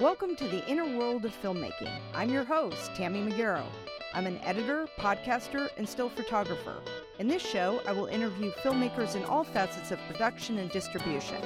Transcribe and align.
Welcome 0.00 0.36
to 0.36 0.44
the 0.46 0.62
inner 0.68 0.84
world 0.98 1.24
of 1.24 1.32
filmmaking. 1.40 1.90
I'm 2.12 2.28
your 2.28 2.44
host, 2.44 2.94
Tammy 2.94 3.22
Magaro. 3.22 3.64
I'm 4.12 4.26
an 4.26 4.36
editor, 4.44 4.86
podcaster, 4.98 5.70
and 5.78 5.88
still 5.88 6.10
photographer. 6.10 6.82
In 7.18 7.28
this 7.28 7.40
show, 7.40 7.80
I 7.86 7.92
will 7.92 8.04
interview 8.04 8.50
filmmakers 8.62 9.16
in 9.16 9.24
all 9.24 9.42
facets 9.42 9.92
of 9.92 9.98
production 10.06 10.58
and 10.58 10.70
distribution. 10.70 11.40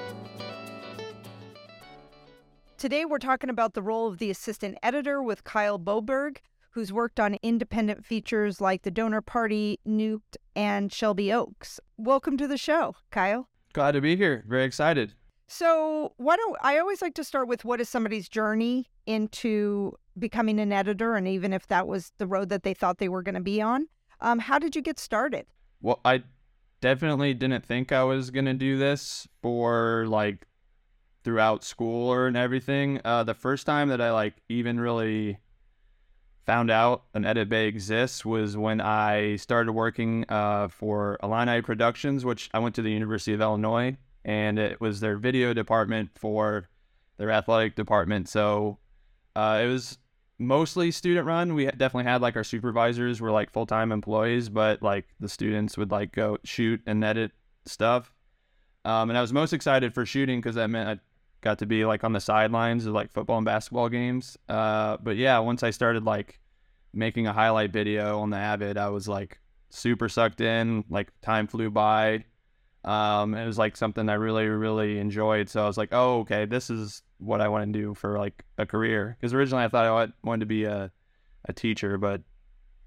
Today, 2.77 3.05
we're 3.05 3.19
talking 3.19 3.51
about 3.51 3.75
the 3.75 3.83
role 3.83 4.09
of 4.09 4.19
the 4.19 4.31
assistant 4.31 4.79
editor 4.83 5.23
with 5.23 5.45
Kyle 5.45 5.79
Boberg, 5.79 6.39
who's 6.71 6.93
worked 6.93 7.21
on 7.21 7.37
independent 7.45 8.05
features 8.05 8.61
like 8.61 8.83
The 8.83 8.91
Donor 8.91 9.21
Party, 9.21 9.79
Nuked, 9.87 10.37
and 10.57 10.93
Shelby 10.93 11.33
Oaks. 11.33 11.79
Welcome 11.97 12.37
to 12.39 12.49
the 12.49 12.59
show, 12.59 12.97
Kyle. 13.13 13.47
Glad 13.73 13.93
to 13.93 14.01
be 14.01 14.17
here. 14.17 14.45
Very 14.49 14.65
excited. 14.65 15.15
So, 15.53 16.13
why 16.17 16.37
don't 16.37 16.57
I 16.63 16.79
always 16.79 17.03
like 17.03 17.15
to 17.15 17.25
start 17.25 17.49
with 17.49 17.65
what 17.65 17.81
is 17.81 17.89
somebody's 17.89 18.29
journey 18.29 18.87
into 19.05 19.99
becoming 20.17 20.61
an 20.61 20.73
editor, 20.73 21.17
and 21.17 21.27
even 21.27 21.53
if 21.53 21.67
that 21.67 21.89
was 21.89 22.13
the 22.19 22.27
road 22.29 22.51
that 22.51 22.63
they 22.63 22.73
thought 22.73 22.99
they 22.99 23.09
were 23.09 23.25
going 23.25 23.35
to 23.35 23.41
be 23.41 23.61
on, 23.61 23.89
um, 24.21 24.39
how 24.39 24.61
did 24.61 24.77
you 24.77 24.81
get 24.81 25.01
started? 25.01 25.47
Well, 25.83 25.99
I 26.05 26.23
definitely 26.81 27.35
didn't 27.35 27.65
think 27.67 27.91
I 27.91 28.05
was 28.05 28.31
gonna 28.31 28.55
do 28.55 28.79
this 28.79 29.27
for 29.43 30.07
like 30.07 30.47
throughout 31.25 31.65
school 31.65 32.09
or 32.09 32.29
and 32.29 32.37
everything. 32.37 33.01
Uh, 33.05 33.25
the 33.25 33.35
first 33.35 33.67
time 33.67 33.89
that 33.89 34.01
I 34.01 34.13
like 34.13 34.35
even 34.49 34.79
really 34.79 35.37
found 36.47 36.71
out 36.71 37.03
an 37.13 37.25
edit 37.25 37.49
bay 37.49 37.67
exists 37.67 38.25
was 38.25 38.57
when 38.57 38.81
I 38.81 39.35
started 39.35 39.73
working 39.73 40.27
uh, 40.29 40.69
for 40.69 41.19
Illini 41.25 41.61
Productions, 41.61 42.25
which 42.25 42.51
I 42.55 42.61
went 42.61 42.77
to 42.77 42.83
the 42.83 42.93
University 42.93 43.33
of 43.33 43.41
Illinois 43.41 43.97
and 44.25 44.59
it 44.59 44.81
was 44.81 45.01
their 45.01 45.17
video 45.17 45.53
department 45.53 46.11
for 46.15 46.69
their 47.19 47.31
athletic 47.31 47.77
department. 47.77 48.29
So 48.29 48.79
uh, 49.37 49.61
it 49.63 49.67
was 49.67 49.99
mostly 50.39 50.91
student 50.91 51.27
run. 51.27 51.55
We 51.55 51.67
definitely 51.67 52.05
had 52.05 52.23
like 52.23 52.37
our 52.37 52.45
supervisors 52.45 53.21
were 53.21 53.31
like 53.31 53.53
full 53.53 53.67
time 53.67 53.93
employees, 53.93 54.49
but 54.49 54.83
like 54.83 55.07
the 55.21 55.29
students 55.29 55.77
would 55.77 55.91
like 55.91 56.13
go 56.13 56.39
shoot 56.45 56.81
and 56.87 57.05
edit 57.05 57.33
stuff. 57.67 58.13
Um, 58.85 59.11
and 59.11 59.19
I 59.19 59.21
was 59.21 59.33
most 59.33 59.53
excited 59.53 59.93
for 59.93 60.07
shooting 60.07 60.41
because 60.41 60.55
that 60.55 60.71
meant 60.71 60.89
I 60.89 61.03
got 61.43 61.59
to 61.59 61.67
be 61.67 61.85
like 61.85 62.05
on 62.05 62.13
the 62.13 62.21
sidelines 62.21 62.87
of 62.87 62.95
like 62.95 63.13
football 63.13 63.37
and 63.37 63.45
basketball 63.45 63.89
games. 63.89 64.37
Uh, 64.49 64.97
but 65.03 65.17
yeah, 65.17 65.39
once 65.39 65.63
I 65.63 65.71
started 65.71 66.05
like 66.05 66.41
making 66.93 67.27
a 67.27 67.33
highlight 67.33 67.73
video 67.73 68.21
on 68.21 68.31
the 68.31 68.39
Avid, 68.39 68.79
I 68.79 68.89
was 68.89 69.07
like 69.07 69.39
super 69.69 70.09
sucked 70.09 70.41
in. 70.41 70.85
Like 70.89 71.13
time 71.21 71.47
flew 71.47 71.71
by. 71.71 72.25
Um, 72.85 73.35
it 73.35 73.47
was 73.47 73.59
like 73.59 73.77
something 73.77 74.09
I 74.09 74.15
really, 74.15 74.47
really 74.47 74.99
enjoyed. 74.99 75.49
So 75.49 75.63
I 75.63 75.67
was 75.67 75.77
like, 75.77 75.91
oh, 75.93 76.21
okay, 76.21 76.47
this 76.47 76.71
is 76.71 77.03
what 77.19 77.41
I 77.41 77.49
want 77.49 77.73
to 77.73 77.79
do 77.79 77.95
for 77.95 78.19
like 78.19 78.45
a 78.59 78.65
career. 78.65 79.17
Because 79.19 79.35
originally 79.35 79.65
I 79.65 79.69
thought 79.69 79.85
I 79.85 80.13
wanted 80.23 80.41
to 80.41 80.47
be 80.47 80.65
a, 80.65 80.91
a 81.45 81.53
teacher, 81.53 81.99
but 81.99 82.23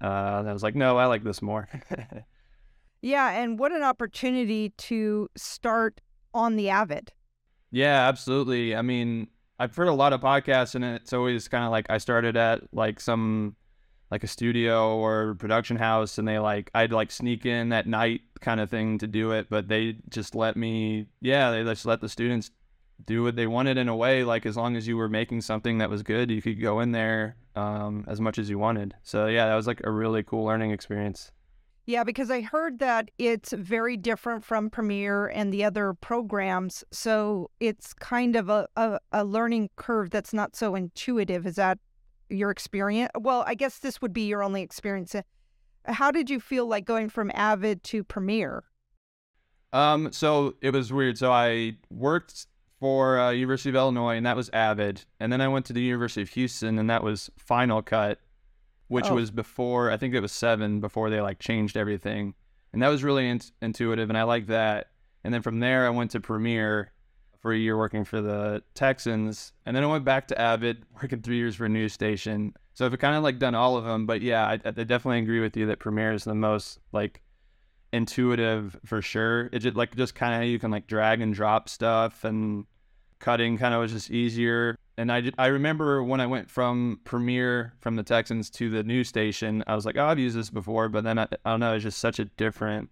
uh, 0.02 0.44
I 0.46 0.52
was 0.52 0.62
like, 0.62 0.74
no, 0.74 0.96
I 0.96 1.06
like 1.06 1.22
this 1.22 1.40
more. 1.40 1.68
yeah, 3.02 3.30
and 3.30 3.58
what 3.58 3.72
an 3.72 3.82
opportunity 3.82 4.70
to 4.70 5.28
start 5.36 6.00
on 6.32 6.56
the 6.56 6.68
Avid. 6.68 7.12
Yeah, 7.70 8.08
absolutely. 8.08 8.74
I 8.74 8.82
mean, 8.82 9.28
I've 9.58 9.74
heard 9.74 9.88
a 9.88 9.92
lot 9.92 10.12
of 10.12 10.20
podcasts, 10.20 10.74
and 10.74 10.84
it's 10.84 11.12
always 11.12 11.48
kind 11.48 11.64
of 11.64 11.70
like 11.70 11.86
I 11.88 11.98
started 11.98 12.36
at 12.36 12.62
like 12.72 13.00
some 13.00 13.56
like 14.14 14.22
a 14.22 14.28
studio 14.28 14.96
or 14.96 15.34
production 15.40 15.76
house 15.76 16.18
and 16.18 16.28
they 16.28 16.38
like 16.38 16.70
I'd 16.72 16.92
like 16.92 17.10
sneak 17.10 17.44
in 17.44 17.72
at 17.72 17.88
night 17.88 18.20
kind 18.40 18.60
of 18.60 18.70
thing 18.70 18.96
to 18.98 19.08
do 19.08 19.32
it 19.32 19.48
but 19.50 19.66
they 19.66 19.96
just 20.08 20.36
let 20.36 20.56
me 20.56 21.06
yeah 21.20 21.50
they 21.50 21.64
just 21.64 21.84
let 21.84 22.00
the 22.00 22.08
students 22.08 22.52
do 23.04 23.24
what 23.24 23.34
they 23.34 23.48
wanted 23.48 23.76
in 23.76 23.88
a 23.88 23.96
way 23.96 24.22
like 24.22 24.46
as 24.46 24.56
long 24.56 24.76
as 24.76 24.86
you 24.86 24.96
were 24.96 25.08
making 25.08 25.40
something 25.40 25.78
that 25.78 25.90
was 25.90 26.04
good 26.04 26.30
you 26.30 26.40
could 26.40 26.60
go 26.62 26.78
in 26.78 26.92
there 26.92 27.34
um, 27.56 28.04
as 28.06 28.20
much 28.20 28.38
as 28.38 28.48
you 28.48 28.56
wanted. 28.56 28.94
So 29.02 29.26
yeah 29.26 29.48
that 29.48 29.56
was 29.56 29.66
like 29.66 29.80
a 29.82 29.90
really 29.90 30.22
cool 30.22 30.44
learning 30.44 30.70
experience. 30.70 31.32
Yeah 31.84 32.04
because 32.04 32.30
i 32.30 32.40
heard 32.40 32.78
that 32.78 33.10
it's 33.18 33.52
very 33.52 33.96
different 33.96 34.44
from 34.44 34.70
premiere 34.70 35.26
and 35.26 35.52
the 35.52 35.64
other 35.64 35.92
programs 35.92 36.84
so 36.92 37.50
it's 37.58 37.92
kind 37.92 38.36
of 38.36 38.48
a, 38.48 38.68
a, 38.76 39.00
a 39.10 39.24
learning 39.24 39.70
curve 39.74 40.10
that's 40.10 40.32
not 40.32 40.54
so 40.54 40.76
intuitive. 40.76 41.48
Is 41.48 41.56
that 41.56 41.80
your 42.28 42.50
experience? 42.50 43.10
Well, 43.18 43.44
I 43.46 43.54
guess 43.54 43.78
this 43.78 44.00
would 44.02 44.12
be 44.12 44.22
your 44.22 44.42
only 44.42 44.62
experience. 44.62 45.14
Uh, 45.14 45.22
how 45.86 46.10
did 46.10 46.30
you 46.30 46.40
feel 46.40 46.66
like 46.66 46.84
going 46.84 47.08
from 47.08 47.30
Avid 47.34 47.82
to 47.84 48.04
Premiere? 48.04 48.64
Um, 49.72 50.12
so 50.12 50.54
it 50.60 50.72
was 50.72 50.92
weird. 50.92 51.18
So 51.18 51.32
I 51.32 51.76
worked 51.90 52.46
for 52.80 53.18
uh, 53.18 53.30
University 53.30 53.70
of 53.70 53.76
Illinois, 53.76 54.16
and 54.16 54.26
that 54.26 54.36
was 54.36 54.50
Avid, 54.52 55.04
and 55.18 55.32
then 55.32 55.40
I 55.40 55.48
went 55.48 55.66
to 55.66 55.72
the 55.72 55.80
University 55.80 56.22
of 56.22 56.28
Houston, 56.30 56.78
and 56.78 56.88
that 56.90 57.02
was 57.02 57.30
Final 57.38 57.82
Cut, 57.82 58.20
which 58.88 59.06
oh. 59.06 59.14
was 59.14 59.30
before 59.30 59.90
I 59.90 59.96
think 59.96 60.14
it 60.14 60.20
was 60.20 60.32
seven 60.32 60.80
before 60.80 61.10
they 61.10 61.20
like 61.20 61.38
changed 61.38 61.76
everything, 61.76 62.34
and 62.72 62.82
that 62.82 62.88
was 62.88 63.02
really 63.02 63.28
in- 63.28 63.40
intuitive, 63.62 64.10
and 64.10 64.18
I 64.18 64.22
liked 64.24 64.48
that. 64.48 64.88
And 65.24 65.32
then 65.32 65.42
from 65.42 65.60
there, 65.60 65.86
I 65.86 65.90
went 65.90 66.10
to 66.12 66.20
Premiere, 66.20 66.92
for 67.44 67.52
a 67.52 67.58
year 67.58 67.76
working 67.76 68.06
for 68.06 68.22
the 68.22 68.62
Texans, 68.72 69.52
and 69.66 69.76
then 69.76 69.84
I 69.84 69.86
went 69.86 70.02
back 70.02 70.28
to 70.28 70.40
Avid, 70.40 70.82
working 70.94 71.20
three 71.20 71.36
years 71.36 71.54
for 71.54 71.66
a 71.66 71.68
news 71.68 71.92
station. 71.92 72.54
So 72.72 72.86
I've 72.86 72.98
kind 72.98 73.14
of 73.14 73.22
like 73.22 73.38
done 73.38 73.54
all 73.54 73.76
of 73.76 73.84
them, 73.84 74.06
but 74.06 74.22
yeah, 74.22 74.46
I, 74.46 74.52
I 74.54 74.70
definitely 74.70 75.18
agree 75.18 75.40
with 75.40 75.54
you 75.54 75.66
that 75.66 75.78
Premiere 75.78 76.14
is 76.14 76.24
the 76.24 76.34
most 76.34 76.80
like 76.92 77.20
intuitive 77.92 78.78
for 78.86 79.02
sure. 79.02 79.50
It 79.52 79.58
just 79.58 79.76
like 79.76 79.94
just 79.94 80.14
kind 80.14 80.42
of 80.42 80.48
you 80.48 80.58
can 80.58 80.70
like 80.70 80.86
drag 80.86 81.20
and 81.20 81.34
drop 81.34 81.68
stuff, 81.68 82.24
and 82.24 82.64
cutting 83.18 83.58
kind 83.58 83.74
of 83.74 83.80
was 83.82 83.92
just 83.92 84.10
easier. 84.10 84.74
And 84.96 85.12
I 85.12 85.30
I 85.36 85.48
remember 85.48 86.02
when 86.02 86.22
I 86.22 86.26
went 86.26 86.50
from 86.50 86.98
Premiere 87.04 87.74
from 87.78 87.96
the 87.96 88.02
Texans 88.02 88.48
to 88.52 88.70
the 88.70 88.82
news 88.82 89.06
station, 89.06 89.62
I 89.66 89.74
was 89.74 89.84
like, 89.84 89.98
oh, 89.98 90.06
I've 90.06 90.18
used 90.18 90.38
this 90.38 90.48
before, 90.48 90.88
but 90.88 91.04
then 91.04 91.18
I, 91.18 91.28
I 91.44 91.50
don't 91.50 91.60
know, 91.60 91.74
it's 91.74 91.84
just 91.84 91.98
such 91.98 92.18
a 92.18 92.24
different 92.24 92.88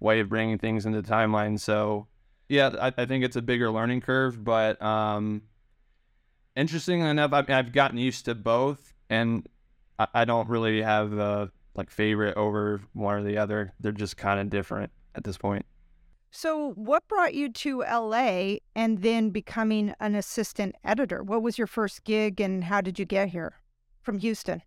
way 0.00 0.20
of 0.20 0.30
bringing 0.30 0.56
things 0.56 0.86
into 0.86 1.02
the 1.02 1.06
timeline. 1.06 1.60
So 1.60 2.06
yeah, 2.50 2.70
I, 2.80 2.92
I, 3.02 3.06
think 3.06 3.24
it's 3.24 3.36
a 3.36 3.42
bigger 3.42 3.70
learning 3.70 4.00
curve, 4.00 4.42
but 4.42 4.80
um, 4.82 5.42
interesting 6.56 7.00
enough, 7.00 7.32
I, 7.32 7.44
have 7.48 7.72
gotten 7.72 7.96
used 7.96 8.24
to 8.24 8.34
both, 8.34 8.92
and 9.08 9.48
I, 10.00 10.08
I 10.14 10.24
don't 10.24 10.48
really 10.48 10.82
have 10.82 11.12
a 11.12 11.52
like 11.76 11.90
favorite 11.90 12.36
over 12.36 12.80
one 12.92 13.14
or 13.14 13.22
the 13.22 13.38
other. 13.38 13.72
They're 13.78 13.92
just 13.92 14.16
kind 14.16 14.40
of 14.40 14.50
different 14.50 14.90
at 15.14 15.22
this 15.22 15.38
point. 15.38 15.64
So, 16.32 16.72
what 16.72 17.06
brought 17.06 17.34
you 17.34 17.52
to 17.52 17.82
LA 17.82 18.56
and 18.74 19.02
then 19.02 19.30
becoming 19.30 19.94
an 20.00 20.16
assistant 20.16 20.74
editor? 20.82 21.22
What 21.22 21.42
was 21.42 21.56
your 21.56 21.68
first 21.68 22.02
gig, 22.02 22.40
and 22.40 22.64
how 22.64 22.80
did 22.80 22.98
you 22.98 23.04
get 23.04 23.28
here 23.28 23.54
from 24.02 24.18
Houston? 24.18 24.62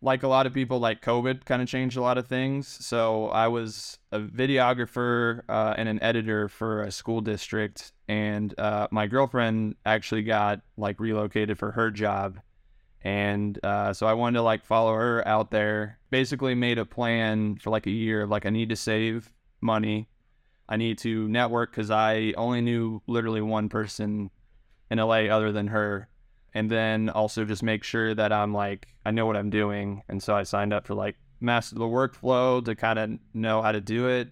Like 0.00 0.22
a 0.22 0.28
lot 0.28 0.46
of 0.46 0.54
people, 0.54 0.78
like 0.78 1.02
COVID 1.02 1.44
kind 1.44 1.60
of 1.60 1.68
changed 1.68 1.96
a 1.96 2.00
lot 2.00 2.18
of 2.18 2.26
things. 2.26 2.68
So 2.68 3.28
I 3.28 3.48
was 3.48 3.98
a 4.12 4.20
videographer 4.20 5.42
uh, 5.48 5.74
and 5.76 5.88
an 5.88 6.00
editor 6.02 6.48
for 6.48 6.82
a 6.82 6.90
school 6.90 7.20
district, 7.20 7.92
and 8.06 8.54
uh, 8.58 8.88
my 8.90 9.06
girlfriend 9.06 9.74
actually 9.84 10.22
got 10.22 10.60
like 10.76 11.00
relocated 11.00 11.58
for 11.58 11.72
her 11.72 11.90
job, 11.90 12.40
and 13.02 13.58
uh, 13.64 13.92
so 13.92 14.06
I 14.06 14.12
wanted 14.12 14.38
to 14.38 14.42
like 14.42 14.64
follow 14.64 14.94
her 14.94 15.26
out 15.26 15.50
there. 15.50 15.98
Basically, 16.10 16.54
made 16.54 16.78
a 16.78 16.84
plan 16.84 17.56
for 17.56 17.70
like 17.70 17.86
a 17.86 17.90
year 17.90 18.22
of 18.22 18.30
like 18.30 18.46
I 18.46 18.50
need 18.50 18.68
to 18.68 18.76
save 18.76 19.32
money, 19.60 20.08
I 20.68 20.76
need 20.76 20.98
to 20.98 21.28
network 21.28 21.70
because 21.70 21.90
I 21.90 22.34
only 22.36 22.60
knew 22.60 23.02
literally 23.06 23.40
one 23.40 23.68
person 23.68 24.30
in 24.90 24.98
LA 24.98 25.26
other 25.26 25.50
than 25.50 25.68
her 25.68 26.08
and 26.58 26.68
then 26.68 27.08
also 27.08 27.44
just 27.44 27.62
make 27.62 27.84
sure 27.84 28.16
that 28.16 28.32
I'm 28.32 28.52
like 28.52 28.88
I 29.06 29.12
know 29.12 29.26
what 29.26 29.36
I'm 29.36 29.48
doing. 29.48 30.02
And 30.08 30.20
so 30.20 30.34
I 30.34 30.42
signed 30.42 30.72
up 30.72 30.86
for 30.86 30.94
like 30.94 31.16
master 31.40 31.76
the 31.76 31.84
workflow 31.84 32.62
to 32.64 32.74
kind 32.74 32.98
of 32.98 33.10
know 33.32 33.62
how 33.62 33.70
to 33.70 33.80
do 33.80 34.08
it. 34.08 34.28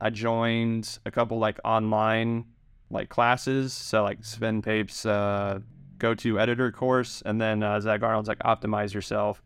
I 0.00 0.10
joined 0.10 0.98
a 1.06 1.10
couple 1.12 1.38
like 1.38 1.58
online 1.64 2.46
like 2.90 3.08
classes, 3.08 3.72
so 3.72 4.02
like 4.02 4.24
Sven 4.24 4.60
Pape's 4.60 5.06
uh, 5.06 5.60
go-to 5.98 6.40
editor 6.40 6.72
course, 6.72 7.22
and 7.24 7.40
then 7.40 7.62
uh, 7.62 7.78
Zach 7.80 8.02
Arnold's 8.02 8.28
like 8.28 8.40
optimize 8.40 8.92
yourself. 8.92 9.40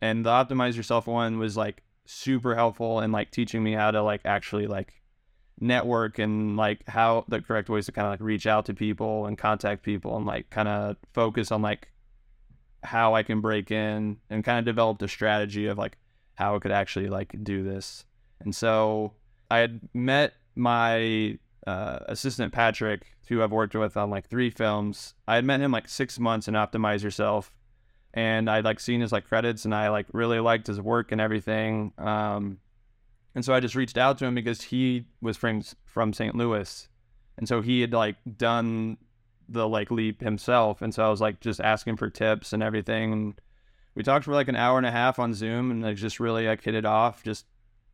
And 0.00 0.24
the 0.24 0.30
optimize 0.30 0.76
yourself 0.76 1.06
one 1.06 1.38
was 1.38 1.58
like 1.58 1.82
super 2.06 2.54
helpful 2.54 3.00
in 3.00 3.12
like 3.12 3.30
teaching 3.30 3.62
me 3.62 3.74
how 3.74 3.90
to 3.90 4.02
like 4.02 4.22
actually 4.24 4.66
like 4.66 4.94
network 5.60 6.18
and 6.18 6.56
like 6.56 6.86
how 6.88 7.24
the 7.28 7.40
correct 7.40 7.68
ways 7.68 7.86
to 7.86 7.92
kind 7.92 8.06
of 8.06 8.12
like 8.12 8.20
reach 8.20 8.46
out 8.46 8.66
to 8.66 8.74
people 8.74 9.26
and 9.26 9.36
contact 9.36 9.82
people 9.82 10.16
and 10.16 10.26
like 10.26 10.48
kind 10.50 10.68
of 10.68 10.96
focus 11.12 11.52
on 11.52 11.62
like 11.62 11.88
how 12.82 13.14
I 13.14 13.22
can 13.22 13.40
break 13.40 13.70
in 13.70 14.16
and 14.30 14.42
kind 14.42 14.58
of 14.58 14.64
developed 14.64 15.02
a 15.02 15.08
strategy 15.08 15.66
of 15.66 15.76
like 15.76 15.98
how 16.34 16.56
I 16.56 16.58
could 16.58 16.72
actually 16.72 17.08
like 17.08 17.34
do 17.42 17.62
this. 17.62 18.04
And 18.40 18.54
so 18.56 19.12
I 19.50 19.58
had 19.58 19.80
met 19.92 20.34
my 20.54 21.38
uh, 21.66 21.98
assistant 22.06 22.52
Patrick, 22.52 23.02
who 23.28 23.42
I've 23.42 23.52
worked 23.52 23.74
with 23.74 23.96
on 23.96 24.10
like 24.10 24.28
three 24.28 24.50
films. 24.50 25.14
I 25.28 25.36
had 25.36 25.44
met 25.44 25.60
him 25.60 25.72
like 25.72 25.88
six 25.88 26.18
months 26.18 26.48
in 26.48 26.54
Optimize 26.54 27.02
Yourself, 27.02 27.52
and 28.14 28.48
I'd 28.48 28.64
like 28.64 28.80
seen 28.80 29.00
his 29.00 29.12
like 29.12 29.26
credits, 29.26 29.64
and 29.64 29.74
I 29.74 29.90
like 29.90 30.06
really 30.12 30.40
liked 30.40 30.66
his 30.66 30.80
work 30.80 31.12
and 31.12 31.20
everything. 31.20 31.92
Um, 31.98 32.58
and 33.34 33.44
so 33.44 33.54
I 33.54 33.60
just 33.60 33.74
reached 33.74 33.98
out 33.98 34.18
to 34.18 34.26
him 34.26 34.34
because 34.34 34.62
he 34.62 35.06
was 35.20 35.36
from 35.36 35.62
from 35.84 36.12
St. 36.12 36.34
Louis, 36.34 36.88
and 37.38 37.48
so 37.48 37.60
he 37.60 37.80
had 37.80 37.92
like 37.92 38.16
done 38.36 38.98
the 39.50 39.68
like 39.68 39.90
leap 39.90 40.22
himself. 40.22 40.80
And 40.80 40.94
so 40.94 41.04
I 41.04 41.08
was 41.08 41.20
like 41.20 41.40
just 41.40 41.60
asking 41.60 41.96
for 41.96 42.08
tips 42.08 42.52
and 42.52 42.62
everything. 42.62 43.12
And 43.12 43.40
we 43.94 44.02
talked 44.02 44.24
for 44.24 44.32
like 44.32 44.48
an 44.48 44.56
hour 44.56 44.78
and 44.78 44.86
a 44.86 44.90
half 44.90 45.18
on 45.18 45.34
Zoom 45.34 45.70
and 45.70 45.82
like 45.82 45.96
just 45.96 46.20
really 46.20 46.46
like 46.46 46.62
hit 46.62 46.74
it 46.74 46.86
off, 46.86 47.22
just 47.22 47.46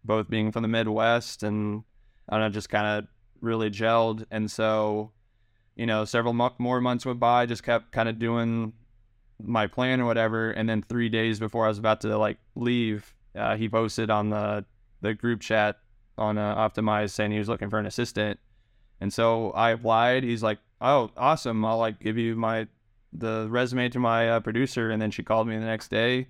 both 0.05 0.29
being 0.29 0.53
from 0.53 0.63
the 0.63 0.69
Midwest 0.69 1.43
and 1.43 1.83
I 2.29 2.35
don't 2.35 2.41
know, 2.43 2.51
just 2.51 2.69
kind 2.69 2.87
of 2.87 3.09
really 3.41 3.71
gelled. 3.71 4.25
And 4.31 4.51
so, 4.51 5.13
you 5.75 5.87
know, 5.87 6.05
several 6.05 6.35
mo- 6.35 6.55
more 6.59 6.81
months 6.81 7.07
went 7.07 7.21
by, 7.21 7.47
just 7.47 7.63
kept 7.63 7.91
kind 7.93 8.09
of 8.09 8.19
doing 8.19 8.75
my 9.43 9.67
plan 9.67 10.01
or 10.01 10.05
whatever. 10.05 10.51
And 10.51 10.69
then 10.69 10.83
three 10.83 11.09
days 11.09 11.39
before 11.39 11.65
I 11.65 11.69
was 11.69 11.79
about 11.79 12.03
to 12.03 12.19
like 12.19 12.39
leave, 12.55 13.15
uh, 13.35 13.57
he 13.57 13.69
posted 13.69 14.11
on 14.11 14.29
the 14.31 14.65
the 15.01 15.15
group 15.15 15.41
chat 15.41 15.79
on 16.19 16.39
uh, 16.39 16.57
Optimize 16.57 17.11
saying 17.11 17.33
he 17.33 17.39
was 17.39 17.49
looking 17.49 17.71
for 17.71 17.79
an 17.79 17.87
assistant. 17.87 18.39
And 19.01 19.13
so 19.13 19.51
I 19.51 19.71
applied. 19.71 20.25
He's 20.25 20.43
like, 20.43 20.59
"Oh, 20.81 21.11
awesome! 21.17 21.65
I'll 21.65 21.79
like 21.79 22.01
give 22.01 22.17
you 22.17 22.35
my 22.35 22.67
the 23.13 23.47
resume 23.51 23.89
to 23.91 23.99
my 23.99 24.31
uh, 24.31 24.41
producer." 24.41 24.91
And 24.91 25.01
then 25.01 25.11
she 25.11 25.23
called 25.23 25.49
me 25.49 25.59
the 25.59 25.65
next 25.65 25.89
day, 25.89 26.29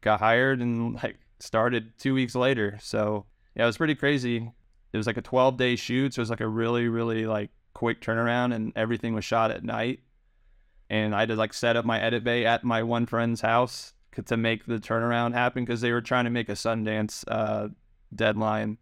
got 0.00 0.20
hired, 0.20 0.60
and 0.60 0.94
like 1.02 1.18
started 1.40 1.92
two 1.98 2.14
weeks 2.14 2.34
later. 2.34 2.78
So 2.80 3.26
yeah, 3.54 3.64
it 3.64 3.66
was 3.66 3.76
pretty 3.76 3.94
crazy. 3.94 4.50
It 4.92 4.96
was 4.96 5.06
like 5.06 5.18
a 5.18 5.22
12 5.22 5.58
day 5.58 5.76
shoot, 5.76 6.14
so 6.14 6.20
it 6.20 6.22
was 6.22 6.30
like 6.30 6.40
a 6.40 6.48
really 6.48 6.88
really 6.88 7.26
like 7.26 7.50
quick 7.74 8.00
turnaround, 8.00 8.54
and 8.54 8.72
everything 8.74 9.14
was 9.14 9.24
shot 9.24 9.50
at 9.50 9.62
night. 9.62 10.00
And 10.90 11.14
I 11.14 11.20
had 11.20 11.28
to 11.28 11.36
like 11.36 11.52
set 11.52 11.76
up 11.76 11.84
my 11.84 12.00
edit 12.00 12.24
bay 12.24 12.46
at 12.46 12.64
my 12.64 12.82
one 12.82 13.04
friend's 13.04 13.42
house 13.42 13.92
to 14.26 14.36
make 14.36 14.66
the 14.66 14.78
turnaround 14.78 15.34
happen 15.34 15.64
because 15.64 15.80
they 15.80 15.92
were 15.92 16.00
trying 16.00 16.24
to 16.24 16.30
make 16.30 16.48
a 16.48 16.52
Sundance 16.52 17.24
uh, 17.28 17.68
deadline. 18.14 18.78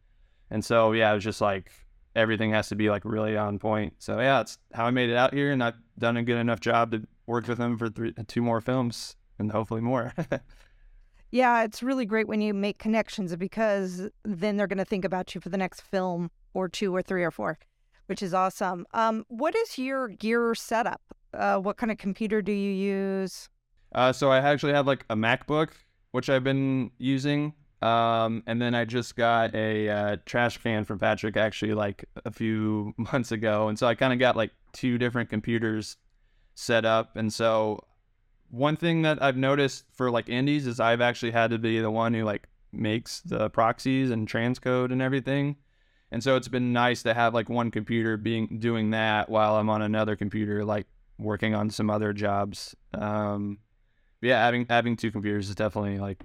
And 0.50 0.64
so 0.64 0.92
yeah, 0.92 1.10
it 1.12 1.14
was 1.14 1.24
just 1.24 1.40
like 1.40 1.70
everything 2.14 2.50
has 2.50 2.68
to 2.68 2.74
be 2.74 2.90
like 2.90 3.04
really 3.04 3.36
on 3.36 3.58
point. 3.58 3.94
So 3.98 4.18
yeah, 4.20 4.40
it's 4.40 4.58
how 4.72 4.86
I 4.86 4.90
made 4.90 5.10
it 5.10 5.16
out 5.16 5.34
here, 5.34 5.52
and 5.52 5.62
I've 5.62 5.76
done 5.98 6.16
a 6.16 6.22
good 6.22 6.38
enough 6.38 6.60
job 6.60 6.90
to 6.92 7.06
work 7.26 7.46
with 7.46 7.58
them 7.58 7.76
for 7.78 7.88
three, 7.88 8.12
two 8.26 8.42
more 8.42 8.60
films, 8.60 9.16
and 9.38 9.52
hopefully 9.52 9.82
more. 9.82 10.12
yeah, 11.30 11.62
it's 11.62 11.82
really 11.82 12.06
great 12.06 12.26
when 12.26 12.40
you 12.40 12.54
make 12.54 12.78
connections 12.78 13.34
because 13.36 14.08
then 14.24 14.56
they're 14.56 14.66
going 14.66 14.78
to 14.78 14.84
think 14.84 15.04
about 15.04 15.34
you 15.34 15.40
for 15.40 15.50
the 15.50 15.58
next 15.58 15.82
film 15.82 16.30
or 16.54 16.68
two 16.68 16.94
or 16.94 17.02
three 17.02 17.22
or 17.22 17.30
four, 17.30 17.58
which 18.06 18.22
is 18.22 18.32
awesome. 18.32 18.86
Um, 18.94 19.24
what 19.28 19.54
is 19.54 19.78
your 19.78 20.08
gear 20.08 20.54
setup? 20.54 21.02
Uh, 21.34 21.58
what 21.58 21.76
kind 21.76 21.92
of 21.92 21.98
computer 21.98 22.40
do 22.40 22.52
you 22.52 22.70
use? 22.72 23.48
Uh, 23.92 24.12
so 24.12 24.30
I 24.30 24.38
actually 24.38 24.72
have 24.72 24.86
like 24.86 25.04
a 25.10 25.16
MacBook, 25.16 25.70
which 26.12 26.28
I've 26.28 26.44
been 26.44 26.90
using. 26.98 27.54
Um, 27.82 28.42
and 28.46 28.60
then 28.60 28.74
I 28.74 28.84
just 28.84 29.16
got 29.16 29.54
a 29.54 29.88
uh, 29.88 30.16
trash 30.24 30.58
can 30.58 30.84
from 30.84 30.98
Patrick 30.98 31.36
actually 31.36 31.74
like 31.74 32.04
a 32.24 32.30
few 32.30 32.94
months 33.12 33.32
ago. 33.32 33.68
And 33.68 33.78
so 33.78 33.86
I 33.86 33.94
kind 33.94 34.12
of 34.12 34.18
got 34.18 34.36
like 34.36 34.52
two 34.72 34.98
different 34.98 35.30
computers 35.30 35.96
set 36.54 36.84
up. 36.84 37.16
And 37.16 37.32
so 37.32 37.84
one 38.50 38.76
thing 38.76 39.02
that 39.02 39.22
I've 39.22 39.36
noticed 39.36 39.84
for 39.92 40.10
like 40.10 40.28
indies 40.28 40.66
is 40.66 40.80
I've 40.80 41.00
actually 41.00 41.32
had 41.32 41.50
to 41.50 41.58
be 41.58 41.80
the 41.80 41.90
one 41.90 42.14
who 42.14 42.24
like 42.24 42.48
makes 42.72 43.20
the 43.20 43.50
proxies 43.50 44.10
and 44.10 44.28
transcode 44.28 44.92
and 44.92 45.02
everything. 45.02 45.56
And 46.12 46.22
so 46.22 46.36
it's 46.36 46.48
been 46.48 46.72
nice 46.72 47.02
to 47.02 47.14
have 47.14 47.34
like 47.34 47.48
one 47.48 47.70
computer 47.70 48.16
being 48.16 48.58
doing 48.58 48.90
that 48.90 49.28
while 49.28 49.56
I'm 49.56 49.68
on 49.68 49.82
another 49.82 50.16
computer, 50.16 50.64
like 50.64 50.86
working 51.18 51.54
on 51.54 51.70
some 51.70 51.90
other 51.90 52.12
jobs. 52.12 52.76
Um, 52.94 53.58
yeah, 54.20 54.44
having 54.44 54.66
having 54.68 54.96
two 54.96 55.10
computers 55.10 55.48
is 55.48 55.54
definitely 55.54 55.98
like 55.98 56.24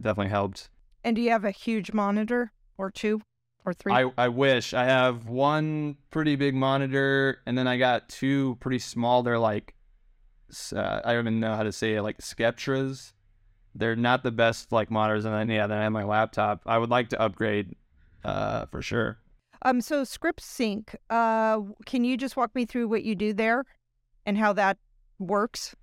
definitely 0.00 0.30
helped. 0.30 0.68
And 1.04 1.16
do 1.16 1.22
you 1.22 1.30
have 1.30 1.44
a 1.44 1.50
huge 1.50 1.92
monitor 1.92 2.52
or 2.76 2.90
two 2.90 3.20
or 3.64 3.72
three? 3.72 3.92
I, 3.92 4.10
I 4.16 4.28
wish 4.28 4.74
I 4.74 4.84
have 4.84 5.26
one 5.26 5.96
pretty 6.10 6.36
big 6.36 6.54
monitor, 6.54 7.40
and 7.46 7.56
then 7.56 7.66
I 7.66 7.78
got 7.78 8.08
two 8.08 8.56
pretty 8.60 8.78
small. 8.78 9.22
They're 9.22 9.38
like 9.38 9.74
uh, 10.74 11.00
I 11.04 11.12
don't 11.12 11.26
even 11.26 11.40
know 11.40 11.54
how 11.54 11.62
to 11.62 11.72
say 11.72 11.94
it, 11.94 12.02
like 12.02 12.20
Sceptres. 12.20 13.12
They're 13.74 13.96
not 13.96 14.22
the 14.22 14.30
best 14.30 14.72
like 14.72 14.90
monitors, 14.90 15.24
and 15.24 15.34
then 15.34 15.48
yeah, 15.48 15.66
then 15.66 15.78
I 15.78 15.82
have 15.84 15.92
my 15.92 16.04
laptop. 16.04 16.62
I 16.66 16.78
would 16.78 16.90
like 16.90 17.10
to 17.10 17.20
upgrade 17.20 17.76
uh, 18.24 18.66
for 18.66 18.82
sure. 18.82 19.18
Um, 19.62 19.80
so 19.80 20.04
Script 20.04 20.40
Sync, 20.40 20.96
uh, 21.10 21.60
can 21.84 22.04
you 22.04 22.16
just 22.16 22.36
walk 22.36 22.54
me 22.54 22.64
through 22.64 22.88
what 22.88 23.04
you 23.04 23.14
do 23.14 23.32
there 23.32 23.64
and 24.24 24.38
how 24.38 24.52
that 24.54 24.78
works? 25.18 25.74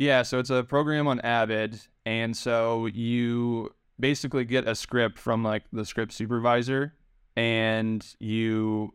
Yeah, 0.00 0.22
so 0.22 0.38
it's 0.38 0.48
a 0.48 0.64
program 0.64 1.06
on 1.08 1.20
Avid, 1.20 1.78
and 2.06 2.34
so 2.34 2.86
you 2.86 3.74
basically 3.98 4.46
get 4.46 4.66
a 4.66 4.74
script 4.74 5.18
from 5.18 5.44
like 5.44 5.64
the 5.74 5.84
script 5.84 6.12
supervisor, 6.12 6.94
and 7.36 8.02
you 8.18 8.94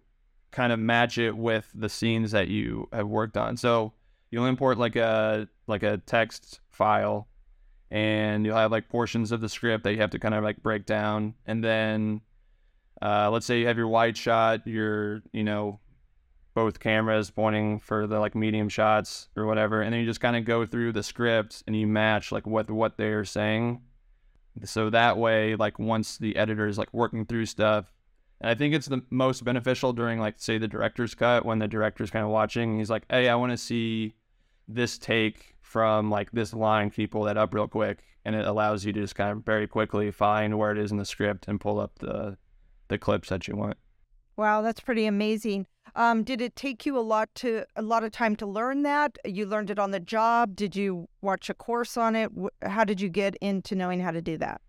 kind 0.50 0.74
of 0.74 0.80
match 0.80 1.19
it 1.19 1.38
with 1.38 1.69
the 1.75 1.90
scenes 1.90 2.31
that 2.31 2.48
you 2.48 2.90
have 2.92 3.07
worked 3.07 3.38
on. 3.38 3.56
So 3.56 3.94
you'll 4.31 4.48
import 4.48 4.80
like 4.80 4.96
a 4.96 5.48
like 5.68 5.84
a 5.84 6.00
text 6.07 6.60
file, 6.72 7.28
and 7.92 8.44
you'll 8.44 8.58
have 8.58 8.72
like 8.72 8.90
portions 8.90 9.31
of 9.31 9.42
the 9.42 9.50
script 9.50 9.84
that 9.84 9.92
you 9.92 10.00
have 10.00 10.10
to 10.10 10.18
kind 10.18 10.34
of 10.34 10.44
like 10.44 10.63
break 10.63 10.88
down, 10.88 11.36
and 11.46 11.63
then 11.63 12.22
uh, 13.00 13.30
let's 13.30 13.46
say 13.46 13.60
you 13.60 13.68
have 13.68 13.78
your 13.78 13.90
wide 13.90 14.18
shot, 14.18 14.66
your 14.66 15.22
you 15.31 15.44
know 15.44 15.80
both 16.56 16.80
cameras 16.80 17.30
pointing 17.30 17.80
for 17.80 18.07
the 18.07 18.19
like 18.19 18.34
medium 18.34 18.69
shots 18.69 19.28
or 19.36 19.46
whatever 19.46 19.81
and 19.81 19.94
then 19.94 20.00
you 20.00 20.06
just 20.07 20.22
kind 20.22 20.36
of 20.36 20.46
go 20.46 20.66
through 20.66 20.92
the 20.92 21.04
script 21.04 21.63
and 21.68 21.75
you 21.75 21.86
match 21.86 22.31
like 22.31 22.48
what 22.48 22.72
what 22.72 22.98
they're 22.98 23.25
saying. 23.25 23.81
So 24.63 24.90
that 24.90 25.18
way 25.18 25.56
like 25.56 25.78
once 25.78 26.18
the 26.18 26.36
editor 26.36 26.68
is 26.68 26.78
like 26.78 26.94
working 26.94 27.25
through 27.25 27.46
stuff 27.46 27.94
and 28.42 28.50
i 28.50 28.56
think 28.56 28.74
it's 28.74 28.88
the 28.88 29.02
most 29.10 29.44
beneficial 29.44 29.94
during 29.94 30.19
like 30.19 30.36
say 30.38 30.57
the 30.57 30.68
director's 30.68 31.13
cut 31.13 31.46
when 31.46 31.60
the 31.60 31.68
director's 31.68 32.10
kind 32.10 32.25
of 32.25 32.31
watching 32.31 32.80
he's 32.80 32.90
like 32.90 33.04
hey 33.10 33.30
i 33.30 33.36
want 33.36 33.51
to 33.51 33.58
see 33.58 34.13
this 34.68 34.98
take 34.98 35.56
from 35.62 36.10
like 36.10 36.31
this 36.31 36.54
line 36.54 36.90
can 36.90 37.01
you 37.01 37.08
pull 37.08 37.24
that 37.24 37.38
up 37.38 37.54
real 37.54 37.68
quick? 37.68 38.00
And 38.24 38.36
it 38.36 38.48
allows 38.48 38.86
you 38.86 38.94
to 38.94 39.01
just 39.01 39.16
kind 39.16 39.31
of 39.31 39.44
very 39.44 39.68
quickly 39.68 40.10
find 40.12 40.58
where 40.58 40.72
it 40.72 40.78
is 40.78 40.92
in 40.92 40.98
the 40.98 41.06
script 41.06 41.48
and 41.48 41.60
pull 41.60 41.80
up 41.80 42.00
the 42.00 42.38
the 42.88 42.98
clips 42.98 43.30
that 43.30 43.48
you 43.48 43.56
want. 43.56 43.78
Wow 44.38 44.62
that's 44.62 44.80
pretty 44.80 45.06
amazing 45.06 45.68
um, 45.95 46.24
did 46.24 46.42
it 46.42 46.56
take 46.56 46.86
you 46.86 46.97
a 46.97 47.01
lot 47.01 47.33
to 47.36 47.63
a 47.75 47.81
lot 47.81 48.03
of 48.03 48.12
time 48.12 48.36
to 48.38 48.45
learn 48.45 48.83
that? 48.83 49.18
You 49.25 49.45
learned 49.45 49.69
it 49.69 49.80
on 49.80 49.92
the 49.92 50.00
job. 50.00 50.56
Did 50.56 50.75
you 50.75 51.07
watch 51.21 51.50
a 51.50 51.53
course 51.53 51.95
on 51.97 52.15
it? 52.15 52.31
How 52.62 52.83
did 52.83 53.00
you 53.00 53.09
get 53.09 53.36
into 53.36 53.75
knowing 53.75 54.01
how 54.01 54.12
to 54.12 54.21
do 54.21 54.38
that? 54.38 54.62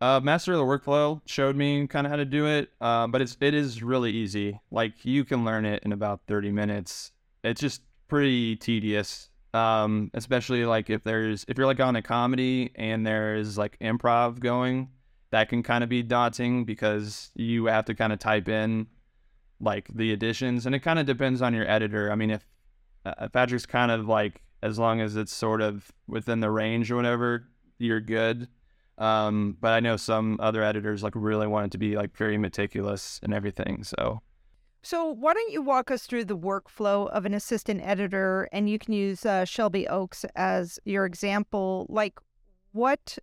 Uh, 0.00 0.20
Master 0.22 0.52
of 0.52 0.58
the 0.58 0.64
Workflow 0.64 1.20
showed 1.26 1.56
me 1.56 1.86
kind 1.88 2.06
of 2.06 2.10
how 2.10 2.16
to 2.16 2.24
do 2.24 2.46
it, 2.46 2.70
uh, 2.80 3.08
but 3.08 3.20
it's 3.20 3.36
it 3.40 3.54
is 3.54 3.82
really 3.82 4.12
easy. 4.12 4.60
Like 4.70 5.04
you 5.04 5.24
can 5.24 5.44
learn 5.44 5.64
it 5.64 5.82
in 5.82 5.92
about 5.92 6.20
thirty 6.28 6.52
minutes. 6.52 7.10
It's 7.42 7.60
just 7.60 7.82
pretty 8.06 8.54
tedious, 8.54 9.30
um, 9.54 10.10
especially 10.14 10.64
like 10.64 10.90
if 10.90 11.02
there's 11.02 11.44
if 11.48 11.58
you're 11.58 11.66
like 11.66 11.80
on 11.80 11.96
a 11.96 12.02
comedy 12.02 12.70
and 12.76 13.04
there's 13.04 13.58
like 13.58 13.76
improv 13.80 14.38
going, 14.38 14.90
that 15.32 15.48
can 15.48 15.64
kind 15.64 15.82
of 15.82 15.90
be 15.90 16.04
daunting 16.04 16.64
because 16.64 17.32
you 17.34 17.66
have 17.66 17.84
to 17.86 17.94
kind 17.94 18.12
of 18.12 18.20
type 18.20 18.48
in 18.48 18.86
like 19.60 19.88
the 19.94 20.12
additions, 20.12 20.66
and 20.66 20.74
it 20.74 20.80
kind 20.80 20.98
of 20.98 21.06
depends 21.06 21.42
on 21.42 21.54
your 21.54 21.68
editor. 21.68 22.10
I 22.12 22.14
mean, 22.14 22.30
if 22.30 22.46
uh, 23.04 23.28
Patrick's 23.28 23.66
kind 23.66 23.90
of 23.90 24.06
like 24.06 24.42
as 24.62 24.78
long 24.78 25.00
as 25.00 25.16
it's 25.16 25.32
sort 25.32 25.60
of 25.60 25.90
within 26.06 26.40
the 26.40 26.50
range 26.50 26.90
or 26.90 26.96
whatever, 26.96 27.48
you're 27.78 28.00
good. 28.00 28.48
Um, 28.98 29.56
but 29.60 29.72
I 29.72 29.80
know 29.80 29.96
some 29.96 30.38
other 30.40 30.62
editors 30.62 31.02
like 31.04 31.12
really 31.14 31.46
want 31.46 31.66
it 31.66 31.72
to 31.72 31.78
be 31.78 31.96
like 31.96 32.16
very 32.16 32.36
meticulous 32.36 33.20
and 33.22 33.32
everything. 33.32 33.84
So, 33.84 34.20
so 34.82 35.06
why 35.12 35.34
don't 35.34 35.52
you 35.52 35.62
walk 35.62 35.90
us 35.90 36.06
through 36.06 36.24
the 36.24 36.36
workflow 36.36 37.08
of 37.10 37.24
an 37.24 37.34
assistant 37.34 37.80
editor, 37.82 38.48
and 38.52 38.68
you 38.68 38.78
can 38.78 38.92
use 38.92 39.24
uh, 39.24 39.44
Shelby 39.44 39.86
Oaks 39.86 40.24
as 40.34 40.80
your 40.84 41.06
example. 41.06 41.86
Like, 41.88 42.18
what 42.72 43.18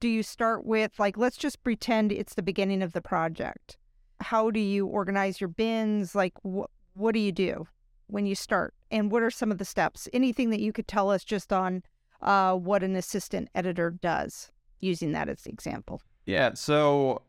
do 0.00 0.08
you 0.08 0.22
start 0.22 0.66
with? 0.66 0.98
Like, 0.98 1.16
let's 1.16 1.38
just 1.38 1.62
pretend 1.64 2.12
it's 2.12 2.34
the 2.34 2.42
beginning 2.42 2.82
of 2.82 2.92
the 2.92 3.00
project 3.00 3.78
how 4.24 4.50
do 4.50 4.58
you 4.58 4.86
organize 4.86 5.40
your 5.40 5.48
bins? 5.48 6.14
Like, 6.14 6.32
wh- 6.42 6.70
what 6.94 7.12
do 7.12 7.20
you 7.20 7.30
do 7.30 7.66
when 8.06 8.26
you 8.26 8.34
start? 8.34 8.74
And 8.90 9.10
what 9.10 9.22
are 9.22 9.30
some 9.30 9.50
of 9.50 9.58
the 9.58 9.64
steps? 9.64 10.08
Anything 10.12 10.50
that 10.50 10.60
you 10.60 10.72
could 10.72 10.88
tell 10.88 11.10
us 11.10 11.24
just 11.24 11.52
on 11.52 11.82
uh, 12.22 12.54
what 12.54 12.82
an 12.82 12.96
assistant 12.96 13.50
editor 13.54 13.90
does, 13.90 14.50
using 14.80 15.12
that 15.12 15.28
as 15.28 15.42
the 15.42 15.50
example. 15.50 16.00
Yeah. 16.26 16.54
So 16.54 17.22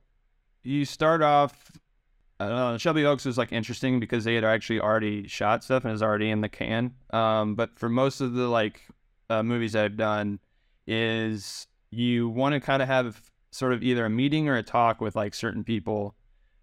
you 0.63 0.85
start 0.85 1.21
off. 1.21 1.71
Uh, 2.39 2.77
Shelby 2.77 3.05
Oaks 3.05 3.25
was 3.25 3.37
like 3.37 3.51
interesting 3.51 3.99
because 3.99 4.23
they 4.23 4.35
had 4.35 4.43
actually 4.43 4.79
already 4.79 5.27
shot 5.27 5.63
stuff 5.63 5.85
and 5.85 5.93
is 5.93 6.01
already 6.01 6.29
in 6.29 6.41
the 6.41 6.49
can. 6.49 6.93
Um, 7.11 7.55
but 7.55 7.77
for 7.77 7.89
most 7.89 8.21
of 8.21 8.33
the 8.33 8.47
like 8.47 8.81
uh, 9.29 9.43
movies 9.43 9.75
I've 9.75 9.97
done, 9.97 10.39
is 10.87 11.67
you 11.91 12.29
want 12.29 12.53
to 12.53 12.59
kind 12.59 12.81
of 12.81 12.87
have 12.87 13.21
sort 13.51 13.73
of 13.73 13.83
either 13.83 14.05
a 14.05 14.09
meeting 14.09 14.47
or 14.47 14.57
a 14.57 14.63
talk 14.63 15.01
with 15.01 15.15
like 15.15 15.33
certain 15.33 15.63
people 15.63 16.15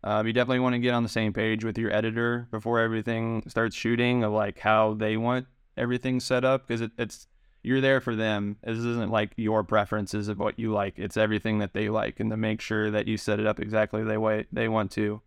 um, 0.04 0.26
you 0.26 0.32
definitely 0.32 0.60
want 0.60 0.74
to 0.74 0.78
get 0.78 0.94
on 0.94 1.02
the 1.02 1.08
same 1.08 1.32
page 1.32 1.64
with 1.64 1.78
your 1.78 1.92
editor 1.92 2.48
before 2.50 2.80
everything 2.80 3.42
starts 3.46 3.76
shooting 3.76 4.24
of 4.24 4.32
like 4.32 4.58
how 4.58 4.94
they 4.94 5.16
want 5.16 5.46
everything 5.76 6.20
set 6.20 6.44
up 6.44 6.66
because 6.66 6.80
it, 6.80 6.90
it's 6.98 7.26
you're 7.62 7.80
there 7.80 8.00
for 8.00 8.16
them. 8.16 8.56
This 8.64 8.78
isn't 8.78 9.10
like 9.10 9.32
your 9.36 9.62
preferences 9.62 10.26
of 10.26 10.38
what 10.38 10.58
you 10.58 10.72
like. 10.72 10.98
It's 10.98 11.16
everything 11.16 11.60
that 11.60 11.74
they 11.74 11.88
like, 11.88 12.18
and 12.18 12.30
to 12.30 12.36
make 12.36 12.60
sure 12.60 12.90
that 12.90 13.06
you 13.06 13.16
set 13.16 13.38
it 13.38 13.46
up 13.46 13.60
exactly 13.60 14.02
the 14.02 14.18
way 14.18 14.46
they 14.50 14.68
want 14.68 14.90
to. 14.92 15.22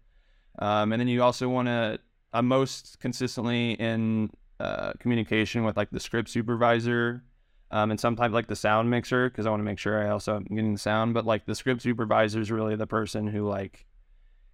Um, 0.60 0.92
and 0.92 1.00
then 1.00 1.08
you 1.08 1.24
also 1.24 1.48
want 1.48 1.68
to. 1.68 2.00
I'm 2.34 2.48
most 2.48 3.00
consistently 3.00 3.72
in 3.74 4.30
uh, 4.60 4.92
communication 5.00 5.64
with 5.64 5.78
like 5.78 5.92
the 5.92 6.02
script 6.02 6.28
supervisor 6.28 7.24
um, 7.72 7.92
and 7.92 8.00
sometimes 8.00 8.34
like 8.34 8.48
the 8.48 8.56
sound 8.56 8.90
mixer 8.90 9.30
because 9.30 9.46
I 9.46 9.50
want 9.50 9.62
to 9.62 9.66
make 9.66 9.80
sure 9.80 10.06
I 10.06 10.10
also 10.10 10.36
am 10.36 10.44
getting 10.44 10.74
the 10.74 10.80
sound. 10.80 11.14
But 11.14 11.26
like 11.26 11.46
the 11.46 11.56
script 11.56 11.82
supervisor 11.82 12.40
is 12.40 12.52
really 12.52 12.76
the 12.76 12.88
person 12.88 13.28
who 13.28 13.48
like 13.48 13.86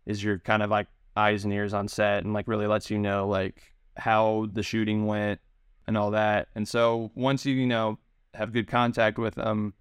is 0.05 0.23
your 0.23 0.39
kind 0.39 0.63
of 0.63 0.69
like 0.69 0.87
eyes 1.15 1.43
and 1.43 1.53
ears 1.53 1.73
on 1.73 1.87
set 1.87 2.23
and 2.23 2.33
like 2.33 2.47
really 2.47 2.67
lets 2.67 2.89
you 2.89 2.97
know 2.97 3.27
like 3.27 3.73
how 3.97 4.47
the 4.53 4.63
shooting 4.63 5.05
went 5.05 5.39
and 5.87 5.97
all 5.97 6.11
that. 6.11 6.47
And 6.55 6.67
so 6.67 7.11
once 7.15 7.45
you 7.45 7.53
you 7.53 7.67
know 7.67 7.99
have 8.33 8.53
good 8.53 8.67
contact 8.67 9.17
with 9.17 9.35
them, 9.35 9.73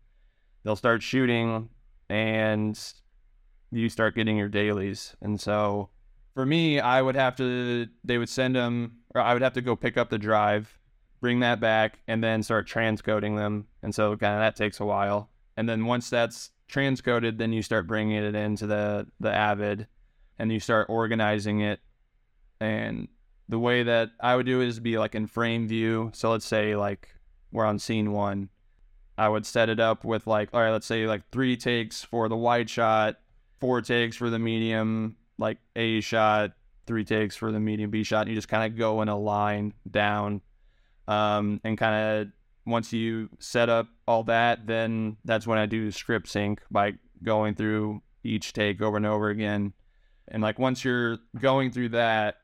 they'll 0.64 0.76
start 0.76 1.02
shooting 1.02 1.68
and 2.08 2.78
you 3.70 3.88
start 3.88 4.14
getting 4.14 4.36
your 4.36 4.48
dailies. 4.48 5.14
And 5.20 5.40
so 5.40 5.90
for 6.34 6.44
me, 6.44 6.80
I 6.80 7.00
would 7.02 7.14
have 7.14 7.36
to 7.36 7.86
they 8.04 8.18
would 8.18 8.28
send 8.28 8.56
them 8.56 8.98
or 9.14 9.20
I 9.20 9.32
would 9.32 9.42
have 9.42 9.54
to 9.54 9.62
go 9.62 9.76
pick 9.76 9.96
up 9.96 10.10
the 10.10 10.18
drive 10.18 10.76
bring 11.20 11.40
that 11.40 11.60
back, 11.60 11.98
and 12.08 12.24
then 12.24 12.42
start 12.42 12.66
transcoding 12.66 13.36
them. 13.36 13.66
And 13.82 13.94
so 13.94 14.16
kind 14.16 14.34
of 14.34 14.40
that 14.40 14.56
takes 14.56 14.80
a 14.80 14.84
while. 14.84 15.30
And 15.56 15.68
then 15.68 15.84
once 15.84 16.10
that's 16.10 16.50
transcoded, 16.70 17.38
then 17.38 17.52
you 17.52 17.62
start 17.62 17.86
bringing 17.86 18.16
it 18.16 18.34
into 18.34 18.66
the 18.66 19.06
the 19.20 19.32
Avid, 19.32 19.86
and 20.40 20.50
you 20.50 20.58
start 20.58 20.88
organizing 20.88 21.60
it. 21.60 21.80
And 22.60 23.08
the 23.48 23.58
way 23.58 23.82
that 23.82 24.10
I 24.20 24.36
would 24.36 24.46
do 24.46 24.60
it 24.60 24.68
is 24.68 24.80
be 24.80 24.98
like 24.98 25.14
in 25.14 25.26
frame 25.26 25.68
view. 25.68 26.10
So 26.14 26.30
let's 26.30 26.46
say 26.46 26.76
like 26.76 27.14
we're 27.52 27.66
on 27.66 27.78
scene 27.78 28.12
one. 28.12 28.48
I 29.18 29.28
would 29.28 29.44
set 29.44 29.68
it 29.68 29.80
up 29.80 30.04
with 30.04 30.26
like, 30.26 30.48
all 30.52 30.60
right, 30.60 30.70
let's 30.70 30.86
say 30.86 31.06
like 31.06 31.22
three 31.30 31.56
takes 31.56 32.02
for 32.02 32.28
the 32.28 32.36
wide 32.36 32.70
shot, 32.70 33.16
four 33.60 33.82
takes 33.82 34.16
for 34.16 34.30
the 34.30 34.38
medium, 34.38 35.16
like 35.36 35.58
A 35.76 36.00
shot, 36.00 36.52
three 36.86 37.04
takes 37.04 37.36
for 37.36 37.52
the 37.52 37.60
medium 37.60 37.90
B 37.90 38.02
shot. 38.02 38.22
And 38.22 38.30
you 38.30 38.34
just 38.34 38.48
kind 38.48 38.72
of 38.72 38.78
go 38.78 39.02
in 39.02 39.08
a 39.08 39.18
line 39.18 39.74
down 39.90 40.40
um, 41.06 41.60
and 41.64 41.76
kind 41.76 42.22
of 42.22 42.28
once 42.64 42.92
you 42.92 43.28
set 43.40 43.68
up 43.68 43.88
all 44.06 44.22
that, 44.24 44.66
then 44.66 45.16
that's 45.24 45.46
when 45.46 45.58
I 45.58 45.66
do 45.66 45.90
script 45.90 46.28
sync 46.28 46.62
by 46.70 46.94
going 47.22 47.56
through 47.56 48.00
each 48.24 48.52
take 48.52 48.80
over 48.80 48.96
and 48.96 49.06
over 49.06 49.28
again. 49.28 49.74
And 50.30 50.42
like 50.42 50.58
once 50.58 50.84
you're 50.84 51.18
going 51.38 51.70
through 51.70 51.90
that, 51.90 52.36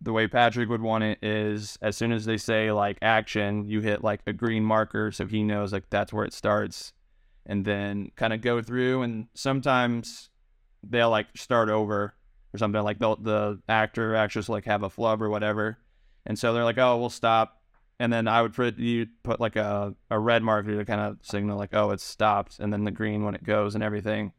the 0.00 0.12
way 0.12 0.28
Patrick 0.28 0.68
would 0.68 0.82
want 0.82 1.04
it 1.04 1.18
is 1.22 1.76
as 1.82 1.96
soon 1.96 2.12
as 2.12 2.24
they 2.24 2.36
say 2.36 2.70
like 2.70 2.98
action, 3.02 3.66
you 3.66 3.80
hit 3.80 4.04
like 4.04 4.20
a 4.26 4.32
green 4.32 4.62
marker 4.62 5.10
so 5.10 5.26
he 5.26 5.42
knows 5.42 5.72
like 5.72 5.90
that's 5.90 6.12
where 6.12 6.24
it 6.24 6.32
starts. 6.32 6.92
And 7.46 7.64
then 7.64 8.10
kind 8.14 8.32
of 8.32 8.40
go 8.40 8.62
through 8.62 9.02
and 9.02 9.26
sometimes 9.34 10.30
they'll 10.82 11.10
like 11.10 11.26
start 11.34 11.70
over 11.70 12.14
or 12.54 12.58
something 12.58 12.82
like 12.82 12.98
the 12.98 13.16
the 13.16 13.60
actor 13.68 14.14
actress 14.14 14.48
like 14.48 14.66
have 14.66 14.82
a 14.82 14.90
flub 14.90 15.22
or 15.22 15.30
whatever. 15.30 15.78
And 16.26 16.38
so 16.38 16.52
they're 16.52 16.64
like, 16.64 16.78
"Oh, 16.78 16.98
we'll 16.98 17.08
stop 17.08 17.58
and 18.00 18.12
then 18.12 18.28
I 18.28 18.42
would 18.42 18.54
put 18.54 18.78
you 18.78 19.06
put 19.22 19.40
like 19.40 19.56
a, 19.56 19.94
a 20.10 20.18
red 20.18 20.42
marker 20.42 20.76
to 20.76 20.84
kind 20.84 21.00
of 21.00 21.18
signal 21.22 21.58
like 21.58 21.74
oh 21.74 21.90
it's 21.90 22.04
stopped, 22.04 22.58
and 22.60 22.72
then 22.72 22.84
the 22.84 22.90
green 22.90 23.24
when 23.24 23.34
it 23.34 23.44
goes 23.44 23.74
and 23.74 23.82
everything. 23.82 24.32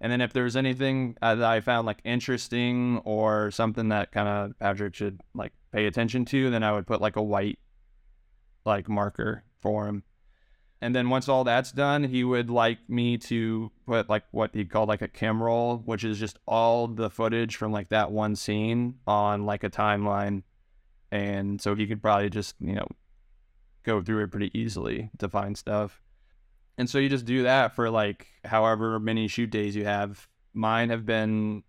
And 0.00 0.12
then 0.12 0.20
if 0.20 0.32
there's 0.32 0.56
anything 0.56 1.16
uh, 1.22 1.36
that 1.36 1.48
I 1.48 1.60
found 1.60 1.86
like 1.86 2.00
interesting 2.04 3.00
or 3.04 3.50
something 3.50 3.88
that 3.88 4.12
kind 4.12 4.28
of 4.28 4.58
Patrick 4.58 4.94
should 4.94 5.20
like 5.34 5.52
pay 5.72 5.86
attention 5.86 6.24
to, 6.26 6.50
then 6.50 6.62
I 6.62 6.72
would 6.72 6.86
put 6.86 7.00
like 7.00 7.16
a 7.16 7.22
white 7.22 7.58
like 8.64 8.88
marker 8.88 9.44
for 9.60 9.86
him. 9.86 10.02
And 10.80 10.94
then 10.94 11.08
once 11.08 11.28
all 11.28 11.44
that's 11.44 11.72
done, 11.72 12.04
he 12.04 12.24
would 12.24 12.50
like 12.50 12.78
me 12.88 13.16
to 13.16 13.70
put 13.86 14.10
like 14.10 14.24
what 14.32 14.50
he 14.52 14.66
called 14.66 14.88
like 14.88 15.00
a 15.00 15.08
cam 15.08 15.42
roll, 15.42 15.78
which 15.78 16.04
is 16.04 16.18
just 16.18 16.38
all 16.46 16.86
the 16.86 17.08
footage 17.08 17.56
from 17.56 17.72
like 17.72 17.88
that 17.88 18.10
one 18.10 18.36
scene 18.36 18.96
on 19.06 19.46
like 19.46 19.64
a 19.64 19.70
timeline. 19.70 20.42
And 21.10 21.60
so 21.60 21.74
he 21.74 21.86
could 21.86 22.02
probably 22.02 22.28
just, 22.28 22.56
you 22.60 22.74
know, 22.74 22.86
go 23.84 24.02
through 24.02 24.24
it 24.24 24.30
pretty 24.30 24.50
easily 24.58 25.10
to 25.18 25.28
find 25.28 25.56
stuff. 25.56 26.02
And 26.76 26.88
so 26.88 26.98
you 26.98 27.08
just 27.08 27.24
do 27.24 27.44
that 27.44 27.74
for 27.74 27.90
like 27.90 28.26
however 28.44 28.98
many 28.98 29.28
shoot 29.28 29.50
days 29.50 29.76
you 29.76 29.84
have. 29.84 30.28
Mine 30.52 30.90
have 30.90 31.06
been 31.06 31.62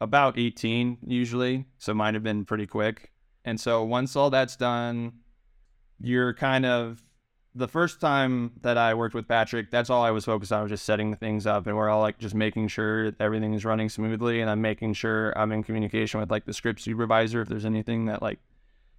about 0.00 0.38
18 0.38 0.98
usually, 1.06 1.66
so 1.78 1.94
mine 1.94 2.14
have 2.14 2.22
been 2.22 2.44
pretty 2.44 2.66
quick. 2.66 3.12
And 3.44 3.60
so 3.60 3.84
once 3.84 4.16
all 4.16 4.30
that's 4.30 4.56
done, 4.56 5.12
you're 6.00 6.34
kind 6.34 6.66
of 6.66 7.02
the 7.54 7.68
first 7.68 8.00
time 8.00 8.52
that 8.60 8.78
I 8.78 8.94
worked 8.94 9.14
with 9.14 9.26
Patrick, 9.26 9.70
that's 9.70 9.90
all 9.90 10.04
I 10.04 10.12
was 10.12 10.24
focused 10.24 10.52
on 10.52 10.62
was 10.62 10.70
just 10.70 10.84
setting 10.84 11.16
things 11.16 11.46
up 11.46 11.66
and 11.66 11.76
we're 11.76 11.88
all 11.88 12.00
like 12.00 12.18
just 12.18 12.34
making 12.34 12.68
sure 12.68 13.12
everything 13.18 13.54
is 13.54 13.64
running 13.64 13.88
smoothly 13.88 14.40
and 14.40 14.48
I'm 14.48 14.60
making 14.60 14.92
sure 14.94 15.36
I'm 15.36 15.50
in 15.52 15.64
communication 15.64 16.20
with 16.20 16.30
like 16.30 16.44
the 16.44 16.52
script 16.52 16.80
supervisor 16.80 17.42
if 17.42 17.48
there's 17.48 17.64
anything 17.64 18.06
that 18.06 18.22
like 18.22 18.38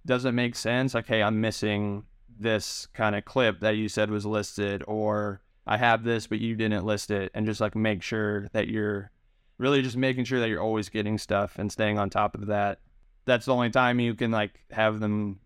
doesn't 0.04 0.34
make 0.34 0.54
sense, 0.54 0.94
like 0.94 1.06
hey, 1.06 1.22
I'm 1.22 1.40
missing 1.40 2.04
this 2.38 2.86
kind 2.92 3.16
of 3.16 3.24
clip 3.24 3.60
that 3.60 3.76
you 3.76 3.88
said 3.88 4.10
was 4.10 4.26
listed 4.26 4.82
or 4.86 5.40
I 5.66 5.76
have 5.76 6.04
this 6.04 6.26
but 6.26 6.40
you 6.40 6.56
didn't 6.56 6.84
list 6.84 7.10
it 7.10 7.30
and 7.34 7.46
just 7.46 7.60
like 7.60 7.74
make 7.74 8.02
sure 8.02 8.48
that 8.52 8.68
you're 8.68 9.10
really 9.58 9.82
just 9.82 9.96
making 9.96 10.24
sure 10.24 10.40
that 10.40 10.48
you're 10.48 10.62
always 10.62 10.88
getting 10.88 11.18
stuff 11.18 11.58
and 11.58 11.70
staying 11.70 11.98
on 11.98 12.10
top 12.10 12.34
of 12.34 12.46
that. 12.46 12.80
That's 13.24 13.46
the 13.46 13.54
only 13.54 13.70
time 13.70 14.00
you 14.00 14.14
can 14.14 14.30
like 14.30 14.60
have 14.70 15.00
them 15.00 15.40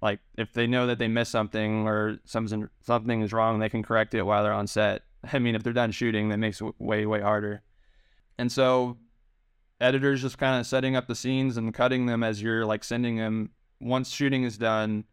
like 0.00 0.20
if 0.36 0.52
they 0.52 0.66
know 0.66 0.86
that 0.86 0.98
they 0.98 1.08
missed 1.08 1.32
something 1.32 1.86
or 1.86 2.18
something 2.24 2.68
something 2.82 3.22
is 3.22 3.32
wrong, 3.32 3.58
they 3.58 3.68
can 3.68 3.82
correct 3.82 4.14
it 4.14 4.22
while 4.22 4.42
they're 4.42 4.52
on 4.52 4.66
set. 4.66 5.02
I 5.32 5.38
mean, 5.38 5.54
if 5.54 5.62
they're 5.62 5.72
done 5.72 5.92
shooting, 5.92 6.28
that 6.30 6.38
makes 6.38 6.60
it 6.60 6.74
way 6.78 7.06
way 7.06 7.20
harder. 7.20 7.62
And 8.38 8.50
so 8.50 8.98
editors 9.80 10.22
just 10.22 10.38
kind 10.38 10.58
of 10.58 10.66
setting 10.66 10.96
up 10.96 11.06
the 11.06 11.14
scenes 11.14 11.56
and 11.56 11.74
cutting 11.74 12.06
them 12.06 12.22
as 12.22 12.40
you're 12.40 12.64
like 12.64 12.84
sending 12.84 13.16
them 13.16 13.50
once 13.80 14.10
shooting 14.10 14.44
is 14.44 14.56
done 14.56 15.04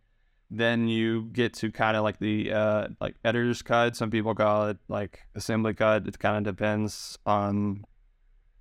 then 0.55 0.87
you 0.87 1.23
get 1.33 1.53
to 1.55 1.71
kind 1.71 1.97
of 1.97 2.03
like 2.03 2.19
the 2.19 2.53
uh, 2.53 2.87
like 3.01 3.15
editor's 3.25 3.63
cut. 3.63 3.95
Some 3.95 4.11
people 4.11 4.35
call 4.35 4.67
it 4.67 4.77
like 4.87 5.21
assembly 5.33 5.73
cut. 5.73 6.07
It 6.07 6.19
kind 6.19 6.37
of 6.37 6.55
depends 6.55 7.17
on 7.25 7.85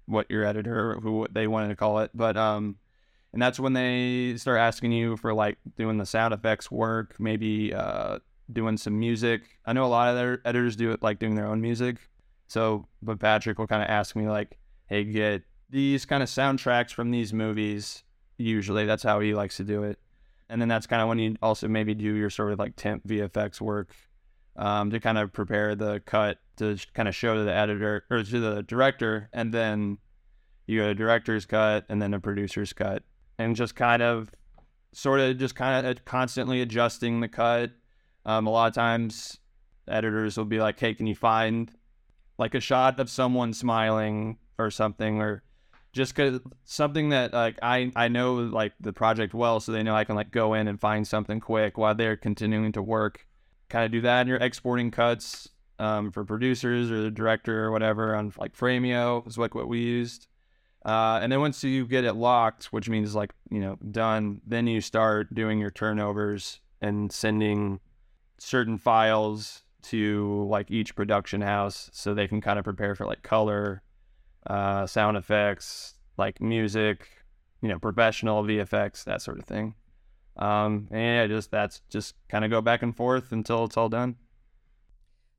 what 0.07 0.31
your 0.31 0.45
editor 0.45 0.99
who 1.01 1.27
they 1.31 1.47
wanted 1.47 1.69
to 1.69 1.77
call 1.77 1.99
it. 1.99 2.11
But 2.15 2.39
um, 2.39 2.77
and 3.35 3.43
that's 3.43 3.61
when 3.61 3.75
they 3.75 4.37
start 4.39 4.59
asking 4.59 4.93
you 4.93 5.19
for 5.19 5.35
like 5.35 5.59
doing 5.77 5.99
the 5.99 6.07
sound 6.07 6.33
effects 6.33 6.71
work, 6.71 7.15
maybe 7.19 7.75
uh, 7.75 8.21
doing 8.51 8.79
some 8.79 8.99
music. 8.99 9.43
I 9.67 9.75
know 9.75 9.85
a 9.85 9.87
lot 9.87 10.09
of 10.09 10.17
their 10.17 10.41
editors 10.47 10.77
do 10.77 10.93
it 10.93 11.03
like 11.03 11.19
doing 11.19 11.35
their 11.35 11.47
own 11.47 11.61
music. 11.61 11.99
So, 12.49 12.87
but 13.03 13.21
Patrick 13.21 13.59
will 13.59 13.67
kind 13.67 13.83
of 13.83 13.91
ask 13.91 14.17
me 14.17 14.29
like, 14.29 14.59
"Hey, 14.87 15.05
get 15.05 15.43
these 15.69 16.07
kind 16.07 16.23
of 16.23 16.31
soundtracks 16.31 16.93
from 16.93 17.11
these 17.11 17.35
movies." 17.35 18.03
Usually, 18.39 18.87
that's 18.87 19.03
how 19.03 19.21
he 19.21 19.35
likes 19.35 19.59
to 19.59 19.65
do 19.65 19.83
it 19.83 19.99
and 20.53 20.61
then 20.61 20.69
that's 20.69 20.87
kind 20.87 21.01
of 21.01 21.09
when 21.09 21.19
you 21.19 21.35
also 21.41 21.67
maybe 21.67 21.95
do 21.95 22.15
your 22.15 22.29
sort 22.29 22.53
of 22.53 22.59
like 22.59 22.77
temp 22.77 23.09
VFX 23.09 23.59
work 23.59 23.95
um, 24.57 24.91
to 24.91 25.01
kind 25.01 25.17
of 25.17 25.33
prepare 25.33 25.75
the 25.75 26.01
cut 26.05 26.39
to 26.59 26.77
kind 26.93 27.09
of 27.09 27.15
show 27.15 27.35
to 27.35 27.43
the 27.43 27.55
editor 27.55 28.05
or 28.11 28.23
to 28.23 28.39
the 28.39 28.63
director, 28.63 29.31
and 29.33 29.55
then 29.55 29.97
you 30.67 30.81
go 30.81 30.89
to 30.89 30.95
director's 30.95 31.47
cut 31.47 31.87
and 31.89 32.03
then 32.03 32.13
a 32.13 32.21
producer's 32.21 32.75
cut, 32.75 33.03
and 33.39 33.57
just 33.57 33.75
kind 33.75 34.03
of 34.03 34.31
sort 34.93 35.21
of 35.21 35.39
just 35.39 35.55
kind 35.55 35.87
of 35.87 36.05
constantly 36.05 36.61
adjusting 36.61 37.21
the 37.21 37.29
cut. 37.29 37.71
Um, 38.27 38.47
a 38.47 38.51
lot 38.51 38.69
of 38.69 38.75
times, 38.75 39.39
editors 39.89 40.37
will 40.37 40.45
be 40.45 40.61
like, 40.61 40.79
"Hey, 40.79 40.93
can 40.93 41.07
you 41.07 41.15
find 41.15 41.75
like 42.37 42.55
a 42.55 42.61
shot 42.61 43.01
of 43.01 43.09
someone 43.09 43.55
smiling 43.55 44.37
or 44.59 44.71
something 44.71 45.23
or 45.23 45.45
just 45.93 46.15
because 46.15 46.41
something 46.65 47.11
that 47.11 47.33
like 47.33 47.59
I 47.63 47.93
I 47.95 48.09
know 48.09 48.35
like 48.35 48.73
the 48.81 48.93
project 48.93 49.35
well, 49.35 49.61
so 49.61 49.73
they 49.73 49.83
know 49.83 49.95
I 49.95 50.05
can 50.05 50.17
like 50.17 50.31
go 50.31 50.55
in 50.55 50.69
and 50.69 50.81
find 50.81 51.07
something 51.07 51.41
quick 51.41 51.77
while 51.77 51.95
they're 51.95 52.17
continuing 52.17 52.73
to 52.73 52.83
work. 52.83 53.27
Kind 53.69 53.85
of 53.85 53.93
do 53.93 54.01
that, 54.03 54.21
and 54.21 54.29
you're 54.29 54.39
exporting 54.39 54.91
cuts 54.91 55.49
um, 55.79 56.11
for 56.11 56.25
producers 56.25 56.91
or 56.91 57.03
the 57.03 57.11
director 57.11 57.65
or 57.65 57.71
whatever 57.71 58.15
on 58.15 58.33
like 58.39 58.55
Frame.io 58.55 59.25
is 59.27 59.39
like 59.39 59.55
what 59.55 59.69
we 59.69 59.81
used. 59.81 60.29
Uh, 60.85 61.21
and 61.23 61.31
then 61.31 61.41
once 61.41 61.63
you 61.63 61.87
get 61.87 62.05
it 62.05 62.15
locked, 62.15 62.67
which 62.67 62.89
means 62.89 63.15
like 63.15 63.33
you 63.51 63.61
know 63.61 63.77
done, 63.91 64.41
then 64.47 64.67
you 64.67 64.81
start 64.81 65.35
doing 65.35 65.59
your 65.59 65.71
turnovers 65.71 66.61
and 66.81 67.13
sending 67.13 67.81
certain 68.39 68.79
files 68.79 69.63
to 69.83 70.47
like 70.49 70.71
each 70.71 70.95
production 70.95 71.41
house 71.43 71.91
so 71.93 72.15
they 72.15 72.27
can 72.27 72.41
kind 72.41 72.59
of 72.59 72.65
prepare 72.65 72.95
for 72.95 73.07
like 73.07 73.23
color 73.23 73.83
uh, 74.47 74.87
sound 74.87 75.17
effects, 75.17 75.95
like 76.17 76.41
music, 76.41 77.09
you 77.61 77.69
know, 77.69 77.79
professional 77.79 78.43
VFX, 78.43 79.05
that 79.05 79.23
sort 79.23 79.39
of 79.39 79.45
thing. 79.45 79.75
Um, 80.37 80.89
and 80.91 81.31
yeah, 81.31 81.37
just 81.37 81.51
that's 81.51 81.83
just 81.91 82.15
kind 82.29 82.45
of 82.45 82.51
go 82.51 82.61
back 82.61 82.83
and 82.83 82.97
forth 82.97 83.33
until 83.33 83.65
it's 83.65 83.77
all 83.77 83.89
done. 83.89 84.17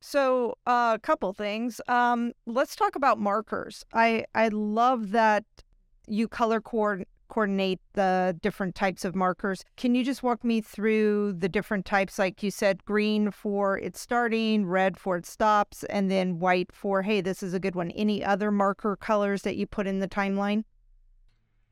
So, 0.00 0.58
a 0.66 0.70
uh, 0.70 0.98
couple 0.98 1.32
things. 1.32 1.80
Um, 1.88 2.32
let's 2.46 2.76
talk 2.76 2.94
about 2.94 3.18
markers. 3.18 3.84
I 3.92 4.26
I 4.34 4.48
love 4.48 5.12
that 5.12 5.44
you 6.06 6.28
color 6.28 6.60
coordinate 6.60 7.08
coordinate 7.34 7.80
the 7.94 8.38
different 8.42 8.76
types 8.76 9.04
of 9.04 9.16
markers. 9.16 9.64
Can 9.76 9.96
you 9.96 10.04
just 10.04 10.22
walk 10.22 10.44
me 10.44 10.60
through 10.60 11.32
the 11.32 11.48
different 11.48 11.84
types? 11.84 12.16
Like 12.16 12.44
you 12.44 12.50
said, 12.52 12.84
green 12.84 13.32
for 13.32 13.76
it's 13.76 13.98
starting, 13.98 14.66
red 14.66 14.96
for 14.96 15.16
it 15.16 15.26
stops, 15.26 15.82
and 15.90 16.08
then 16.08 16.38
white 16.38 16.70
for, 16.70 17.02
hey, 17.02 17.20
this 17.20 17.42
is 17.42 17.52
a 17.52 17.58
good 17.58 17.74
one. 17.74 17.90
Any 17.90 18.24
other 18.24 18.52
marker 18.52 18.94
colors 18.94 19.42
that 19.42 19.56
you 19.56 19.66
put 19.66 19.88
in 19.88 19.98
the 19.98 20.06
timeline? 20.06 20.62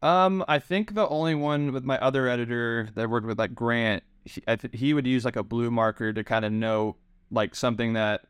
Um, 0.03 0.45
I 0.49 0.59
think 0.59 0.95
the 0.95 1.07
only 1.07 1.37
one 1.37 1.71
with 1.71 1.85
my 1.85 1.97
other 1.99 2.27
editor 2.27 2.89
that 2.97 3.09
worked 3.09 3.29
with, 3.29 3.39
like 3.39 3.55
Grant, 3.55 4.03
he, 4.25 4.41
th- 4.41 4.73
he 4.73 4.95
would 4.95 5.07
use 5.07 5.25
like 5.25 5.37
a 5.37 5.45
blue 5.45 5.71
marker 5.71 6.13
to 6.13 6.25
kind 6.25 6.45
of 6.45 6.51
note 6.51 6.97
like 7.31 7.55
something 7.55 7.93
that 7.93 8.23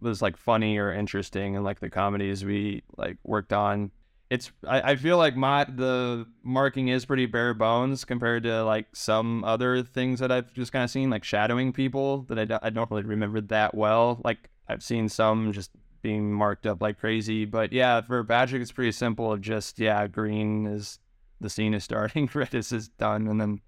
was 0.00 0.20
like 0.20 0.36
funny 0.36 0.76
or 0.76 0.92
interesting 0.92 1.54
and 1.54 1.64
like 1.64 1.78
the 1.78 1.88
comedies 1.88 2.44
we 2.44 2.82
like 2.96 3.16
worked 3.22 3.52
on. 3.52 3.92
It's 4.30 4.52
I, 4.66 4.92
I 4.92 4.96
feel 4.96 5.18
like 5.18 5.36
my 5.36 5.64
the 5.64 6.26
marking 6.44 6.88
is 6.88 7.04
pretty 7.04 7.26
bare 7.26 7.52
bones 7.52 8.04
compared 8.04 8.44
to 8.44 8.62
like 8.62 8.86
some 8.94 9.42
other 9.42 9.82
things 9.82 10.20
that 10.20 10.30
I've 10.30 10.52
just 10.54 10.72
kind 10.72 10.84
of 10.84 10.90
seen 10.90 11.10
like 11.10 11.24
shadowing 11.24 11.72
people 11.72 12.22
that 12.28 12.38
I 12.38 12.44
don't, 12.44 12.64
I 12.64 12.70
don't 12.70 12.90
really 12.90 13.02
remember 13.02 13.40
that 13.42 13.74
well. 13.74 14.20
Like 14.24 14.48
I've 14.68 14.84
seen 14.84 15.08
some 15.08 15.52
just 15.52 15.72
being 16.00 16.32
marked 16.32 16.64
up 16.64 16.80
like 16.80 16.98
crazy, 17.00 17.44
but 17.44 17.72
yeah, 17.72 18.00
for 18.00 18.22
Patrick 18.22 18.62
it's 18.62 18.72
pretty 18.72 18.92
simple 18.92 19.32
of 19.32 19.40
just 19.40 19.80
yeah, 19.80 20.06
green 20.06 20.66
is 20.66 21.00
the 21.40 21.50
scene 21.50 21.74
is 21.74 21.82
starting, 21.82 22.30
red 22.34 22.54
is, 22.54 22.70
is 22.70 22.88
done, 22.88 23.26
and 23.26 23.40
then 23.40 23.60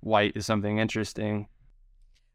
white 0.00 0.36
is 0.36 0.46
something 0.46 0.78
interesting. 0.78 1.48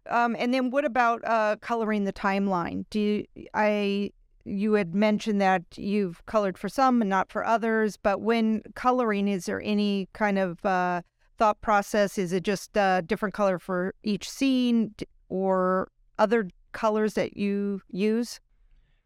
Um, 0.09 0.35
and 0.37 0.53
then 0.53 0.69
what 0.69 0.85
about 0.85 1.23
uh, 1.25 1.55
coloring 1.61 2.03
the 2.03 2.13
timeline? 2.13 2.85
Do 2.89 2.99
you, 2.99 3.25
I 3.53 4.11
you 4.45 4.73
had 4.73 4.93
mentioned 4.93 5.41
that 5.41 5.63
you've 5.77 6.25
colored 6.25 6.57
for 6.57 6.69
some 6.69 7.01
and 7.01 7.09
not 7.09 7.31
for 7.31 7.45
others, 7.45 7.97
but 7.97 8.21
when 8.21 8.61
coloring, 8.75 9.27
is 9.27 9.45
there 9.45 9.61
any 9.61 10.09
kind 10.13 10.37
of 10.37 10.65
uh, 10.65 11.01
thought 11.37 11.61
process? 11.61 12.17
Is 12.17 12.33
it 12.33 12.43
just 12.43 12.75
a 12.75 13.03
different 13.05 13.33
color 13.33 13.59
for 13.59 13.93
each 14.03 14.29
scene, 14.29 14.95
or 15.29 15.89
other 16.19 16.49
colors 16.71 17.13
that 17.13 17.37
you 17.37 17.81
use? 17.89 18.39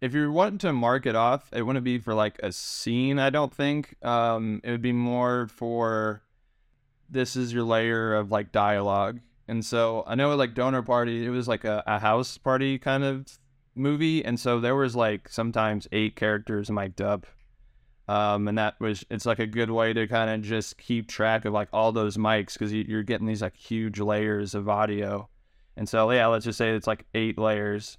If 0.01 0.13
you're 0.13 0.32
wanting 0.32 0.60
to 0.60 0.74
mark 0.74 1.06
it 1.06 1.15
off, 1.15 1.50
it 1.53 1.63
wouldn't 1.63 1.86
be 1.86 1.98
for 1.98 2.13
like 2.13 2.39
a 2.44 2.51
scene. 2.51 3.17
I 3.17 3.29
don't 3.29 3.53
think. 3.53 3.96
Um, 4.06 4.62
it 4.63 4.72
would 4.72 4.82
be 4.82 4.91
more 4.91 5.48
for 5.48 6.22
this 7.10 7.36
is 7.36 7.53
your 7.53 7.63
layer 7.63 8.13
of 8.13 8.32
like 8.32 8.51
dialogue 8.51 9.22
and 9.48 9.65
so 9.65 10.03
I 10.06 10.15
know 10.15 10.36
like 10.36 10.53
Donor 10.53 10.82
Party, 10.82 11.25
it 11.25 11.29
was 11.29 11.48
like 11.48 11.63
a, 11.63 11.84
a 11.88 12.00
house 12.00 12.38
party 12.38 12.77
kind 12.77 13.03
of 13.03 13.27
movie. 13.77 14.24
And 14.24 14.39
so 14.39 14.60
there 14.60 14.75
was 14.75 14.96
like 14.96 15.29
sometimes 15.29 15.88
eight 15.91 16.15
characters 16.15 16.69
mic'd 16.69 17.01
up. 17.01 17.25
Um, 18.07 18.48
and 18.48 18.57
that 18.57 18.79
was, 18.79 19.05
it's 19.10 19.25
like 19.25 19.39
a 19.39 19.48
good 19.48 19.69
way 19.69 19.91
to 19.93 20.07
kind 20.07 20.29
of 20.29 20.41
just 20.41 20.77
keep 20.77 21.07
track 21.07 21.43
of 21.46 21.53
like 21.53 21.67
all 21.74 21.91
those 21.91 22.15
mics 22.15 22.53
because 22.53 22.72
you, 22.72 22.98
are 22.98 23.03
getting 23.03 23.27
these 23.27 23.41
like 23.41 23.57
huge 23.57 24.00
layers 24.00 24.55
of 24.55 24.69
audio. 24.69 25.27
And 25.75 25.88
so, 25.88 26.10
yeah, 26.12 26.27
let's 26.27 26.46
just 26.46 26.57
say 26.57 26.69
it's 26.72 26.88
like 26.88 27.05
eight 27.13 27.38
layers. 27.38 27.98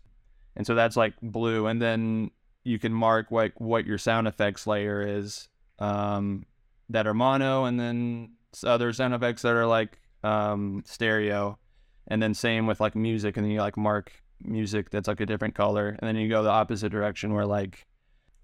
And 0.57 0.67
so 0.67 0.75
that's 0.75 0.97
like 0.97 1.15
blue. 1.23 1.67
And 1.67 1.81
then 1.81 2.31
you 2.65 2.79
can 2.79 2.93
mark 2.93 3.31
what, 3.31 3.53
what 3.61 3.87
your 3.87 3.99
sound 3.99 4.27
effects 4.27 4.67
layer 4.67 5.03
is 5.03 5.49
um, 5.79 6.47
that 6.89 7.07
are 7.07 7.15
mono. 7.15 7.65
And 7.67 7.79
then 7.79 8.31
other 8.65 8.93
sound 8.93 9.15
effects 9.15 9.43
that 9.43 9.53
are 9.53 9.67
like 9.67 9.99
um, 10.23 10.83
stereo, 10.87 11.59
and 12.07 12.23
then 12.23 12.35
same 12.35 12.67
with 12.67 12.81
like 12.81 12.95
music, 12.95 13.37
and 13.37 13.45
then 13.45 13.53
you 13.53 13.61
like 13.61 13.77
mark 13.77 14.13
music 14.43 14.91
that's 14.91 15.09
like 15.09 15.21
a 15.21 15.27
different 15.27 15.55
color, 15.55 15.97
and 15.99 16.09
then 16.09 16.17
you 16.17 16.29
go 16.29 16.43
the 16.43 16.51
opposite 16.51 16.91
direction 16.91 17.35
where 17.35 17.47
like 17.47 17.87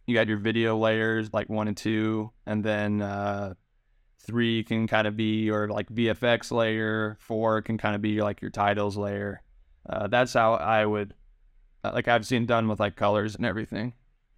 you 0.06 0.14
got 0.14 0.28
your 0.28 0.38
video 0.38 0.76
layers 0.76 1.32
like 1.32 1.48
one 1.48 1.68
and 1.68 1.76
two, 1.76 2.30
and 2.46 2.64
then 2.64 3.00
uh, 3.02 3.54
three 4.20 4.64
can 4.64 4.86
kind 4.86 5.06
of 5.06 5.16
be 5.16 5.42
your 5.42 5.68
like 5.68 5.88
VFX 5.88 6.50
layer, 6.50 7.16
four 7.20 7.62
can 7.62 7.78
kind 7.78 7.94
of 7.94 8.02
be 8.02 8.20
like 8.20 8.42
your 8.42 8.50
titles 8.50 8.96
layer. 8.96 9.42
Uh, 9.88 10.06
that's 10.08 10.32
how 10.32 10.54
I 10.54 10.84
would 10.86 11.14
uh, 11.82 11.92
like 11.94 12.08
I've 12.08 12.26
seen 12.26 12.46
done 12.46 12.68
with 12.68 12.80
like 12.80 12.96
colors 12.96 13.34
and 13.34 13.46
everything. 13.46 13.94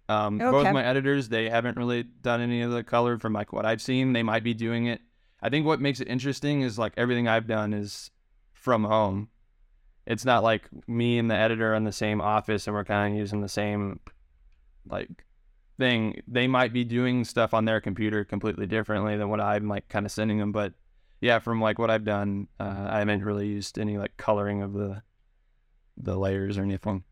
Um, 0.09 0.39
okay. 0.41 0.51
Both 0.51 0.73
my 0.73 0.85
editors, 0.85 1.27
they 1.27 1.49
haven't 1.49 1.77
really 1.77 2.03
done 2.03 2.39
any 2.39 2.61
of 2.61 2.71
the 2.71 2.83
color 2.83 3.17
from 3.17 3.33
like 3.33 3.51
what 3.51 3.65
I've 3.65 3.81
seen. 3.81 4.13
They 4.13 4.23
might 4.23 4.43
be 4.43 4.53
doing 4.53 4.85
it 4.85 5.01
I 5.41 5.49
think 5.49 5.65
what 5.65 5.79
makes 5.79 5.99
it 5.99 6.07
interesting 6.07 6.61
is 6.61 6.79
like 6.79 6.93
everything 6.97 7.27
I've 7.27 7.47
done 7.47 7.73
is 7.73 8.11
from 8.53 8.83
home. 8.83 9.29
It's 10.07 10.23
not 10.23 10.41
like 10.41 10.69
me 10.87 11.19
and 11.19 11.29
the 11.29 11.35
editor 11.35 11.73
in 11.75 11.83
the 11.83 11.91
same 11.91 12.21
office 12.21 12.65
and 12.65 12.73
we're 12.73 12.85
kind 12.85 13.13
of 13.13 13.19
using 13.19 13.41
the 13.41 13.49
same 13.49 13.99
like 14.89 15.09
thing. 15.77 16.21
They 16.27 16.47
might 16.47 16.71
be 16.71 16.85
doing 16.85 17.25
stuff 17.25 17.53
on 17.53 17.65
their 17.65 17.81
computer 17.81 18.23
completely 18.23 18.67
differently 18.67 19.17
than 19.17 19.27
what 19.27 19.41
I'm 19.41 19.67
like 19.67 19.89
kind 19.89 20.05
of 20.05 20.11
sending 20.11 20.37
them. 20.37 20.53
But 20.53 20.73
yeah, 21.19 21.39
from 21.39 21.59
like 21.59 21.77
what 21.77 21.91
I've 21.91 22.05
done, 22.05 22.47
uh, 22.57 22.87
I 22.89 22.99
haven't 22.99 23.23
really 23.23 23.47
used 23.47 23.77
any 23.77 23.97
like 23.97 24.15
coloring 24.15 24.61
of 24.61 24.73
the 24.73 25.03
the 25.97 26.17
layers 26.17 26.57
or 26.57 26.63
anything. 26.63 27.03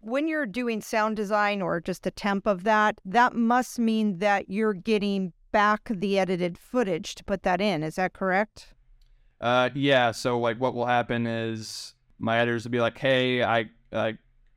When 0.00 0.28
you're 0.28 0.46
doing 0.46 0.82
sound 0.82 1.16
design 1.16 1.62
or 1.62 1.80
just 1.80 2.06
a 2.06 2.10
temp 2.10 2.46
of 2.46 2.64
that, 2.64 3.00
that 3.04 3.34
must 3.34 3.78
mean 3.78 4.18
that 4.18 4.50
you're 4.50 4.74
getting 4.74 5.32
back 5.52 5.88
the 5.88 6.18
edited 6.18 6.58
footage 6.58 7.14
to 7.14 7.24
put 7.24 7.44
that 7.44 7.62
in. 7.62 7.82
Is 7.82 7.94
that 7.94 8.12
correct? 8.12 8.74
Uh, 9.40 9.70
yeah. 9.74 10.10
So 10.10 10.38
like, 10.38 10.60
what 10.60 10.74
will 10.74 10.86
happen 10.86 11.26
is 11.26 11.94
my 12.22 12.38
editors 12.38 12.64
would 12.64 12.72
be 12.72 12.80
like, 12.80 12.98
"Hey, 12.98 13.42
I, 13.42 13.68
uh, 13.92 14.12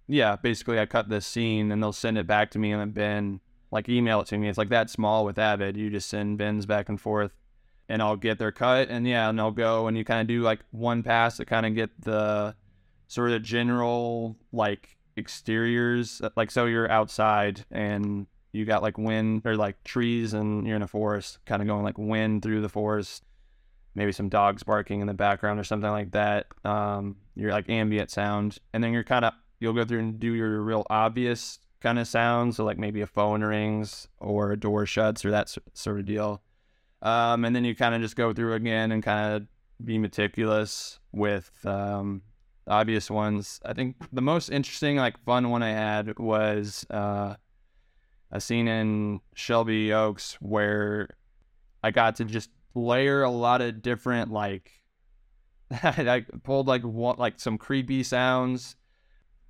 yeah, 0.07 0.35
basically 0.37 0.79
I 0.79 0.85
cut 0.85 1.09
this 1.09 1.25
scene," 1.25 1.71
and 1.71 1.81
they'll 1.81 1.91
send 1.93 2.17
it 2.17 2.27
back 2.27 2.51
to 2.51 2.59
me, 2.59 2.71
and 2.71 2.81
then 2.81 2.91
Ben 2.91 3.39
like 3.71 3.89
email 3.89 4.21
it 4.21 4.27
to 4.27 4.37
me. 4.37 4.47
It's 4.47 4.57
like 4.57 4.69
that 4.69 4.89
small 4.89 5.25
with 5.25 5.37
Avid. 5.39 5.75
You 5.75 5.89
just 5.89 6.09
send 6.09 6.37
bins 6.37 6.65
back 6.65 6.87
and 6.89 7.01
forth, 7.01 7.31
and 7.89 8.01
I'll 8.01 8.15
get 8.15 8.39
their 8.39 8.51
cut, 8.51 8.89
and 8.89 9.07
yeah, 9.07 9.29
and 9.29 9.39
I'll 9.39 9.51
go 9.51 9.87
and 9.87 9.97
you 9.97 10.05
kind 10.05 10.21
of 10.21 10.27
do 10.27 10.41
like 10.41 10.59
one 10.71 11.03
pass 11.03 11.37
to 11.37 11.45
kind 11.45 11.65
of 11.65 11.75
get 11.75 11.89
the 12.01 12.55
sort 13.07 13.31
of 13.31 13.43
general 13.43 14.37
like 14.51 14.97
exteriors. 15.17 16.21
Like 16.35 16.51
so, 16.51 16.65
you're 16.65 16.89
outside 16.89 17.65
and 17.71 18.27
you 18.51 18.65
got 18.65 18.81
like 18.81 18.97
wind 18.97 19.41
or 19.45 19.55
like 19.55 19.83
trees 19.83 20.33
and 20.33 20.65
you're 20.65 20.75
in 20.75 20.81
a 20.81 20.87
forest, 20.87 21.39
kind 21.45 21.61
of 21.61 21.67
going 21.67 21.83
like 21.83 21.97
wind 21.97 22.41
through 22.41 22.61
the 22.61 22.69
forest, 22.69 23.23
maybe 23.95 24.11
some 24.11 24.29
dogs 24.29 24.63
barking 24.63 25.01
in 25.01 25.07
the 25.07 25.13
background 25.13 25.59
or 25.59 25.63
something 25.63 25.89
like 25.89 26.11
that. 26.11 26.47
Um, 26.63 27.15
you're 27.35 27.51
like 27.51 27.69
ambient 27.69 28.11
sound, 28.11 28.57
and 28.73 28.83
then 28.83 28.93
you're 28.93 29.03
kind 29.03 29.25
of 29.25 29.33
you'll 29.59 29.73
go 29.73 29.85
through 29.85 29.99
and 29.99 30.19
do 30.19 30.33
your 30.33 30.61
real 30.61 30.85
obvious 30.89 31.59
kind 31.81 31.99
of 31.99 32.07
sounds, 32.07 32.57
so 32.57 32.65
like 32.65 32.77
maybe 32.77 33.01
a 33.01 33.07
phone 33.07 33.41
rings 33.41 34.07
or 34.19 34.51
a 34.51 34.59
door 34.59 34.85
shuts 34.85 35.23
or 35.23 35.31
that 35.31 35.55
sort 35.73 35.99
of 35.99 36.05
deal. 36.05 36.41
Um, 37.01 37.45
and 37.45 37.55
then 37.55 37.63
you 37.63 37.75
kind 37.75 37.93
of 37.93 38.01
just 38.01 38.15
go 38.15 38.33
through 38.33 38.53
again 38.53 38.91
and 38.91 39.03
kind 39.03 39.35
of 39.35 39.47
be 39.85 39.97
meticulous 39.97 40.99
with 41.11 41.51
um, 41.65 42.23
obvious 42.67 43.11
ones. 43.11 43.59
I 43.63 43.73
think 43.73 43.97
the 44.11 44.21
most 44.21 44.49
interesting, 44.49 44.97
like 44.97 45.23
fun 45.23 45.49
one 45.49 45.61
I 45.61 45.69
had 45.69 46.17
was 46.17 46.85
uh, 46.89 47.35
a 48.31 48.41
scene 48.41 48.67
in 48.67 49.19
Shelby 49.35 49.93
Oaks 49.93 50.37
where 50.41 51.09
I 51.83 51.91
got 51.91 52.15
to 52.15 52.25
just 52.25 52.49
layer 52.75 53.23
a 53.23 53.31
lot 53.31 53.61
of 53.61 53.81
different 53.81 54.31
like 54.31 54.71
I 55.71 56.25
pulled 56.43 56.67
like 56.67 56.83
what 56.83 57.17
like 57.17 57.39
some 57.39 57.57
creepy 57.57 58.03
sounds. 58.03 58.75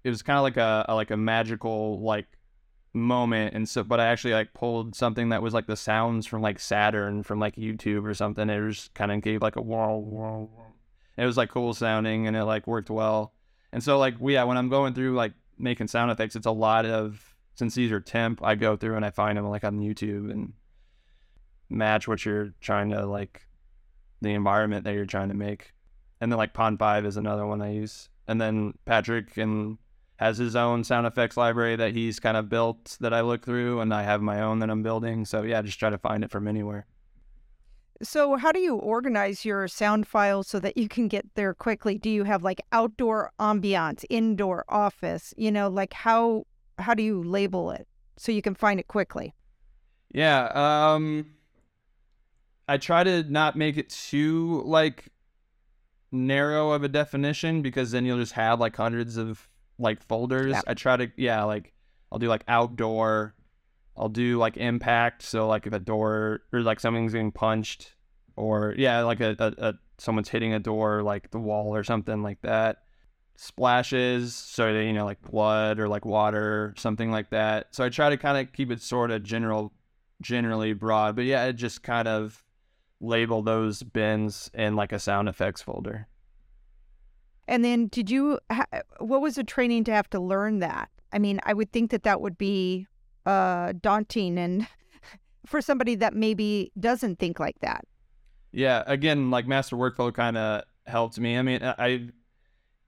It 0.04 0.10
was 0.10 0.22
kind 0.22 0.38
of 0.38 0.44
like 0.44 0.58
a, 0.58 0.86
a 0.88 0.96
like 0.96 1.12
a 1.12 1.18
magical 1.18 2.02
like 2.02 2.28
moment 2.94 3.54
and 3.54 3.68
so 3.68 3.84
but 3.84 4.00
I 4.00 4.06
actually 4.06 4.34
like 4.34 4.54
pulled 4.54 4.96
something 4.96 5.30
that 5.30 5.42
was 5.42 5.54
like 5.54 5.68
the 5.68 5.76
sounds 5.76 6.26
from 6.26 6.42
like 6.42 6.60
Saturn 6.60 7.24
from 7.24 7.40
like 7.40 7.56
YouTube 7.56 8.06
or 8.06 8.14
something. 8.14 8.50
It 8.50 8.62
was 8.62 8.90
kind 8.94 9.12
of 9.12 9.22
gave 9.22 9.42
like 9.42 9.56
a 9.58 9.62
whoa 9.62 9.98
whoa. 9.98 10.50
It 11.18 11.26
was 11.26 11.38
like 11.38 11.50
cool 11.50 11.74
sounding 11.74 12.28
and 12.28 12.38
it 12.38 12.46
like 12.46 12.68
worked 12.68 12.90
well. 12.90 13.34
And 13.74 13.84
so 13.84 13.98
like 13.98 14.16
yeah, 14.22 14.44
when 14.44 14.58
I'm 14.58 14.70
going 14.70 14.94
through 14.94 15.16
like 15.16 15.34
making 15.58 15.88
sound 15.88 16.12
effects, 16.12 16.36
it's 16.36 16.46
a 16.46 16.52
lot 16.52 16.86
of 16.86 17.36
since 17.56 17.76
these 17.76 17.92
are 17.92 18.00
temp, 18.00 18.44
I 18.44 18.56
go 18.56 18.76
through 18.76 18.96
and 18.96 19.06
I 19.06 19.10
find 19.10 19.38
them 19.38 19.50
like 19.50 19.64
on 19.64 19.80
YouTube 19.80 20.32
and 20.32 20.54
match 21.70 22.08
what 22.08 22.26
you're 22.26 22.54
trying 22.62 22.90
to 22.92 23.06
like 23.06 23.48
the 24.22 24.30
environment 24.30 24.84
that 24.86 24.94
you're 24.94 25.06
trying 25.06 25.30
to 25.30 25.36
make. 25.36 25.74
And 26.22 26.32
then 26.32 26.38
like 26.38 26.54
Pond5 26.54 27.06
is 27.06 27.18
another 27.18 27.46
one 27.46 27.62
I 27.62 27.74
use. 27.74 28.10
And 28.28 28.40
then 28.40 28.74
Patrick 28.86 29.38
and 29.38 29.78
has 30.18 30.38
his 30.38 30.56
own 30.56 30.84
sound 30.84 31.06
effects 31.06 31.38
library 31.38 31.76
that 31.76 31.94
he's 31.94 32.20
kind 32.20 32.38
of 32.38 32.50
built 32.50 32.98
that 33.02 33.14
I 33.14 33.22
look 33.22 33.46
through 33.46 33.82
and 33.82 33.94
I 33.94 34.04
have 34.04 34.22
my 34.22 34.42
own 34.42 34.60
that 34.60 34.70
I'm 34.70 34.82
building. 34.82 35.26
So 35.26 35.44
yeah, 35.44 35.62
just 35.62 35.80
try 35.80 35.90
to 35.90 35.98
find 35.98 36.24
it 36.24 36.32
from 36.32 36.48
anywhere. 36.48 36.86
So, 38.02 38.36
how 38.36 38.52
do 38.52 38.60
you 38.60 38.76
organize 38.76 39.46
your 39.46 39.70
sound 39.70 40.06
files 40.06 40.48
so 40.50 40.60
that 40.60 40.76
you 40.76 40.90
can 40.90 41.08
get 41.08 41.26
there 41.36 41.54
quickly? 41.54 41.98
Do 41.98 42.10
you 42.10 42.26
have 42.26 42.44
like 42.44 42.60
outdoor 42.74 43.32
ambiance, 43.40 44.04
indoor 44.10 44.66
office? 44.68 45.34
You 45.38 45.50
know, 45.50 45.70
like 45.70 45.94
how 45.94 46.46
how 46.78 46.94
do 46.94 47.04
you 47.04 47.24
label 47.24 47.72
it 47.72 47.88
so 48.18 48.34
you 48.34 48.42
can 48.42 48.54
find 48.54 48.82
it 48.82 48.90
quickly? 48.90 49.34
Yeah, 50.14 50.52
um 50.54 51.35
I 52.68 52.78
try 52.78 53.04
to 53.04 53.24
not 53.24 53.56
make 53.56 53.78
it 53.78 53.90
too 53.90 54.64
like 54.66 55.10
narrow 56.12 56.72
of 56.72 56.84
a 56.84 56.88
definition 56.88 57.62
because 57.62 57.92
then 57.92 58.06
you'll 58.06 58.18
just 58.18 58.34
have 58.34 58.60
like 58.60 58.76
hundreds 58.76 59.18
of 59.18 59.48
like 59.78 60.02
folders. 60.04 60.54
Yeah. 60.54 60.62
I 60.68 60.74
try 60.74 60.98
to 60.98 61.12
yeah, 61.18 61.44
like 61.44 61.74
I'll 62.12 62.20
do 62.20 62.28
like 62.28 62.44
outdoor, 62.48 63.36
I'll 63.98 64.10
do 64.10 64.38
like 64.38 64.58
impact, 64.58 65.22
so 65.22 65.48
like 65.48 65.68
if 65.68 65.74
a 65.74 65.80
door 65.80 66.42
or 66.52 66.62
like 66.62 66.80
something's 66.80 67.14
getting 67.14 67.32
punched 67.32 67.96
or 68.36 68.74
yeah, 68.78 69.02
like 69.02 69.20
a, 69.20 69.36
a, 69.40 69.68
a 69.68 69.74
someone's 69.98 70.30
hitting 70.30 70.54
a 70.54 70.60
door 70.60 71.04
like 71.04 71.32
the 71.32 71.40
wall 71.40 71.76
or 71.76 71.84
something 71.84 72.24
like 72.24 72.42
that. 72.42 72.78
Splashes 73.38 74.34
so 74.34 74.74
that 74.74 74.84
you 74.86 74.94
know 74.94 75.06
like 75.06 75.22
blood 75.22 75.78
or 75.80 75.90
like 75.90 76.06
water 76.06 76.74
something 76.78 77.12
like 77.12 77.30
that. 77.32 77.68
So 77.72 77.84
i 77.84 77.90
try 77.90 78.10
to 78.10 78.18
kind 78.18 78.38
of 78.38 78.54
keep 78.54 78.72
it 78.72 78.82
sort 78.82 79.12
of 79.12 79.24
general 79.24 79.74
generally 80.22 80.72
broad. 80.72 81.18
But 81.18 81.26
yeah 81.26 81.46
it 81.46 81.54
just 81.54 81.84
kind 81.84 82.08
of 82.08 82.45
label 83.02 83.42
those 83.42 83.84
bins 83.84 84.50
in 84.54 84.76
like 84.76 84.92
a 84.92 85.00
sound 85.00 85.30
effects 85.30 85.62
folder. 85.62 86.08
And 87.48 87.64
then, 87.64 87.88
did 87.88 88.10
you? 88.10 88.40
What 89.00 89.22
was 89.22 89.36
the 89.36 89.44
training 89.44 89.84
to 89.86 89.94
have 89.94 90.10
to 90.12 90.20
learn 90.20 90.60
that? 90.60 90.90
I 91.14 91.20
mean, 91.20 91.40
I 91.44 91.54
would 91.54 91.72
think 91.72 91.92
that 91.92 92.04
that 92.04 92.20
would 92.20 92.38
be 92.38 92.88
uh, 93.26 93.74
daunting, 93.80 94.38
and 94.40 94.68
for 95.46 95.62
somebody 95.62 95.96
that 95.96 96.16
maybe 96.16 96.72
doesn't 96.80 97.20
think 97.20 97.40
like 97.40 97.60
that. 97.60 97.86
Yeah, 98.52 98.84
again, 98.88 99.30
like 99.30 99.48
master 99.48 99.76
workflow 99.76 100.14
kind 100.14 100.38
of 100.38 100.64
helped 100.88 101.20
me. 101.20 101.38
I 101.38 101.42
mean, 101.42 101.60
I 101.62 102.10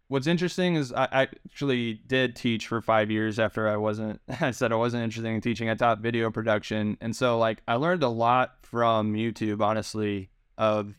what's 0.08 0.28
interesting 0.28 0.76
is 0.76 0.94
I, 0.94 1.28
actually 1.46 1.96
did 2.08 2.36
teach 2.36 2.68
for 2.68 2.82
five 2.82 3.12
years 3.12 3.40
after 3.40 3.68
I 3.68 3.78
wasn't. 3.78 4.22
I 4.42 4.52
said 4.52 4.72
I 4.72 4.76
wasn't 4.76 5.04
interested 5.04 5.30
in 5.30 5.42
teaching. 5.42 5.70
I 5.70 5.76
taught 5.76 6.00
video 6.00 6.32
production, 6.32 6.98
and 7.02 7.16
so 7.16 7.38
like 7.38 7.62
I 7.68 7.76
learned 7.76 8.04
a 8.04 8.10
lot 8.10 8.56
from 8.62 9.14
YouTube, 9.14 9.62
honestly, 9.62 10.30
of 10.58 10.94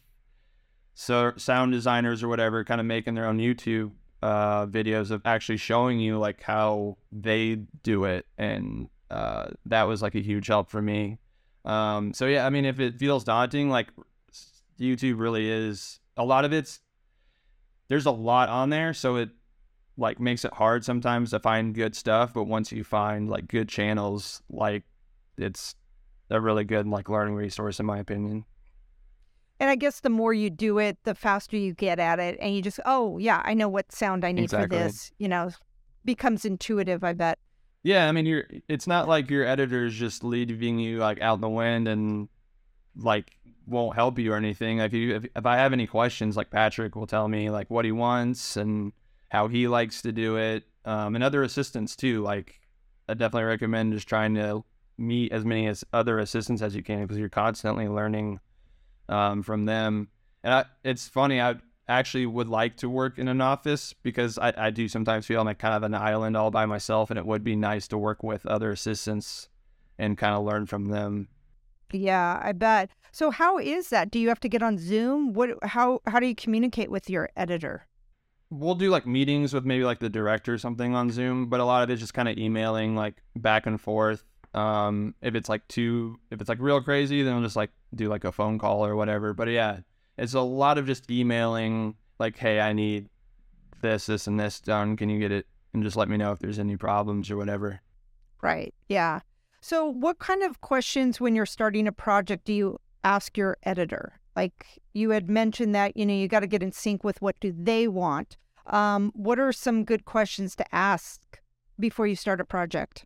so 0.94 1.32
sound 1.36 1.72
designers 1.72 2.22
or 2.22 2.28
whatever, 2.28 2.64
kind 2.64 2.80
of 2.80 2.86
making 2.86 3.14
their 3.14 3.26
own 3.26 3.38
YouTube 3.38 3.92
uh, 4.22 4.66
videos 4.66 5.10
of 5.10 5.22
actually 5.24 5.58
showing 5.58 6.00
you 6.00 6.18
like 6.18 6.42
how 6.42 6.96
they 7.12 7.56
do 7.82 8.04
it, 8.04 8.26
and 8.36 8.88
uh, 9.10 9.48
that 9.66 9.84
was 9.84 10.02
like 10.02 10.14
a 10.14 10.22
huge 10.22 10.46
help 10.46 10.70
for 10.70 10.82
me. 10.82 11.18
Um, 11.64 12.12
so 12.14 12.26
yeah, 12.26 12.46
I 12.46 12.50
mean, 12.50 12.64
if 12.64 12.80
it 12.80 12.98
feels 12.98 13.24
daunting, 13.24 13.70
like 13.70 13.88
YouTube 14.78 15.18
really 15.18 15.50
is. 15.50 16.00
A 16.16 16.24
lot 16.24 16.44
of 16.44 16.52
it's 16.52 16.80
there's 17.88 18.06
a 18.06 18.10
lot 18.10 18.48
on 18.48 18.70
there, 18.70 18.92
so 18.94 19.16
it 19.16 19.30
like 19.96 20.20
makes 20.20 20.44
it 20.44 20.52
hard 20.54 20.84
sometimes 20.84 21.30
to 21.30 21.40
find 21.40 21.74
good 21.74 21.96
stuff. 21.96 22.32
But 22.32 22.44
once 22.44 22.70
you 22.70 22.84
find 22.84 23.28
like 23.28 23.48
good 23.48 23.68
channels, 23.68 24.42
like 24.48 24.84
it's 25.36 25.74
a 26.30 26.40
really 26.40 26.64
good 26.64 26.86
like 26.86 27.08
learning 27.08 27.34
resource 27.34 27.80
in 27.80 27.86
my 27.86 27.98
opinion. 27.98 28.44
And 29.60 29.70
I 29.70 29.74
guess 29.74 30.00
the 30.00 30.10
more 30.10 30.32
you 30.32 30.50
do 30.50 30.78
it, 30.78 30.98
the 31.02 31.14
faster 31.14 31.56
you 31.56 31.74
get 31.74 31.98
at 31.98 32.20
it. 32.20 32.38
And 32.40 32.54
you 32.54 32.62
just, 32.62 32.78
oh, 32.86 33.18
yeah, 33.18 33.42
I 33.44 33.54
know 33.54 33.68
what 33.68 33.90
sound 33.90 34.24
I 34.24 34.30
need 34.30 34.44
exactly. 34.44 34.78
for 34.78 34.84
this. 34.84 35.10
You 35.18 35.26
know, 35.26 35.50
becomes 36.04 36.44
intuitive, 36.44 37.02
I 37.02 37.12
bet. 37.12 37.38
Yeah. 37.82 38.08
I 38.08 38.12
mean, 38.12 38.24
you're, 38.24 38.44
it's 38.68 38.86
not 38.86 39.08
like 39.08 39.30
your 39.30 39.44
editor's 39.44 39.96
just 39.96 40.22
leaving 40.22 40.78
you 40.78 40.98
like 40.98 41.20
out 41.20 41.34
in 41.34 41.40
the 41.40 41.48
wind 41.48 41.88
and 41.88 42.28
like 42.94 43.32
won't 43.68 43.94
help 43.94 44.18
you 44.18 44.32
or 44.32 44.36
anything. 44.36 44.78
If 44.78 44.92
you, 44.92 45.16
if, 45.16 45.26
if 45.36 45.46
I 45.46 45.56
have 45.56 45.72
any 45.72 45.86
questions, 45.86 46.36
like 46.36 46.50
Patrick 46.50 46.96
will 46.96 47.06
tell 47.06 47.28
me 47.28 47.50
like 47.50 47.70
what 47.70 47.84
he 47.84 47.92
wants 47.92 48.56
and 48.56 48.92
how 49.28 49.48
he 49.48 49.68
likes 49.68 50.02
to 50.02 50.12
do 50.12 50.36
it. 50.36 50.64
Um, 50.84 51.14
and 51.14 51.22
other 51.22 51.42
assistants 51.42 51.96
too. 51.96 52.22
Like, 52.22 52.60
I 53.08 53.14
definitely 53.14 53.44
recommend 53.44 53.92
just 53.92 54.08
trying 54.08 54.34
to 54.36 54.64
meet 54.96 55.32
as 55.32 55.44
many 55.44 55.66
as 55.66 55.84
other 55.92 56.18
assistants 56.18 56.62
as 56.62 56.74
you 56.74 56.82
can 56.82 57.02
because 57.02 57.18
you're 57.18 57.28
constantly 57.28 57.88
learning 57.88 58.40
um, 59.08 59.42
from 59.42 59.64
them. 59.64 60.08
And 60.42 60.54
I, 60.54 60.64
it's 60.84 61.08
funny, 61.08 61.40
I 61.40 61.56
actually 61.88 62.26
would 62.26 62.48
like 62.48 62.76
to 62.78 62.88
work 62.88 63.18
in 63.18 63.28
an 63.28 63.40
office 63.40 63.92
because 63.92 64.38
I, 64.38 64.52
I 64.56 64.70
do 64.70 64.88
sometimes 64.88 65.26
feel 65.26 65.40
I'm 65.40 65.46
like 65.46 65.58
kind 65.58 65.74
of 65.74 65.82
an 65.82 65.94
island 65.94 66.36
all 66.36 66.50
by 66.50 66.66
myself, 66.66 67.10
and 67.10 67.18
it 67.18 67.26
would 67.26 67.44
be 67.44 67.56
nice 67.56 67.88
to 67.88 67.98
work 67.98 68.22
with 68.22 68.44
other 68.46 68.70
assistants 68.70 69.48
and 69.98 70.18
kind 70.18 70.34
of 70.34 70.44
learn 70.44 70.66
from 70.66 70.86
them. 70.86 71.28
Yeah, 71.92 72.40
I 72.42 72.52
bet. 72.52 72.90
So 73.12 73.30
how 73.30 73.58
is 73.58 73.88
that? 73.88 74.10
Do 74.10 74.18
you 74.18 74.28
have 74.28 74.40
to 74.40 74.48
get 74.48 74.62
on 74.62 74.78
Zoom? 74.78 75.32
What 75.32 75.50
how 75.62 76.00
how 76.06 76.20
do 76.20 76.26
you 76.26 76.34
communicate 76.34 76.90
with 76.90 77.08
your 77.08 77.30
editor? 77.36 77.86
We'll 78.50 78.74
do 78.74 78.90
like 78.90 79.06
meetings 79.06 79.52
with 79.52 79.64
maybe 79.64 79.84
like 79.84 79.98
the 79.98 80.08
director 80.08 80.54
or 80.54 80.58
something 80.58 80.94
on 80.94 81.10
Zoom, 81.10 81.48
but 81.48 81.60
a 81.60 81.64
lot 81.64 81.82
of 81.82 81.90
it's 81.90 82.00
just 82.00 82.14
kind 82.14 82.28
of 82.28 82.38
emailing 82.38 82.96
like 82.96 83.22
back 83.36 83.66
and 83.66 83.80
forth. 83.80 84.24
Um, 84.54 85.14
if 85.20 85.34
it's 85.34 85.48
like 85.48 85.66
too, 85.68 86.18
if 86.30 86.40
it's 86.40 86.48
like 86.48 86.58
real 86.60 86.80
crazy, 86.80 87.22
then 87.22 87.34
I'll 87.34 87.42
just 87.42 87.56
like 87.56 87.70
do 87.94 88.08
like 88.08 88.24
a 88.24 88.32
phone 88.32 88.58
call 88.58 88.84
or 88.84 88.96
whatever. 88.96 89.34
But 89.34 89.48
yeah, 89.48 89.80
it's 90.16 90.34
a 90.34 90.40
lot 90.40 90.78
of 90.78 90.86
just 90.86 91.10
emailing, 91.10 91.94
like, 92.18 92.36
hey, 92.36 92.60
I 92.60 92.72
need 92.72 93.08
this, 93.82 94.06
this, 94.06 94.26
and 94.26 94.40
this 94.40 94.60
done. 94.60 94.96
Can 94.96 95.08
you 95.08 95.18
get 95.18 95.30
it? 95.30 95.46
And 95.74 95.82
just 95.82 95.96
let 95.96 96.08
me 96.08 96.16
know 96.16 96.32
if 96.32 96.38
there's 96.38 96.58
any 96.58 96.76
problems 96.76 97.30
or 97.30 97.36
whatever. 97.36 97.80
Right. 98.40 98.74
Yeah. 98.88 99.20
So, 99.60 99.86
what 99.86 100.18
kind 100.18 100.42
of 100.42 100.60
questions 100.60 101.20
when 101.20 101.34
you're 101.34 101.46
starting 101.46 101.86
a 101.88 101.92
project 101.92 102.44
do 102.44 102.52
you 102.52 102.80
ask 103.04 103.36
your 103.36 103.58
editor? 103.64 104.20
Like 104.36 104.80
you 104.92 105.10
had 105.10 105.28
mentioned 105.28 105.74
that 105.74 105.96
you 105.96 106.06
know 106.06 106.14
you 106.14 106.28
got 106.28 106.40
to 106.40 106.46
get 106.46 106.62
in 106.62 106.72
sync 106.72 107.02
with 107.02 107.20
what 107.20 107.38
do 107.40 107.52
they 107.56 107.88
want. 107.88 108.36
Um, 108.66 109.10
what 109.14 109.38
are 109.38 109.52
some 109.52 109.84
good 109.84 110.04
questions 110.04 110.54
to 110.56 110.74
ask 110.74 111.40
before 111.78 112.06
you 112.06 112.14
start 112.14 112.40
a 112.40 112.44
project? 112.44 113.04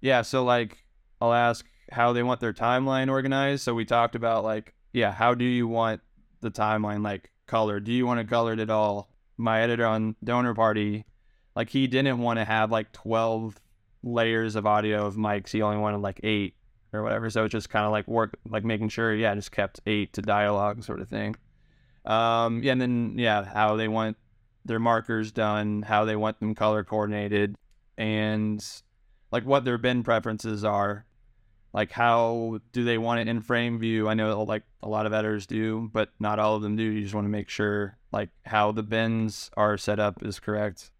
Yeah, 0.00 0.22
so 0.22 0.44
like 0.44 0.84
I'll 1.20 1.34
ask 1.34 1.66
how 1.90 2.12
they 2.12 2.22
want 2.22 2.40
their 2.40 2.52
timeline 2.52 3.10
organized. 3.10 3.62
So 3.62 3.74
we 3.74 3.84
talked 3.84 4.14
about 4.14 4.44
like, 4.44 4.74
yeah, 4.92 5.12
how 5.12 5.34
do 5.34 5.44
you 5.44 5.68
want 5.68 6.00
the 6.40 6.50
timeline 6.50 7.02
like 7.04 7.30
colored? 7.46 7.84
Do 7.84 7.92
you 7.92 8.06
want 8.06 8.20
it 8.20 8.28
colored 8.28 8.60
at 8.60 8.70
all? 8.70 9.10
My 9.36 9.60
editor 9.60 9.84
on 9.84 10.16
Donor 10.22 10.54
Party, 10.54 11.04
like 11.54 11.68
he 11.68 11.86
didn't 11.86 12.18
want 12.18 12.38
to 12.38 12.44
have 12.44 12.70
like 12.70 12.92
12 12.92 13.60
layers 14.04 14.54
of 14.54 14.66
audio 14.66 15.06
of 15.06 15.16
mics. 15.16 15.50
He 15.50 15.62
only 15.62 15.78
wanted 15.78 15.98
like 15.98 16.20
eight 16.22 16.54
or 16.92 17.02
whatever. 17.02 17.28
So 17.30 17.44
it's 17.44 17.52
just 17.52 17.70
kind 17.70 17.84
of 17.84 17.92
like 17.92 18.06
work, 18.06 18.36
like 18.48 18.64
making 18.64 18.90
sure, 18.90 19.14
yeah, 19.14 19.34
just 19.34 19.50
kept 19.50 19.80
eight 19.86 20.12
to 20.12 20.22
dialogue 20.22 20.84
sort 20.84 21.00
of 21.00 21.08
thing. 21.08 21.34
Um, 22.04 22.62
yeah, 22.62 22.72
and 22.72 22.80
then 22.80 23.14
yeah, 23.16 23.44
how 23.44 23.76
they 23.76 23.88
want 23.88 24.16
their 24.64 24.78
markers 24.78 25.32
done, 25.32 25.82
how 25.82 26.04
they 26.04 26.16
want 26.16 26.38
them 26.38 26.54
color 26.54 26.84
coordinated, 26.84 27.56
and 27.96 28.64
like 29.32 29.44
what 29.44 29.64
their 29.64 29.78
bin 29.78 30.02
preferences 30.02 30.64
are. 30.64 31.06
Like 31.72 31.90
how 31.90 32.60
do 32.72 32.84
they 32.84 32.98
want 32.98 33.20
it 33.20 33.28
in 33.28 33.40
frame 33.40 33.80
view? 33.80 34.08
I 34.08 34.14
know 34.14 34.44
like 34.44 34.62
a 34.80 34.88
lot 34.88 35.06
of 35.06 35.12
editors 35.12 35.46
do, 35.46 35.90
but 35.92 36.10
not 36.20 36.38
all 36.38 36.54
of 36.54 36.62
them 36.62 36.76
do. 36.76 36.84
You 36.84 37.02
just 37.02 37.14
want 37.14 37.24
to 37.24 37.30
make 37.30 37.48
sure 37.48 37.98
like 38.12 38.30
how 38.44 38.70
the 38.70 38.84
bins 38.84 39.50
are 39.56 39.76
set 39.76 39.98
up 39.98 40.22
is 40.22 40.38
correct. 40.38 40.92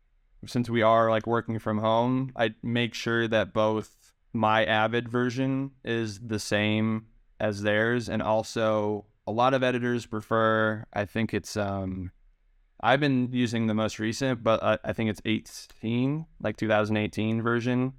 Since 0.46 0.70
we 0.70 0.82
are 0.82 1.10
like 1.10 1.26
working 1.26 1.58
from 1.58 1.78
home, 1.78 2.32
I 2.36 2.54
make 2.62 2.94
sure 2.94 3.28
that 3.28 3.52
both 3.52 4.12
my 4.32 4.64
Avid 4.64 5.08
version 5.08 5.72
is 5.84 6.18
the 6.18 6.38
same 6.38 7.06
as 7.40 7.62
theirs, 7.62 8.08
and 8.08 8.22
also 8.22 9.06
a 9.26 9.32
lot 9.32 9.54
of 9.54 9.62
editors 9.62 10.06
prefer. 10.06 10.84
I 10.92 11.04
think 11.04 11.32
it's 11.34 11.56
um, 11.56 12.10
I've 12.80 13.00
been 13.00 13.30
using 13.32 13.66
the 13.66 13.74
most 13.74 13.98
recent, 13.98 14.42
but 14.42 14.62
I, 14.62 14.78
I 14.84 14.92
think 14.92 15.10
it's 15.10 15.22
18, 15.24 16.26
like 16.40 16.56
2018 16.56 17.42
version 17.42 17.94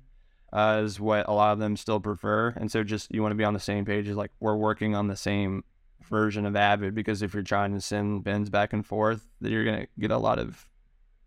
uh, 0.53 0.81
is 0.83 0.99
what 0.99 1.27
a 1.27 1.33
lot 1.33 1.53
of 1.53 1.59
them 1.59 1.75
still 1.75 1.99
prefer. 1.99 2.49
And 2.49 2.71
so 2.71 2.83
just 2.83 3.13
you 3.13 3.21
want 3.21 3.31
to 3.31 3.37
be 3.37 3.43
on 3.43 3.53
the 3.53 3.59
same 3.59 3.85
page 3.85 4.07
as 4.07 4.15
like 4.15 4.31
we're 4.39 4.55
working 4.55 4.95
on 4.95 5.07
the 5.07 5.15
same 5.15 5.63
version 6.03 6.45
of 6.45 6.55
Avid 6.55 6.93
because 6.93 7.21
if 7.21 7.33
you're 7.33 7.43
trying 7.43 7.73
to 7.73 7.81
send 7.81 8.23
bins 8.23 8.49
back 8.49 8.73
and 8.73 8.85
forth, 8.85 9.25
you're 9.41 9.65
gonna 9.65 9.87
get 9.97 10.11
a 10.11 10.17
lot 10.17 10.39
of 10.39 10.69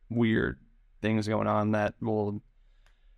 weird 0.08 0.58
things 1.00 1.28
going 1.28 1.46
on 1.46 1.72
that 1.72 1.94
will 2.00 2.42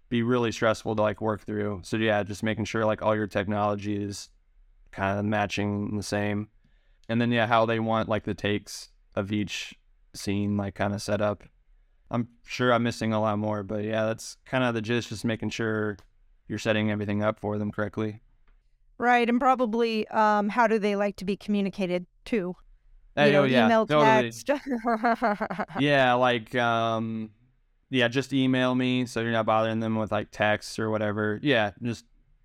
be 0.09 0.23
really 0.23 0.53
stressful 0.53 0.97
to 0.97 1.03
like 1.03 1.21
work 1.21 1.43
through. 1.43 1.81
So 1.85 1.97
yeah, 1.97 2.23
just 2.23 2.43
making 2.43 2.65
sure 2.65 2.85
like 2.85 3.03
all 3.03 3.15
your 3.15 3.27
technology 3.27 3.97
is 3.97 4.29
kind 4.91 5.19
of 5.19 5.25
matching 5.25 5.97
the 5.97 6.03
same. 6.03 6.49
And 7.09 7.21
then 7.21 7.31
yeah, 7.33 7.47
how 7.47 7.67
they 7.67 7.81
want 7.81 8.09
like 8.09 8.25
the 8.25 8.35
takes 8.35 8.91
of 9.15 9.33
each 9.33 9.75
scene 10.15 10.57
like 10.57 10.75
kind 10.75 10.95
of 10.95 11.03
set 11.03 11.21
up. 11.21 11.45
I'm 12.11 12.29
sure 12.45 12.73
I'm 12.73 12.83
missing 12.83 13.13
a 13.13 13.21
lot 13.21 13.39
more, 13.39 13.63
but 13.63 13.85
yeah, 13.85 14.07
that's 14.07 14.37
kind 14.45 14.65
of 14.65 14.75
the 14.75 14.83
gist. 14.83 15.11
Just 15.11 15.25
making 15.25 15.51
sure 15.51 15.97
you're 16.49 16.59
setting 16.59 16.91
everything 16.91 17.23
up 17.23 17.39
for 17.39 17.57
them 17.57 17.71
correctly. 17.71 18.21
Right, 18.99 19.29
and 19.29 19.41
probably 19.41 20.07
um, 20.09 20.49
how 20.49 20.67
do 20.67 20.79
they 20.79 20.97
like 20.97 21.17
to 21.17 21.25
be 21.25 21.37
communicated 21.37 22.07
too? 22.25 22.57
You 23.17 23.23
oh, 23.25 23.45
yeah, 23.45 23.67
email, 23.67 23.87
totally. 23.87 24.31
text. 24.31 24.51
yeah, 25.79 26.15
like 26.15 26.55
um, 26.55 27.31
yeah, 27.91 28.09
just 28.09 28.33
email 28.33 28.75
me 28.75 29.07
so 29.07 29.21
you're 29.21 29.33
not 29.33 29.47
bothering 29.47 29.81
them 29.81 29.97
with 29.97 30.13
like 30.13 30.31
texts 30.31 30.79
or 30.79 30.91
whatever. 30.91 31.39
Yeah, 31.43 31.73
just 31.83 32.05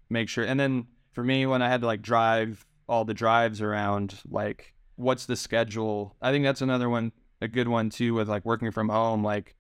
make 0.10 0.28
sure. 0.28 0.44
And 0.44 0.60
then 0.60 0.88
for 1.14 1.24
me, 1.24 1.46
when 1.46 1.62
I 1.62 1.70
had 1.70 1.82
to 1.82 1.88
like 1.88 2.02
drive 2.02 2.66
all 2.90 3.06
the 3.06 3.14
drives 3.14 3.62
around, 3.62 4.20
like 4.30 4.74
what's 4.96 5.26
the 5.26 5.36
schedule? 5.36 6.16
I 6.22 6.32
think 6.32 6.44
that's 6.44 6.62
another 6.62 6.90
one 6.90 7.12
a 7.42 7.48
good 7.48 7.68
one 7.68 7.90
too 7.90 8.14
with 8.14 8.28
like 8.28 8.46
working 8.46 8.72
from 8.72 8.90
home. 8.90 9.24
Like 9.24 9.56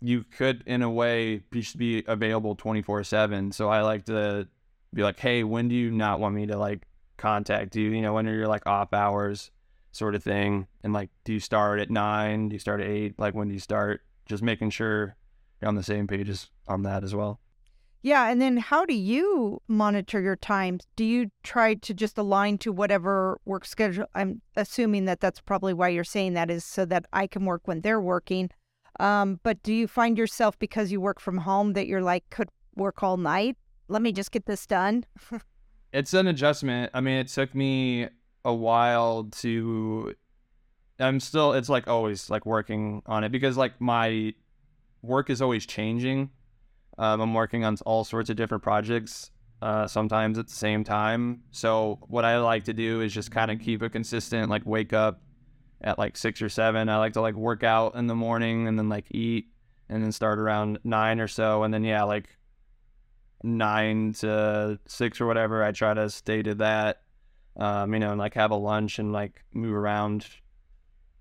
you 0.00 0.24
could, 0.24 0.62
in 0.66 0.82
a 0.82 0.90
way, 0.90 1.42
be, 1.50 1.66
be 1.76 2.04
available 2.06 2.54
24 2.54 3.04
7. 3.04 3.52
So 3.52 3.68
I 3.68 3.82
like 3.82 4.06
to 4.06 4.48
be 4.94 5.02
like, 5.02 5.18
hey, 5.18 5.44
when 5.44 5.68
do 5.68 5.74
you 5.74 5.90
not 5.90 6.20
want 6.20 6.34
me 6.34 6.46
to 6.46 6.56
like 6.56 6.86
contact 7.16 7.76
you? 7.76 7.90
You 7.90 8.02
know, 8.02 8.14
when 8.14 8.28
are 8.28 8.34
your 8.34 8.48
like 8.48 8.66
off 8.66 8.92
hours 8.92 9.50
sort 9.92 10.14
of 10.14 10.22
thing? 10.22 10.66
And 10.82 10.92
like, 10.92 11.10
do 11.24 11.32
you 11.32 11.40
start 11.40 11.80
at 11.80 11.90
nine? 11.90 12.48
Do 12.48 12.54
you 12.54 12.60
start 12.60 12.80
at 12.80 12.86
eight? 12.86 13.18
Like, 13.18 13.34
when 13.34 13.48
do 13.48 13.54
you 13.54 13.60
start? 13.60 14.02
Just 14.30 14.44
making 14.44 14.70
sure 14.70 15.16
you're 15.60 15.68
on 15.68 15.74
the 15.74 15.82
same 15.82 16.06
pages 16.06 16.50
on 16.68 16.84
that 16.84 17.02
as 17.02 17.16
well. 17.16 17.40
Yeah, 18.00 18.28
and 18.30 18.40
then 18.40 18.58
how 18.58 18.84
do 18.84 18.94
you 18.94 19.60
monitor 19.66 20.20
your 20.20 20.36
time? 20.36 20.78
Do 20.94 21.04
you 21.04 21.32
try 21.42 21.74
to 21.74 21.92
just 21.92 22.16
align 22.16 22.58
to 22.58 22.70
whatever 22.70 23.40
work 23.44 23.64
schedule? 23.64 24.06
I'm 24.14 24.40
assuming 24.54 25.06
that 25.06 25.18
that's 25.18 25.40
probably 25.40 25.74
why 25.74 25.88
you're 25.88 26.04
saying 26.04 26.34
that 26.34 26.48
is 26.48 26.64
so 26.64 26.84
that 26.84 27.06
I 27.12 27.26
can 27.26 27.44
work 27.44 27.62
when 27.64 27.80
they're 27.80 28.00
working. 28.00 28.50
Um, 29.00 29.40
but 29.42 29.64
do 29.64 29.74
you 29.74 29.88
find 29.88 30.16
yourself 30.16 30.56
because 30.60 30.92
you 30.92 31.00
work 31.00 31.18
from 31.18 31.38
home 31.38 31.72
that 31.72 31.88
you're 31.88 32.02
like 32.02 32.30
could 32.30 32.50
work 32.76 33.02
all 33.02 33.16
night? 33.16 33.56
Let 33.88 34.00
me 34.00 34.12
just 34.12 34.30
get 34.30 34.46
this 34.46 34.64
done. 34.64 35.04
it's 35.92 36.14
an 36.14 36.28
adjustment. 36.28 36.92
I 36.94 37.00
mean, 37.00 37.16
it 37.16 37.26
took 37.26 37.52
me 37.52 38.06
a 38.44 38.54
while 38.54 39.24
to 39.40 40.14
I'm 41.00 41.20
still 41.20 41.54
it's 41.54 41.68
like 41.68 41.88
always 41.88 42.30
like 42.30 42.46
working 42.46 43.02
on 43.06 43.24
it 43.24 43.32
because 43.32 43.56
like 43.56 43.80
my 43.80 44.34
work 45.02 45.30
is 45.30 45.40
always 45.40 45.66
changing. 45.66 46.30
Um, 46.98 47.20
I'm 47.20 47.34
working 47.34 47.64
on 47.64 47.76
all 47.86 48.04
sorts 48.04 48.28
of 48.28 48.36
different 48.36 48.62
projects, 48.62 49.30
uh, 49.62 49.86
sometimes 49.86 50.38
at 50.38 50.48
the 50.48 50.52
same 50.54 50.84
time. 50.84 51.42
So 51.50 51.98
what 52.08 52.24
I 52.24 52.38
like 52.38 52.64
to 52.64 52.74
do 52.74 53.00
is 53.00 53.12
just 53.12 53.30
kind 53.30 53.50
of 53.50 53.58
keep 53.58 53.82
it 53.82 53.90
consistent. 53.92 54.50
Like 54.50 54.66
wake 54.66 54.92
up 54.92 55.22
at 55.80 55.98
like 55.98 56.16
six 56.16 56.42
or 56.42 56.48
seven. 56.48 56.88
I 56.88 56.98
like 56.98 57.14
to 57.14 57.20
like 57.20 57.34
work 57.34 57.62
out 57.64 57.94
in 57.94 58.06
the 58.06 58.14
morning 58.14 58.68
and 58.68 58.78
then 58.78 58.88
like 58.88 59.06
eat 59.10 59.46
and 59.88 60.02
then 60.02 60.12
start 60.12 60.38
around 60.38 60.78
nine 60.84 61.20
or 61.20 61.28
so. 61.28 61.62
And 61.62 61.72
then 61.72 61.84
yeah, 61.84 62.02
like 62.02 62.28
nine 63.42 64.12
to 64.18 64.78
six 64.86 65.20
or 65.20 65.26
whatever, 65.26 65.64
I 65.64 65.72
try 65.72 65.94
to 65.94 66.10
stay 66.10 66.42
to 66.42 66.54
that. 66.56 67.02
Um, 67.56 67.92
you 67.92 68.00
know, 68.00 68.10
and 68.10 68.18
like 68.18 68.34
have 68.34 68.52
a 68.52 68.56
lunch 68.56 68.98
and 68.98 69.12
like 69.12 69.42
move 69.52 69.74
around 69.74 70.26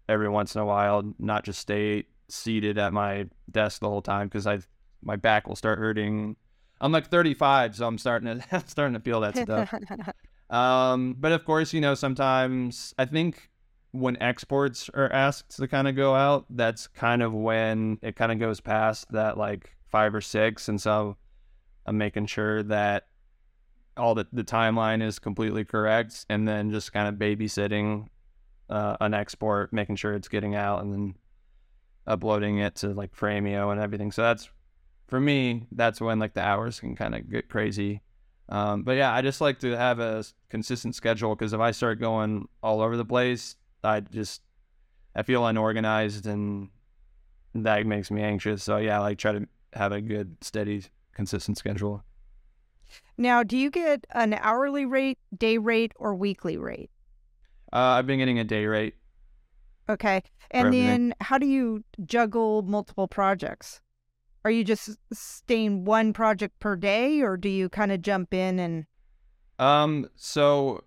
every 0.09 0.27
once 0.27 0.55
in 0.55 0.61
a 0.61 0.65
while, 0.65 1.13
not 1.19 1.45
just 1.45 1.59
stay 1.59 2.05
seated 2.27 2.77
at 2.77 2.93
my 2.93 3.27
desk 3.49 3.81
the 3.81 3.89
whole 3.89 4.01
time 4.01 4.27
because 4.27 4.47
I 4.47 4.59
my 5.01 5.15
back 5.15 5.47
will 5.47 5.55
start 5.55 5.79
hurting. 5.79 6.35
I'm 6.81 6.91
like 6.91 7.07
35, 7.07 7.75
so 7.75 7.87
I'm 7.87 7.97
starting 7.97 8.39
to 8.39 8.45
I'm 8.51 8.67
starting 8.67 8.93
to 8.95 8.99
feel 8.99 9.21
that 9.21 9.37
stuff. 9.37 9.73
um, 10.49 11.15
but 11.19 11.31
of 11.31 11.45
course, 11.45 11.73
you 11.73 11.81
know, 11.81 11.93
sometimes 11.93 12.93
I 12.97 13.05
think 13.05 13.49
when 13.91 14.21
exports 14.21 14.89
are 14.93 15.11
asked 15.11 15.57
to 15.57 15.67
kind 15.67 15.87
of 15.87 15.95
go 15.95 16.15
out, 16.15 16.45
that's 16.49 16.87
kind 16.87 17.23
of 17.23 17.33
when 17.33 17.97
it 18.01 18.15
kind 18.15 18.31
of 18.31 18.39
goes 18.39 18.59
past 18.59 19.11
that 19.11 19.37
like 19.37 19.75
five 19.89 20.13
or 20.13 20.21
six, 20.21 20.67
and 20.67 20.81
so 20.81 21.17
I'm 21.85 21.97
making 21.97 22.27
sure 22.27 22.63
that 22.63 23.07
all 23.97 24.15
the 24.15 24.27
the 24.31 24.43
timeline 24.43 25.01
is 25.01 25.19
completely 25.19 25.65
correct, 25.65 26.25
and 26.29 26.47
then 26.47 26.71
just 26.71 26.93
kind 26.93 27.07
of 27.07 27.15
babysitting 27.15 28.07
uh, 28.69 28.97
an 29.01 29.13
export, 29.13 29.73
making 29.73 29.95
sure 29.95 30.13
it's 30.13 30.27
getting 30.27 30.55
out, 30.55 30.81
and 30.81 30.93
then 30.93 31.15
uploading 32.07 32.59
it 32.59 32.75
to 32.75 32.89
like 32.89 33.15
Frame.io 33.15 33.69
and 33.69 33.79
everything. 33.79 34.11
So 34.11 34.23
that's 34.23 34.49
for 35.07 35.19
me. 35.19 35.67
That's 35.71 35.99
when 36.01 36.19
like 36.19 36.33
the 36.33 36.43
hours 36.43 36.79
can 36.79 36.95
kind 36.95 37.15
of 37.15 37.29
get 37.29 37.49
crazy. 37.49 38.01
Um, 38.49 38.81
but 38.83 38.93
yeah, 38.93 39.13
I 39.13 39.21
just 39.21 39.41
like 39.41 39.59
to 39.59 39.77
have 39.77 39.99
a 39.99 40.23
consistent 40.49 40.95
schedule 40.95 41.35
because 41.35 41.53
if 41.53 41.59
I 41.59 41.71
start 41.71 41.99
going 41.99 42.47
all 42.63 42.81
over 42.81 42.97
the 42.97 43.05
place, 43.05 43.55
I 43.83 43.99
just 43.99 44.41
I 45.15 45.23
feel 45.23 45.45
unorganized 45.45 46.25
and 46.25 46.69
that 47.53 47.85
makes 47.85 48.09
me 48.09 48.21
anxious. 48.21 48.63
So 48.63 48.77
yeah, 48.77 48.97
I 48.97 49.01
like 49.01 49.17
try 49.19 49.33
to 49.33 49.47
have 49.73 49.91
a 49.91 50.01
good, 50.01 50.37
steady, 50.41 50.83
consistent 51.13 51.57
schedule. 51.57 52.03
Now, 53.17 53.43
do 53.43 53.55
you 53.57 53.69
get 53.69 54.07
an 54.11 54.33
hourly 54.33 54.85
rate, 54.85 55.19
day 55.37 55.57
rate, 55.59 55.93
or 55.97 56.15
weekly 56.15 56.57
rate? 56.57 56.89
Uh, 57.71 57.77
I've 57.97 58.07
been 58.07 58.19
getting 58.19 58.39
a 58.39 58.43
day 58.43 58.65
rate. 58.65 58.95
Okay. 59.89 60.21
And 60.51 60.73
then 60.73 61.13
how 61.21 61.37
do 61.37 61.45
you 61.45 61.83
juggle 62.05 62.61
multiple 62.63 63.07
projects? 63.07 63.81
Are 64.45 64.51
you 64.51 64.63
just 64.63 64.97
staying 65.11 65.85
one 65.85 66.13
project 66.13 66.59
per 66.59 66.75
day 66.75 67.21
or 67.21 67.37
do 67.37 67.49
you 67.49 67.69
kind 67.69 67.91
of 67.91 68.01
jump 68.01 68.33
in 68.33 68.59
and 68.59 68.85
Um 69.57 70.09
so 70.15 70.85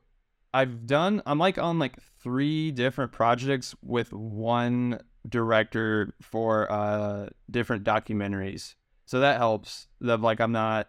I've 0.55 0.87
done 0.87 1.23
I'm 1.27 1.39
like 1.39 1.59
on 1.59 1.79
like 1.79 1.97
three 2.23 2.71
different 2.73 3.13
projects 3.13 3.75
with 3.83 4.13
one 4.13 5.01
director 5.29 6.15
for 6.21 6.71
uh 6.73 7.29
different 7.51 7.85
documentaries. 7.85 8.75
So 9.05 9.21
that 9.21 9.37
helps. 9.37 9.89
That 10.01 10.21
like 10.21 10.41
I'm 10.41 10.53
not 10.53 10.89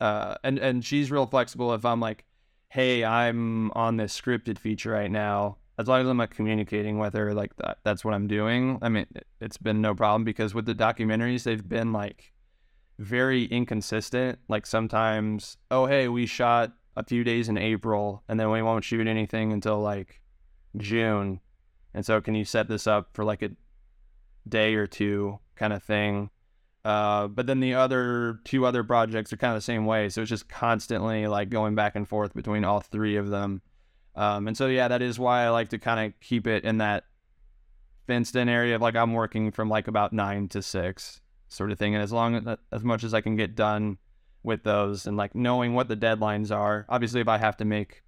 uh 0.00 0.36
and 0.44 0.58
and 0.58 0.84
she's 0.84 1.10
real 1.10 1.26
flexible 1.26 1.72
if 1.72 1.84
I'm 1.84 2.00
like 2.00 2.25
hey, 2.68 3.04
I'm 3.04 3.70
on 3.72 3.96
this 3.96 4.18
scripted 4.18 4.58
feature 4.58 4.90
right 4.90 5.10
now. 5.10 5.58
As 5.78 5.88
long 5.88 6.00
as 6.00 6.08
I'm 6.08 6.18
like 6.18 6.34
communicating 6.34 6.98
with 6.98 7.14
her, 7.14 7.34
like 7.34 7.54
that, 7.56 7.78
that's 7.84 8.04
what 8.04 8.14
I'm 8.14 8.26
doing. 8.26 8.78
I 8.80 8.88
mean, 8.88 9.06
it's 9.40 9.58
been 9.58 9.80
no 9.80 9.94
problem 9.94 10.24
because 10.24 10.54
with 10.54 10.66
the 10.66 10.74
documentaries, 10.74 11.42
they've 11.42 11.66
been 11.66 11.92
like 11.92 12.32
very 12.98 13.44
inconsistent. 13.44 14.38
Like 14.48 14.66
sometimes, 14.66 15.58
oh, 15.70 15.86
hey, 15.86 16.08
we 16.08 16.26
shot 16.26 16.72
a 16.96 17.04
few 17.04 17.24
days 17.24 17.48
in 17.48 17.58
April 17.58 18.22
and 18.28 18.40
then 18.40 18.50
we 18.50 18.62
won't 18.62 18.84
shoot 18.84 19.06
anything 19.06 19.52
until 19.52 19.80
like 19.80 20.20
June. 20.76 21.40
And 21.92 22.04
so, 22.04 22.20
can 22.20 22.34
you 22.34 22.44
set 22.44 22.68
this 22.68 22.86
up 22.86 23.10
for 23.12 23.24
like 23.24 23.42
a 23.42 23.50
day 24.48 24.74
or 24.74 24.86
two 24.86 25.38
kind 25.56 25.72
of 25.72 25.82
thing? 25.82 26.30
Uh, 26.86 27.26
but 27.26 27.48
then 27.48 27.58
the 27.58 27.74
other 27.74 28.38
two 28.44 28.64
other 28.64 28.84
projects 28.84 29.32
are 29.32 29.36
kind 29.36 29.50
of 29.50 29.56
the 29.56 29.60
same 29.60 29.86
way. 29.86 30.08
So 30.08 30.20
it's 30.20 30.30
just 30.30 30.48
constantly 30.48 31.26
like 31.26 31.48
going 31.48 31.74
back 31.74 31.96
and 31.96 32.08
forth 32.08 32.32
between 32.32 32.64
all 32.64 32.78
three 32.78 33.16
of 33.16 33.28
them. 33.28 33.60
Um, 34.14 34.46
and 34.46 34.56
so, 34.56 34.68
yeah, 34.68 34.86
that 34.86 35.02
is 35.02 35.18
why 35.18 35.42
I 35.42 35.48
like 35.48 35.70
to 35.70 35.78
kind 35.78 36.06
of 36.06 36.20
keep 36.20 36.46
it 36.46 36.62
in 36.62 36.78
that 36.78 37.02
fenced 38.06 38.36
in 38.36 38.48
area 38.48 38.76
of 38.76 38.82
like 38.82 38.94
I'm 38.94 39.14
working 39.14 39.50
from 39.50 39.68
like 39.68 39.88
about 39.88 40.12
nine 40.12 40.46
to 40.50 40.62
six 40.62 41.20
sort 41.48 41.72
of 41.72 41.78
thing. 41.80 41.96
And 41.96 42.04
as 42.04 42.12
long 42.12 42.36
as, 42.36 42.56
as 42.70 42.84
much 42.84 43.02
as 43.02 43.14
I 43.14 43.20
can 43.20 43.34
get 43.34 43.56
done 43.56 43.98
with 44.44 44.62
those 44.62 45.08
and 45.08 45.16
like 45.16 45.34
knowing 45.34 45.74
what 45.74 45.88
the 45.88 45.96
deadlines 45.96 46.54
are, 46.54 46.86
obviously, 46.88 47.20
if 47.20 47.26
I 47.26 47.38
have 47.38 47.56
to 47.56 47.64
make 47.64 48.04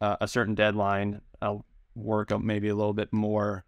uh, 0.00 0.16
a 0.20 0.26
certain 0.26 0.56
deadline, 0.56 1.20
I'll 1.40 1.64
work 1.94 2.32
up 2.32 2.40
maybe 2.40 2.70
a 2.70 2.74
little 2.74 2.92
bit 2.92 3.12
more 3.12 3.64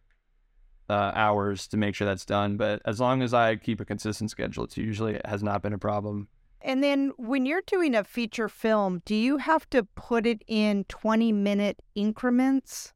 uh, 0.92 1.10
hours 1.14 1.66
to 1.68 1.78
make 1.78 1.94
sure 1.94 2.06
that's 2.06 2.26
done. 2.26 2.58
But 2.58 2.82
as 2.84 3.00
long 3.00 3.22
as 3.22 3.32
I 3.32 3.56
keep 3.56 3.80
a 3.80 3.84
consistent 3.84 4.30
schedule, 4.30 4.64
it's 4.64 4.76
usually 4.76 5.14
it 5.14 5.26
has 5.26 5.42
not 5.42 5.62
been 5.62 5.72
a 5.72 5.78
problem. 5.78 6.28
And 6.60 6.84
then 6.84 7.12
when 7.16 7.46
you're 7.46 7.62
doing 7.66 7.94
a 7.94 8.04
feature 8.04 8.48
film, 8.48 9.00
do 9.04 9.14
you 9.14 9.38
have 9.38 9.68
to 9.70 9.84
put 9.84 10.26
it 10.26 10.42
in 10.46 10.84
20 10.84 11.32
minute 11.32 11.80
increments 11.94 12.92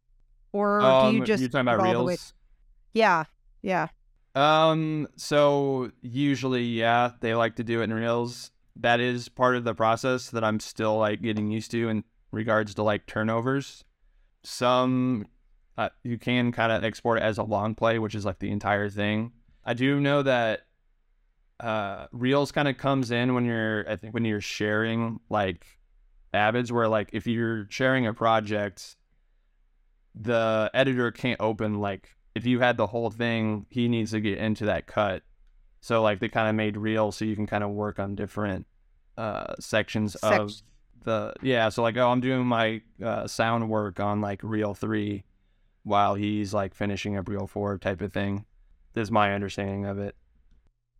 or 0.52 0.82
um, 0.82 1.10
do 1.10 1.18
you 1.18 1.24
just 1.24 1.40
you're 1.40 1.48
talking 1.48 1.68
about 1.68 1.82
reels? 1.82 2.34
Yeah. 2.92 3.24
Yeah. 3.62 3.88
Um 4.34 5.08
so 5.16 5.90
usually 6.02 6.64
yeah, 6.64 7.12
they 7.20 7.34
like 7.34 7.56
to 7.56 7.64
do 7.64 7.80
it 7.80 7.84
in 7.84 7.94
reels. 7.94 8.52
That 8.76 9.00
is 9.00 9.30
part 9.30 9.56
of 9.56 9.64
the 9.64 9.74
process 9.74 10.30
that 10.30 10.44
I'm 10.44 10.60
still 10.60 10.98
like 10.98 11.22
getting 11.22 11.50
used 11.50 11.70
to 11.70 11.88
in 11.88 12.04
regards 12.30 12.74
to 12.74 12.82
like 12.82 13.06
turnovers. 13.06 13.84
Some 14.44 15.26
uh, 15.78 15.90
you 16.02 16.18
can 16.18 16.52
kind 16.52 16.72
of 16.72 16.84
export 16.84 17.18
it 17.18 17.22
as 17.22 17.38
a 17.38 17.42
long 17.42 17.74
play, 17.74 17.98
which 17.98 18.14
is 18.14 18.24
like 18.24 18.38
the 18.38 18.50
entire 18.50 18.88
thing. 18.88 19.32
I 19.64 19.74
do 19.74 20.00
know 20.00 20.22
that 20.22 20.66
uh, 21.60 22.06
Reels 22.12 22.52
kind 22.52 22.68
of 22.68 22.78
comes 22.78 23.10
in 23.10 23.34
when 23.34 23.44
you're, 23.44 23.88
I 23.88 23.96
think, 23.96 24.14
when 24.14 24.24
you're 24.24 24.40
sharing 24.40 25.20
like 25.28 25.66
Avids, 26.32 26.70
where 26.70 26.88
like 26.88 27.10
if 27.12 27.26
you're 27.26 27.66
sharing 27.70 28.06
a 28.06 28.14
project, 28.14 28.96
the 30.14 30.70
editor 30.72 31.10
can't 31.10 31.40
open 31.40 31.80
like 31.80 32.16
if 32.34 32.46
you 32.46 32.60
had 32.60 32.76
the 32.76 32.86
whole 32.86 33.10
thing, 33.10 33.66
he 33.70 33.88
needs 33.88 34.10
to 34.10 34.20
get 34.20 34.38
into 34.38 34.66
that 34.66 34.86
cut. 34.86 35.22
So 35.80 36.02
like 36.02 36.20
they 36.20 36.28
kind 36.28 36.48
of 36.48 36.54
made 36.54 36.76
Reels 36.76 37.16
so 37.16 37.24
you 37.24 37.36
can 37.36 37.46
kind 37.46 37.64
of 37.64 37.70
work 37.70 37.98
on 37.98 38.14
different 38.14 38.66
uh, 39.16 39.54
sections 39.60 40.14
of 40.16 40.52
the 41.04 41.34
yeah. 41.42 41.68
So 41.68 41.82
like 41.82 41.96
oh, 41.96 42.10
I'm 42.10 42.20
doing 42.20 42.46
my 42.46 42.82
uh, 43.02 43.26
sound 43.26 43.68
work 43.68 44.00
on 44.00 44.20
like 44.20 44.42
Reel 44.42 44.74
three 44.74 45.24
while 45.86 46.16
he's 46.16 46.52
like 46.52 46.74
finishing 46.74 47.16
up 47.16 47.28
Reel 47.28 47.46
4 47.46 47.78
type 47.78 48.00
of 48.00 48.12
thing. 48.12 48.44
Is 48.96 49.10
my 49.10 49.34
understanding 49.34 49.84
of 49.84 49.98
it. 49.98 50.16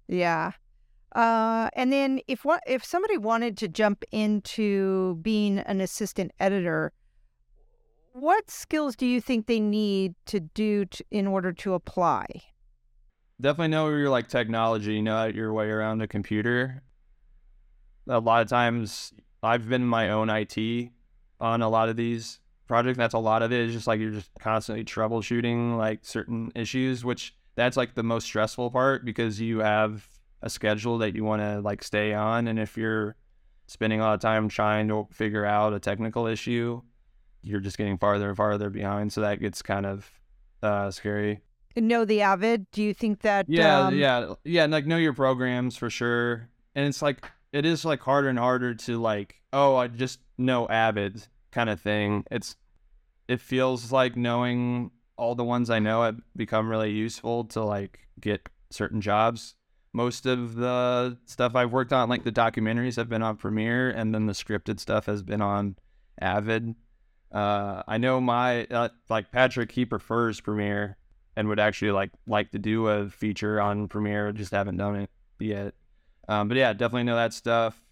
Yeah. 0.07 0.53
Uh, 1.15 1.71
and 1.73 1.91
then 1.91 2.21
if 2.29 2.45
what 2.45 2.63
if 2.67 2.85
somebody 2.85 3.17
wanted 3.17 3.57
to 3.57 3.69
jump 3.69 4.05
into 4.13 5.17
being 5.23 5.59
an 5.61 5.81
assistant 5.81 6.31
editor, 6.39 6.93
what 8.13 8.51
skills 8.51 8.95
do 8.95 9.07
you 9.07 9.21
think 9.21 9.47
they 9.47 9.61
need 9.61 10.15
to 10.27 10.41
do 10.41 10.85
to, 10.85 11.05
in 11.11 11.27
order 11.27 11.53
to 11.55 11.73
apply? 11.73 12.27
Definitely 13.41 13.69
know 13.69 13.89
your 13.89 14.11
like 14.11 14.29
technology, 14.29 15.01
know 15.01 15.25
your 15.25 15.53
way 15.55 15.69
around 15.69 16.03
a 16.03 16.07
computer. 16.07 16.83
A 18.09 18.21
lot 18.21 18.43
of 18.43 18.49
times, 18.49 19.13
I've 19.43 19.69
been 19.69 19.87
my 19.87 20.11
own 20.11 20.29
IT 20.31 20.91
on 21.41 21.63
a 21.63 21.69
lot 21.69 21.89
of 21.89 21.97
these 21.97 22.41
project. 22.67 22.99
That's 22.99 23.15
a 23.15 23.19
lot 23.19 23.43
of 23.43 23.53
it. 23.53 23.61
Is 23.61 23.75
just 23.75 23.87
like 23.87 24.01
you're 24.01 24.11
just 24.11 24.31
constantly 24.39 24.85
troubleshooting 24.85 25.77
like 25.77 26.01
certain 26.03 26.53
issues, 26.55 27.05
which 27.05 27.35
that's 27.55 27.77
like 27.77 27.95
the 27.95 28.03
most 28.03 28.25
stressful 28.25 28.71
part 28.71 29.05
because 29.05 29.41
you 29.41 29.59
have 29.61 30.07
a 30.43 30.51
schedule 30.51 30.99
that 30.99 31.15
you 31.15 31.25
want 31.25 31.43
to 31.43 31.61
like 31.61 31.83
stay 31.83 32.13
on, 32.13 32.49
and 32.49 32.59
if 32.59 32.77
you're 32.77 33.17
spending 33.67 34.01
a 34.01 34.05
lot 34.05 34.15
of 34.15 34.21
time 34.21 34.49
trying 34.49 34.89
to 34.89 35.09
figure 35.11 35.45
out 35.45 35.73
a 35.73 35.81
technical 35.81 36.27
issue, 36.27 36.81
you're 37.43 37.61
just 37.61 37.79
getting 37.79 37.99
farther 37.99 38.29
and 38.29 38.37
farther 38.37 38.71
behind. 38.71 39.13
So 39.13 39.23
that 39.23 39.41
gets 39.41 39.63
kind 39.63 39.87
of 39.87 40.11
uh, 40.63 40.91
scary. 40.91 41.41
Know 41.77 42.07
the 42.07 42.23
Avid? 42.23 42.71
Do 42.71 42.83
you 42.83 42.95
think 42.95 43.21
that? 43.21 43.47
Yeah, 43.49 43.87
um... 43.87 43.95
yeah, 43.95 44.35
yeah. 44.45 44.67
Like 44.67 44.87
know 44.87 44.97
your 44.97 45.13
programs 45.13 45.77
for 45.77 45.91
sure, 45.91 46.49
and 46.75 46.87
it's 46.87 47.03
like 47.03 47.27
it 47.53 47.67
is 47.67 47.85
like 47.85 48.01
harder 48.01 48.29
and 48.29 48.39
harder 48.39 48.75
to 48.75 48.99
like 48.99 49.43
oh 49.53 49.77
I 49.77 49.89
just 49.89 50.21
know 50.39 50.69
Avid 50.69 51.27
kind 51.57 51.71
of 51.71 51.81
thing. 51.81 52.23
It's 52.31 52.55
it 53.27 53.41
feels 53.41 53.91
like 53.91 54.15
knowing 54.15 54.91
all 55.17 55.35
the 55.35 55.43
ones 55.43 55.71
I 55.71 55.79
know 55.79 56.03
have 56.03 56.21
become 56.37 56.69
really 56.69 56.91
useful 56.93 57.45
to 57.47 57.65
like 57.65 57.99
get 58.21 58.49
certain 58.71 59.01
jobs. 59.01 59.55
Most 59.95 60.27
of 60.27 60.57
the 60.57 61.17
stuff 61.25 61.57
I've 61.57 61.73
worked 61.73 61.95
on, 61.95 62.11
like 62.11 62.25
the 62.25 62.31
documentaries, 62.31 62.97
have 62.97 63.09
been 63.09 63.23
on 63.23 63.39
Premiere, 63.39 63.89
and 63.89 64.15
then 64.15 64.27
the 64.27 64.35
scripted 64.35 64.79
stuff 64.79 65.07
has 65.07 65.23
been 65.23 65.41
on 65.41 65.77
Avid. 66.21 66.75
Uh, 67.33 67.83
I 67.89 67.97
know 67.97 68.21
my 68.21 68.67
uh, 68.67 68.91
like 69.09 69.33
Patrick, 69.33 69.73
he 69.73 69.87
prefers 69.87 70.43
Premiere 70.43 70.99
and 71.37 71.49
would 71.49 71.59
actually 71.59 71.93
like 71.93 72.11
like 72.27 72.51
to 72.51 72.59
do 72.59 72.89
a 72.89 73.09
feature 73.09 73.59
on 73.63 73.89
Premiere. 73.89 74.31
Just 74.33 74.53
haven't 74.53 74.77
done 74.77 74.97
it 74.97 75.11
yet. 75.41 75.73
Um, 76.29 76.49
but 76.49 76.59
yeah, 76.59 76.75
definitely 76.75 77.05
know 77.05 77.17
that 77.17 77.33
stuff, 77.33 77.83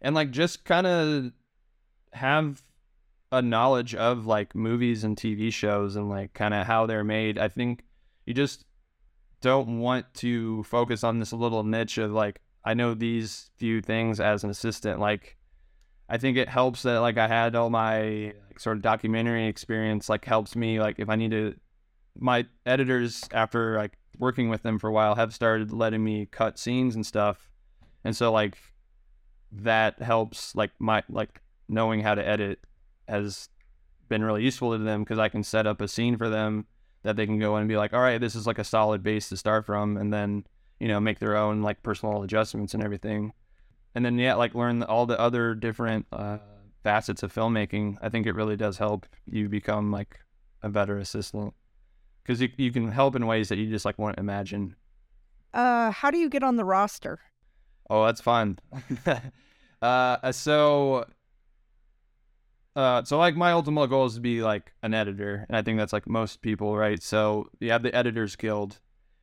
and 0.00 0.14
like 0.14 0.30
just 0.30 0.64
kind 0.64 0.86
of 0.86 1.32
have 2.12 2.62
a 3.32 3.40
knowledge 3.40 3.94
of 3.94 4.26
like 4.26 4.54
movies 4.54 5.04
and 5.04 5.16
TV 5.16 5.52
shows 5.52 5.96
and 5.96 6.08
like 6.08 6.34
kind 6.34 6.54
of 6.54 6.66
how 6.66 6.86
they're 6.86 7.04
made. 7.04 7.38
I 7.38 7.48
think 7.48 7.84
you 8.26 8.34
just 8.34 8.64
don't 9.40 9.80
want 9.80 10.12
to 10.14 10.62
focus 10.64 11.04
on 11.04 11.18
this 11.18 11.32
little 11.32 11.64
niche 11.64 11.98
of 11.98 12.12
like 12.12 12.40
I 12.64 12.74
know 12.74 12.94
these 12.94 13.50
few 13.56 13.80
things 13.80 14.20
as 14.20 14.44
an 14.44 14.50
assistant. 14.50 15.00
Like 15.00 15.36
I 16.08 16.18
think 16.18 16.36
it 16.36 16.48
helps 16.48 16.82
that 16.82 17.00
like 17.00 17.18
I 17.18 17.28
had 17.28 17.54
all 17.54 17.70
my 17.70 18.34
like, 18.48 18.58
sort 18.58 18.76
of 18.76 18.82
documentary 18.82 19.46
experience 19.46 20.08
like 20.08 20.24
helps 20.24 20.56
me 20.56 20.80
like 20.80 20.98
if 20.98 21.08
I 21.08 21.16
need 21.16 21.30
to 21.30 21.54
my 22.18 22.46
editors 22.66 23.22
after 23.32 23.76
like 23.76 23.92
working 24.18 24.48
with 24.48 24.62
them 24.62 24.78
for 24.78 24.88
a 24.88 24.92
while 24.92 25.14
have 25.14 25.32
started 25.32 25.72
letting 25.72 26.02
me 26.02 26.26
cut 26.26 26.58
scenes 26.58 26.96
and 26.96 27.06
stuff. 27.06 27.48
And 28.04 28.16
so 28.16 28.32
like 28.32 28.58
that 29.52 30.02
helps 30.02 30.54
like 30.56 30.72
my 30.80 31.04
like 31.08 31.40
knowing 31.68 32.00
how 32.00 32.16
to 32.16 32.26
edit 32.26 32.58
has 33.10 33.48
been 34.08 34.24
really 34.24 34.42
useful 34.42 34.72
to 34.72 34.78
them 34.78 35.02
because 35.04 35.18
I 35.18 35.28
can 35.28 35.42
set 35.42 35.66
up 35.66 35.80
a 35.80 35.88
scene 35.88 36.16
for 36.16 36.28
them 36.28 36.66
that 37.02 37.16
they 37.16 37.26
can 37.26 37.38
go 37.38 37.56
in 37.56 37.62
and 37.62 37.68
be 37.68 37.76
like, 37.76 37.94
all 37.94 38.00
right, 38.00 38.20
this 38.20 38.34
is 38.34 38.46
like 38.46 38.58
a 38.58 38.64
solid 38.64 39.02
base 39.02 39.28
to 39.30 39.36
start 39.36 39.66
from, 39.66 39.96
and 39.96 40.12
then 40.12 40.44
you 40.78 40.88
know 40.88 41.00
make 41.00 41.18
their 41.18 41.36
own 41.36 41.62
like 41.62 41.82
personal 41.82 42.22
adjustments 42.22 42.74
and 42.74 42.82
everything, 42.82 43.32
and 43.94 44.04
then 44.04 44.18
yeah, 44.18 44.34
like 44.34 44.54
learn 44.54 44.82
all 44.82 45.06
the 45.06 45.18
other 45.18 45.54
different 45.54 46.06
uh, 46.12 46.38
facets 46.82 47.22
of 47.22 47.32
filmmaking. 47.32 47.96
I 48.02 48.08
think 48.08 48.26
it 48.26 48.34
really 48.34 48.56
does 48.56 48.78
help 48.78 49.06
you 49.26 49.48
become 49.48 49.90
like 49.90 50.20
a 50.62 50.68
better 50.68 50.98
assistant 50.98 51.54
because 52.22 52.40
you 52.40 52.50
you 52.56 52.70
can 52.70 52.90
help 52.90 53.16
in 53.16 53.26
ways 53.26 53.48
that 53.48 53.58
you 53.58 53.70
just 53.70 53.84
like 53.84 53.98
won't 53.98 54.18
imagine. 54.18 54.76
Uh, 55.52 55.90
how 55.90 56.10
do 56.10 56.18
you 56.18 56.28
get 56.28 56.42
on 56.42 56.56
the 56.56 56.64
roster? 56.64 57.18
Oh, 57.88 58.06
that's 58.06 58.20
fun. 58.20 58.58
uh, 59.82 60.32
so 60.32 61.06
uh, 62.76 63.02
so 63.04 63.18
like 63.18 63.36
my 63.36 63.52
ultimate 63.52 63.88
goal 63.88 64.06
is 64.06 64.14
to 64.14 64.20
be 64.20 64.42
like 64.42 64.72
an 64.82 64.94
editor, 64.94 65.44
and 65.48 65.56
I 65.56 65.62
think 65.62 65.78
that's 65.78 65.92
like 65.92 66.08
most 66.08 66.40
people, 66.40 66.76
right? 66.76 67.02
So 67.02 67.48
you 67.58 67.70
have 67.72 67.82
the 67.82 67.94
Editors 67.94 68.36
Guild, 68.36 68.78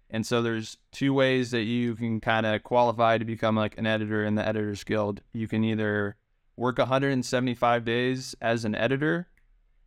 and 0.10 0.26
so 0.26 0.42
there's 0.42 0.78
two 0.92 1.14
ways 1.14 1.52
that 1.52 1.64
you 1.64 1.96
can 1.96 2.20
kind 2.20 2.46
of 2.46 2.64
qualify 2.64 3.18
to 3.18 3.26
become 3.26 3.56
like 3.56 3.78
an 3.78 3.88
editor 3.88 4.26
in 4.26 4.36
the 4.36 4.46
Editors 4.46 4.84
Guild. 4.84 5.22
You 5.34 5.48
can 5.48 5.64
either 5.64 6.18
work 6.58 6.78
175 6.78 7.86
days 7.86 8.36
as 8.42 8.66
an 8.66 8.76
editor, 8.76 9.30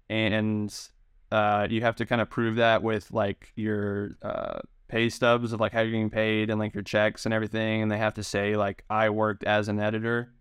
and 0.09 0.75
uh, 1.31 1.67
you 1.69 1.83
have 1.83 1.97
to 1.97 2.07
kind 2.07 2.23
of 2.23 2.31
prove 2.31 2.57
that 2.57 2.83
with 2.83 3.11
like 3.13 3.53
your 3.57 4.13
uh, 4.23 4.61
pay 4.89 5.11
stubs 5.11 5.53
of 5.53 5.61
like 5.61 5.73
how 5.73 5.81
you're 5.81 5.91
getting 5.91 6.09
paid 6.09 6.49
and 6.49 6.59
like 6.59 6.73
your 6.73 6.83
checks 6.83 7.27
and 7.27 7.35
everything, 7.35 7.83
and 7.83 7.93
they 7.93 7.99
have 7.99 8.15
to 8.15 8.25
say 8.25 8.57
like 8.57 8.85
I 8.89 9.11
worked 9.11 9.45
as 9.45 9.69
an 9.69 9.79
editor 9.81 10.33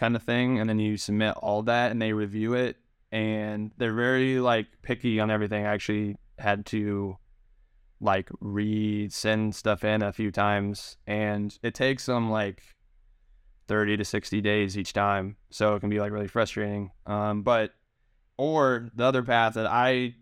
kind 0.00 0.16
of 0.16 0.22
thing 0.22 0.58
and 0.58 0.68
then 0.68 0.78
you 0.78 0.96
submit 0.96 1.34
all 1.36 1.62
that 1.62 1.90
and 1.90 2.00
they 2.00 2.14
review 2.14 2.54
it 2.54 2.76
and 3.12 3.70
they're 3.76 3.92
very 3.92 4.40
like 4.40 4.66
picky 4.82 5.20
on 5.20 5.30
everything. 5.30 5.66
I 5.66 5.74
actually 5.74 6.16
had 6.38 6.64
to 6.66 7.18
like 8.00 8.30
re-send 8.40 9.54
stuff 9.54 9.84
in 9.84 10.00
a 10.00 10.10
few 10.10 10.30
times 10.30 10.96
and 11.06 11.56
it 11.62 11.74
takes 11.74 12.06
them 12.06 12.30
like 12.30 12.62
30 13.68 13.98
to 13.98 14.04
60 14.04 14.40
days 14.40 14.78
each 14.78 14.94
time 14.94 15.36
so 15.50 15.74
it 15.74 15.80
can 15.80 15.90
be 15.90 16.00
like 16.00 16.12
really 16.12 16.28
frustrating. 16.28 16.90
Um, 17.04 17.42
but 17.42 17.72
or 18.38 18.88
the 18.94 19.04
other 19.04 19.22
path 19.22 19.52
that 19.52 19.66
i 19.66 20.14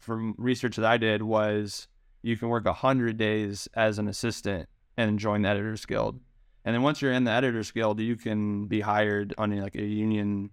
from 0.00 0.34
research 0.38 0.74
that 0.74 0.84
i 0.84 0.96
did 0.96 1.22
was 1.22 1.86
you 2.20 2.36
can 2.36 2.48
work 2.48 2.64
100 2.64 3.16
days 3.16 3.68
as 3.74 3.96
an 4.00 4.08
assistant 4.08 4.68
and 4.96 5.20
join 5.20 5.42
the 5.42 5.48
editors 5.48 5.86
guild 5.86 6.18
and 6.64 6.74
then 6.74 6.82
once 6.82 7.00
you're 7.00 7.12
in 7.12 7.24
the 7.24 7.30
editors 7.30 7.70
guild, 7.70 8.00
you 8.00 8.16
can 8.16 8.66
be 8.66 8.80
hired 8.80 9.34
on 9.38 9.56
like 9.58 9.74
a 9.74 9.82
union 9.82 10.50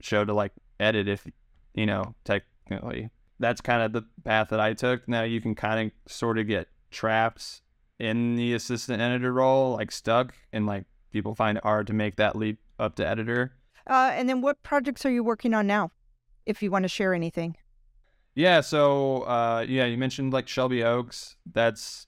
show 0.00 0.24
to 0.24 0.32
like 0.32 0.52
edit 0.78 1.08
if 1.08 1.26
you 1.74 1.86
know 1.86 2.14
technically. 2.24 3.10
That's 3.40 3.60
kind 3.60 3.82
of 3.82 3.92
the 3.92 4.02
path 4.24 4.48
that 4.48 4.60
I 4.60 4.74
took. 4.74 5.08
Now 5.08 5.22
you 5.22 5.40
can 5.40 5.54
kind 5.54 5.86
of 5.86 6.12
sort 6.12 6.38
of 6.38 6.46
get 6.46 6.68
trapped 6.90 7.62
in 7.98 8.34
the 8.34 8.54
assistant 8.54 9.00
editor 9.00 9.32
role, 9.32 9.74
like 9.76 9.92
stuck, 9.92 10.34
and 10.52 10.66
like 10.66 10.84
people 11.12 11.34
find 11.34 11.58
it 11.58 11.64
hard 11.64 11.86
to 11.86 11.92
make 11.92 12.16
that 12.16 12.36
leap 12.36 12.58
up 12.78 12.96
to 12.96 13.06
editor. 13.06 13.52
Uh, 13.86 14.10
and 14.14 14.28
then 14.28 14.40
what 14.40 14.62
projects 14.62 15.06
are 15.06 15.10
you 15.10 15.22
working 15.22 15.54
on 15.54 15.66
now, 15.66 15.90
if 16.46 16.62
you 16.62 16.70
want 16.70 16.82
to 16.82 16.88
share 16.88 17.14
anything? 17.14 17.56
Yeah, 18.34 18.60
so 18.60 19.22
uh, 19.22 19.64
yeah, 19.68 19.84
you 19.84 19.96
mentioned 19.96 20.32
like 20.32 20.46
Shelby 20.46 20.82
Oaks. 20.82 21.36
That's 21.50 22.07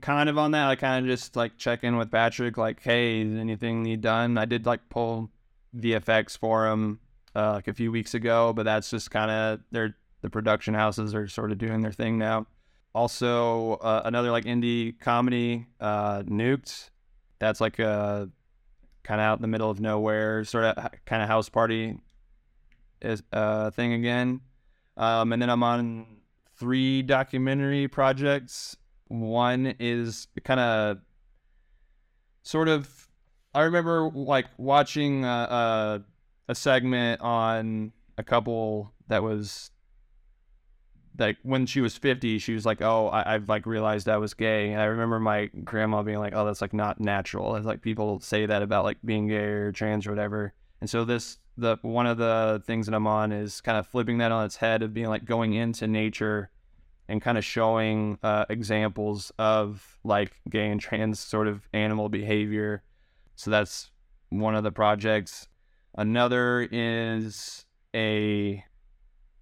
kind 0.00 0.28
of 0.28 0.38
on 0.38 0.52
that. 0.52 0.68
I 0.68 0.76
kind 0.76 1.04
of 1.04 1.10
just 1.10 1.36
like 1.36 1.56
check 1.56 1.84
in 1.84 1.96
with 1.96 2.10
Patrick, 2.10 2.56
like, 2.56 2.82
hey, 2.82 3.22
is 3.22 3.38
anything 3.38 3.82
need 3.82 4.00
done? 4.00 4.38
I 4.38 4.44
did 4.44 4.66
like 4.66 4.88
pull 4.88 5.30
VFX 5.76 6.36
for 6.38 6.66
him 6.66 7.00
uh, 7.34 7.52
like 7.52 7.68
a 7.68 7.74
few 7.74 7.92
weeks 7.92 8.14
ago, 8.14 8.52
but 8.52 8.64
that's 8.64 8.90
just 8.90 9.10
kind 9.10 9.30
of 9.30 9.60
they're 9.70 9.96
the 10.22 10.30
production 10.30 10.74
houses 10.74 11.14
are 11.14 11.28
sort 11.28 11.50
of 11.50 11.58
doing 11.58 11.80
their 11.80 11.92
thing 11.92 12.18
now. 12.18 12.46
Also, 12.94 13.74
uh, 13.74 14.02
another 14.04 14.30
like 14.30 14.44
indie 14.44 14.98
comedy, 14.98 15.66
uh, 15.80 16.22
Nuked. 16.22 16.90
That's 17.38 17.60
like 17.60 17.78
a 17.78 18.28
kind 19.02 19.20
of 19.20 19.24
out 19.24 19.38
in 19.38 19.42
the 19.42 19.48
middle 19.48 19.70
of 19.70 19.80
nowhere, 19.80 20.44
sort 20.44 20.64
of 20.64 20.90
kind 21.06 21.22
of 21.22 21.28
house 21.28 21.48
party 21.48 21.98
is 23.00 23.22
uh 23.32 23.70
thing 23.70 23.94
again. 23.94 24.40
Um, 24.96 25.32
and 25.32 25.40
then 25.40 25.48
I'm 25.48 25.62
on 25.62 26.06
three 26.58 27.00
documentary 27.00 27.88
projects 27.88 28.76
one 29.10 29.74
is 29.78 30.28
kind 30.44 30.60
of 30.60 30.98
sort 32.42 32.68
of. 32.68 32.88
I 33.52 33.62
remember 33.62 34.08
like 34.14 34.46
watching 34.58 35.24
a, 35.24 35.28
a, 35.28 36.02
a 36.48 36.54
segment 36.54 37.20
on 37.20 37.92
a 38.16 38.22
couple 38.22 38.92
that 39.08 39.24
was 39.24 39.72
like 41.18 41.36
when 41.42 41.66
she 41.66 41.80
was 41.80 41.96
50 41.96 42.38
she 42.38 42.54
was 42.54 42.64
like 42.64 42.80
oh 42.80 43.10
I, 43.12 43.32
have 43.32 43.48
like 43.48 43.66
realized 43.66 44.08
i 44.08 44.16
was 44.16 44.32
gay 44.32 44.70
and 44.70 44.80
i 44.80 44.84
remember 44.84 45.18
my 45.18 45.46
grandma 45.64 46.02
being 46.02 46.18
like 46.18 46.34
oh 46.34 46.46
that's 46.46 46.60
like 46.60 46.72
not 46.72 47.00
natural 47.00 47.56
it's 47.56 47.66
like 47.66 47.82
people 47.82 48.20
say 48.20 48.46
that 48.46 48.62
about 48.62 48.84
like 48.84 48.98
being 49.04 49.26
gay 49.26 49.36
or 49.36 49.72
trans 49.72 50.06
or 50.06 50.10
whatever 50.10 50.54
and 50.80 50.88
so 50.88 51.04
this 51.04 51.38
the 51.56 51.76
one 51.82 52.06
of 52.06 52.16
the 52.16 52.62
things 52.64 52.86
that 52.86 52.94
i'm 52.94 53.06
on 53.06 53.32
is 53.32 53.60
kind 53.60 53.76
of 53.76 53.86
flipping 53.86 54.18
that 54.18 54.32
on 54.32 54.44
its 54.46 54.56
head 54.56 54.82
of 54.82 54.94
being 54.94 55.08
like 55.08 55.24
going 55.24 55.52
into 55.52 55.86
nature 55.86 56.50
and 57.10 57.20
kind 57.20 57.36
of 57.36 57.44
showing 57.44 58.18
uh, 58.22 58.44
examples 58.48 59.32
of 59.38 59.98
like 60.04 60.32
gay 60.48 60.70
and 60.70 60.80
trans 60.80 61.18
sort 61.18 61.48
of 61.48 61.68
animal 61.74 62.08
behavior. 62.08 62.82
So 63.34 63.50
that's 63.50 63.90
one 64.30 64.54
of 64.54 64.62
the 64.62 64.70
projects. 64.70 65.48
Another 65.96 66.68
is 66.70 67.66
a 67.94 68.64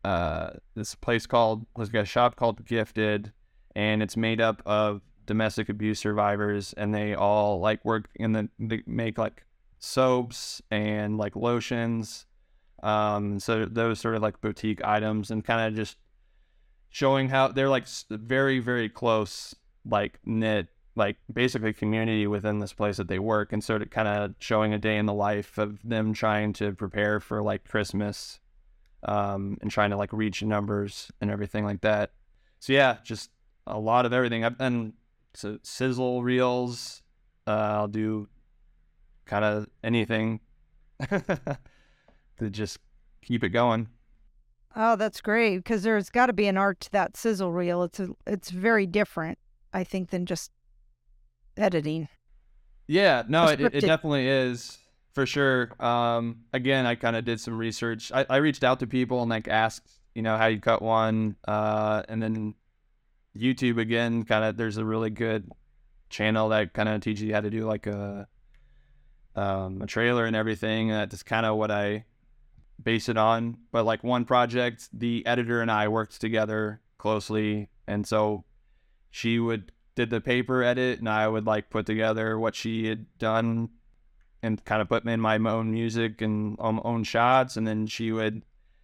uh, 0.02 0.50
this 0.74 0.94
place 0.94 1.26
called 1.26 1.66
let's 1.76 1.90
get 1.90 2.02
a 2.02 2.07
shop 2.07 2.37
called 2.37 2.64
Gifted, 2.64 3.33
and 3.76 4.02
it's 4.02 4.16
made 4.16 4.40
up 4.40 4.62
of 4.64 5.02
domestic 5.26 5.68
abuse 5.68 5.98
survivors, 5.98 6.72
and 6.72 6.94
they 6.94 7.14
all 7.14 7.61
like 7.61 7.85
work 7.85 8.09
in 8.14 8.33
the 8.33 8.48
they 8.59 8.83
make 8.87 9.18
like 9.18 9.44
soaps 9.78 10.62
and 10.70 11.18
like 11.18 11.37
lotions. 11.37 12.24
Um, 12.83 13.40
so 13.40 13.66
those 13.66 14.00
sort 14.00 14.14
of 14.14 14.22
like 14.22 14.40
boutique 14.40 14.83
items, 14.85 15.31
and 15.31 15.44
kind 15.44 15.68
of 15.68 15.76
just 15.76 15.98
showing 16.90 17.29
how 17.29 17.48
they're 17.48 17.68
like 17.68 17.87
very 18.11 18.59
very 18.59 18.88
close 18.88 19.55
like 19.85 20.18
knit 20.24 20.68
like 20.96 21.16
basically 21.33 21.72
community 21.72 22.27
within 22.27 22.59
this 22.59 22.72
place 22.72 22.96
that 22.96 23.09
they 23.09 23.18
work 23.20 23.53
and 23.53 23.62
sort 23.62 23.83
of 23.83 23.90
kind 23.90 24.09
of 24.09 24.35
showing 24.40 24.74
a 24.74 24.79
day 24.79 24.96
in 24.96 25.07
the 25.07 25.14
life 25.14 25.57
of 25.57 25.79
them 25.85 26.12
trying 26.12 26.53
to 26.53 26.72
prepare 26.72 27.20
for 27.20 27.40
like 27.40 27.64
christmas 27.64 28.40
um, 29.05 29.57
and 29.62 29.70
trying 29.70 29.90
to 29.90 29.96
like 29.96 30.12
reach 30.12 30.42
numbers 30.42 31.10
and 31.21 31.31
everything 31.31 31.65
like 31.65 31.81
that. 31.83 32.10
So 32.58 32.73
yeah 32.73 32.96
just 33.04 33.31
a 33.67 33.79
lot 33.79 34.06
of 34.06 34.13
everything. 34.13 34.44
I've 34.44 34.58
done 34.58 34.94
so 35.35 35.58
sizzle 35.63 36.23
reels. 36.23 37.02
Uh, 37.46 37.50
i'll 37.50 37.88
do 37.88 38.29
kind 39.25 39.44
of 39.44 39.67
anything 39.83 40.40
to 41.08 42.50
just 42.50 42.79
keep 43.23 43.42
it 43.42 43.50
going 43.50 43.88
Oh, 44.77 44.96
that's 44.96 45.21
great 45.21 45.58
because 45.58 45.83
there's 45.83 46.10
got 46.10 46.27
to 46.27 46.33
be 46.33 46.46
an 46.46 46.56
art 46.56 46.81
to 46.81 46.92
that 46.92 47.16
sizzle 47.16 47.52
reel. 47.52 47.83
It's 47.85 48.00
a, 48.00 48.10
it's 48.27 48.50
very 48.50 48.87
different, 48.87 49.38
I 49.73 49.83
think, 49.85 50.10
than 50.10 50.27
just 50.27 50.50
editing. 51.56 52.08
Yeah, 52.87 53.25
no, 53.29 53.48
it, 53.48 53.60
it 53.60 53.81
definitely 53.81 54.29
is 54.29 54.79
for 55.14 55.27
sure. 55.27 55.73
Um, 55.83 56.44
again, 56.52 56.87
I 56.87 56.94
kind 56.94 57.16
of 57.16 57.25
did 57.25 57.40
some 57.40 57.58
research. 57.58 58.12
I, 58.12 58.25
I 58.31 58.37
reached 58.37 58.62
out 58.62 58.81
to 58.81 58.87
people 58.87 59.21
and 59.21 59.31
like 59.31 59.48
asked, 59.48 59.90
you 60.14 60.23
know, 60.23 60.37
how 60.37 60.46
you 60.46 60.60
cut 60.60 60.81
one, 60.81 61.37
uh, 61.46 62.02
and 62.08 62.23
then 62.23 62.54
YouTube 63.37 63.79
again. 63.79 64.25
Kind 64.25 64.44
of, 64.44 64.56
there's 64.56 64.77
a 64.77 64.85
really 64.85 65.10
good 65.10 65.50
channel 66.08 66.50
that 66.50 66.73
kind 66.73 66.88
of 66.88 67.00
teaches 67.00 67.23
you 67.23 67.35
how 67.35 67.40
to 67.40 67.50
do 67.50 67.66
like 67.66 67.87
a 67.87 68.29
um, 69.35 69.83
a 69.83 69.87
trailer 69.87 70.25
and 70.25 70.37
everything. 70.37 70.88
That's 70.88 71.23
kind 71.23 71.46
of 71.46 71.56
what 71.56 71.71
I 71.71 72.04
base 72.83 73.08
it 73.08 73.16
on. 73.16 73.58
But 73.72 73.85
like 73.85 74.04
one 74.04 74.24
project, 74.24 74.88
the 74.92 75.24
editor 75.26 75.60
and 75.60 75.70
I 75.70 75.88
worked 75.88 76.20
together 76.20 76.81
closely, 76.98 77.70
and 77.87 78.06
so 78.06 78.44
she 79.10 79.38
would 79.38 79.72
did 79.94 80.10
the 80.10 80.20
paper 80.20 80.62
edit, 80.62 81.00
and 81.00 81.08
I 81.08 81.26
would 81.26 81.46
like 81.46 81.70
put 81.70 81.87
together 81.87 82.38
what 82.38 82.54
she 82.54 82.87
had 82.87 83.06
done, 83.18 83.70
and 84.42 84.64
kind 84.64 84.81
of 84.81 84.88
put 84.88 85.04
in 85.04 85.20
my 85.20 85.37
own 85.38 85.72
music 85.72 86.22
and 86.22 86.56
um, 86.60 86.81
own 86.85 87.04
shots, 87.04 87.56
and 87.56 87.66
then 87.66 87.87
she 87.87 88.12
would 88.12 88.42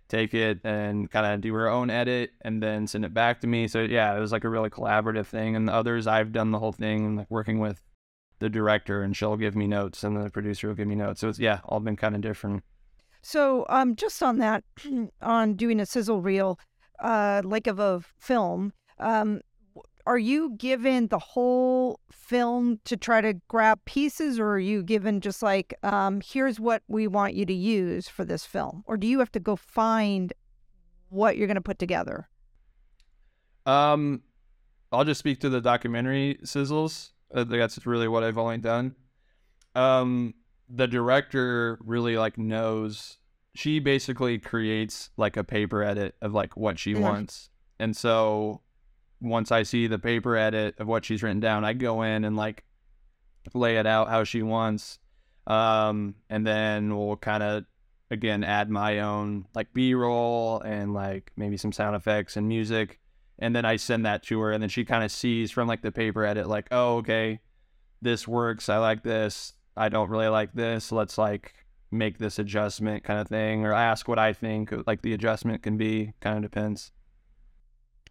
take 0.08 0.34
it 0.34 0.60
and 0.64 1.10
kind 1.10 1.26
of 1.26 1.40
do 1.40 1.54
her 1.54 1.68
own 1.68 1.90
edit 1.90 2.30
and 2.42 2.62
then 2.62 2.86
send 2.86 3.04
it 3.04 3.14
back 3.14 3.40
to 3.40 3.46
me. 3.46 3.66
So 3.66 3.80
yeah, 3.80 4.14
it 4.16 4.20
was 4.20 4.32
like 4.32 4.44
a 4.44 4.48
really 4.48 4.70
collaborative 4.70 5.26
thing. 5.26 5.56
And 5.56 5.66
the 5.66 5.72
others, 5.72 6.06
I've 6.06 6.32
done 6.32 6.50
the 6.50 6.58
whole 6.58 6.72
thing, 6.72 7.16
like 7.16 7.30
working 7.30 7.58
with 7.58 7.82
the 8.38 8.50
director, 8.50 9.02
and 9.02 9.16
she'll 9.16 9.36
give 9.36 9.56
me 9.56 9.66
notes, 9.66 10.04
and 10.04 10.16
the 10.16 10.30
producer 10.30 10.68
will 10.68 10.74
give 10.74 10.88
me 10.88 10.94
notes. 10.94 11.20
So 11.20 11.28
it's 11.28 11.38
yeah, 11.38 11.60
all 11.64 11.80
been 11.80 11.96
kind 11.96 12.14
of 12.14 12.20
different. 12.20 12.62
So, 13.24 13.64
um, 13.70 13.96
just 13.96 14.22
on 14.22 14.36
that, 14.38 14.64
on 15.22 15.54
doing 15.54 15.80
a 15.80 15.86
sizzle 15.86 16.20
reel, 16.20 16.58
uh, 16.98 17.40
like 17.42 17.66
of 17.66 17.78
a 17.78 18.02
film, 18.18 18.74
um, 18.98 19.40
are 20.06 20.18
you 20.18 20.54
given 20.58 21.08
the 21.08 21.18
whole 21.18 22.00
film 22.12 22.80
to 22.84 22.98
try 22.98 23.22
to 23.22 23.32
grab 23.48 23.80
pieces, 23.86 24.38
or 24.38 24.50
are 24.50 24.58
you 24.58 24.82
given 24.82 25.22
just 25.22 25.42
like, 25.42 25.72
um, 25.82 26.20
here's 26.22 26.60
what 26.60 26.82
we 26.86 27.06
want 27.06 27.32
you 27.32 27.46
to 27.46 27.54
use 27.54 28.08
for 28.08 28.26
this 28.26 28.44
film, 28.44 28.84
or 28.86 28.98
do 28.98 29.06
you 29.06 29.20
have 29.20 29.32
to 29.32 29.40
go 29.40 29.56
find 29.56 30.34
what 31.08 31.38
you're 31.38 31.46
going 31.46 31.54
to 31.54 31.62
put 31.62 31.78
together? 31.78 32.28
Um, 33.64 34.20
I'll 34.92 35.04
just 35.04 35.18
speak 35.18 35.40
to 35.40 35.48
the 35.48 35.62
documentary 35.62 36.38
sizzles. 36.44 37.12
Uh, 37.34 37.44
that's 37.44 37.86
really 37.86 38.06
what 38.06 38.22
I've 38.22 38.36
only 38.36 38.58
done. 38.58 38.94
Um, 39.74 40.34
the 40.68 40.86
director 40.86 41.78
really 41.82 42.16
like 42.16 42.38
knows 42.38 43.18
she 43.54 43.78
basically 43.78 44.38
creates 44.38 45.10
like 45.16 45.36
a 45.36 45.44
paper 45.44 45.82
edit 45.82 46.16
of 46.20 46.32
like 46.32 46.56
what 46.56 46.78
she 46.78 46.94
wants. 46.94 47.50
And 47.78 47.96
so 47.96 48.62
once 49.20 49.52
I 49.52 49.62
see 49.62 49.86
the 49.86 49.98
paper 49.98 50.36
edit 50.36 50.74
of 50.78 50.86
what 50.86 51.04
she's 51.04 51.22
written 51.22 51.40
down, 51.40 51.64
I 51.64 51.72
go 51.72 52.02
in 52.02 52.24
and 52.24 52.36
like 52.36 52.64
lay 53.52 53.76
it 53.76 53.86
out 53.86 54.08
how 54.08 54.24
she 54.24 54.42
wants. 54.42 54.98
Um, 55.46 56.16
and 56.28 56.46
then 56.46 56.96
we'll 56.96 57.16
kind 57.16 57.42
of 57.42 57.64
again 58.10 58.44
add 58.44 58.70
my 58.70 59.00
own 59.00 59.46
like 59.54 59.72
b-roll 59.72 60.60
and 60.60 60.94
like 60.94 61.32
maybe 61.36 61.56
some 61.56 61.72
sound 61.72 61.96
effects 61.96 62.36
and 62.36 62.46
music 62.46 63.00
and 63.38 63.56
then 63.56 63.64
i 63.64 63.76
send 63.76 64.04
that 64.04 64.22
to 64.22 64.38
her 64.40 64.52
and 64.52 64.62
then 64.62 64.68
she 64.68 64.84
kind 64.84 65.02
of 65.02 65.10
sees 65.10 65.50
from 65.50 65.66
like 65.66 65.82
the 65.82 65.90
paper 65.90 66.24
edit 66.24 66.46
like 66.46 66.68
oh 66.70 66.98
okay 66.98 67.40
this 68.02 68.28
works 68.28 68.68
i 68.68 68.76
like 68.76 69.02
this 69.02 69.54
I 69.76 69.88
don't 69.88 70.08
really 70.08 70.28
like 70.28 70.52
this. 70.52 70.92
Let's 70.92 71.18
like 71.18 71.54
make 71.90 72.18
this 72.18 72.38
adjustment 72.38 73.04
kind 73.04 73.20
of 73.20 73.28
thing 73.28 73.64
or 73.64 73.72
ask 73.72 74.08
what 74.08 74.18
I 74.18 74.32
think 74.32 74.72
like 74.86 75.02
the 75.02 75.12
adjustment 75.12 75.62
can 75.62 75.76
be. 75.76 76.12
Kind 76.20 76.36
of 76.36 76.42
depends. 76.42 76.92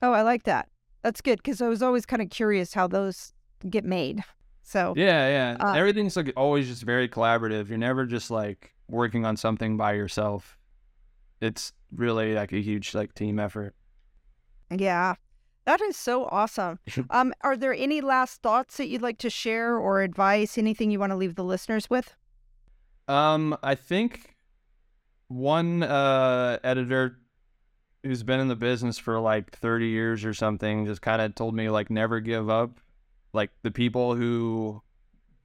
Oh, 0.02 0.12
I 0.12 0.22
like 0.22 0.44
that. 0.44 0.68
That's 1.04 1.22
good 1.22 1.38
because 1.38 1.62
I 1.62 1.68
was 1.68 1.82
always 1.82 2.06
kind 2.06 2.22
of 2.22 2.30
curious 2.30 2.74
how 2.74 2.88
those 2.88 3.34
get 3.70 3.86
made. 3.86 4.24
So 4.64 4.94
yeah, 4.96 5.28
yeah, 5.28 5.66
uh, 5.66 5.74
everything's 5.74 6.16
like 6.16 6.32
always 6.38 6.68
just 6.68 6.84
very 6.84 7.10
collaborative. 7.10 7.68
You're 7.68 7.78
never 7.78 8.06
just 8.06 8.32
like 8.32 8.74
working 8.88 9.26
on 9.26 9.36
something 9.36 9.76
by 9.76 9.94
yourself. 9.94 10.58
It's 11.42 11.74
really 11.94 12.34
like 12.34 12.54
a 12.54 12.62
huge 12.62 12.96
like 12.96 13.14
team 13.14 13.40
effort. 13.40 13.76
Yeah, 14.70 15.16
that 15.66 15.82
is 15.82 15.96
so 15.96 16.26
awesome. 16.26 16.80
um, 17.10 17.34
are 17.42 17.56
there 17.56 17.74
any 17.74 18.02
last 18.02 18.42
thoughts 18.42 18.78
that 18.78 18.88
you'd 18.88 19.02
like 19.02 19.18
to 19.20 19.30
share 19.30 19.78
or 19.78 20.02
advice? 20.02 20.58
Anything 20.58 20.92
you 20.92 21.00
want 21.00 21.12
to 21.12 21.16
leave 21.16 21.36
the 21.36 21.44
listeners 21.44 21.90
with? 21.90 22.16
Um, 23.08 23.58
I 23.64 23.76
think 23.76 24.36
one 25.28 25.84
uh, 25.84 26.60
editor 26.64 27.18
who's 28.04 28.24
been 28.24 28.40
in 28.40 28.50
the 28.50 28.56
business 28.56 28.98
for 28.98 29.20
like 29.20 29.52
30 29.52 29.88
years 29.88 30.26
or 30.26 30.34
something 30.34 30.86
just 30.86 31.02
kind 31.02 31.22
of 31.22 31.36
told 31.36 31.56
me 31.56 31.70
like 31.70 31.90
never 31.90 32.20
give 32.20 32.50
up. 32.50 32.80
Like 33.32 33.52
the 33.64 33.72
people 33.72 34.16
who 34.16 34.82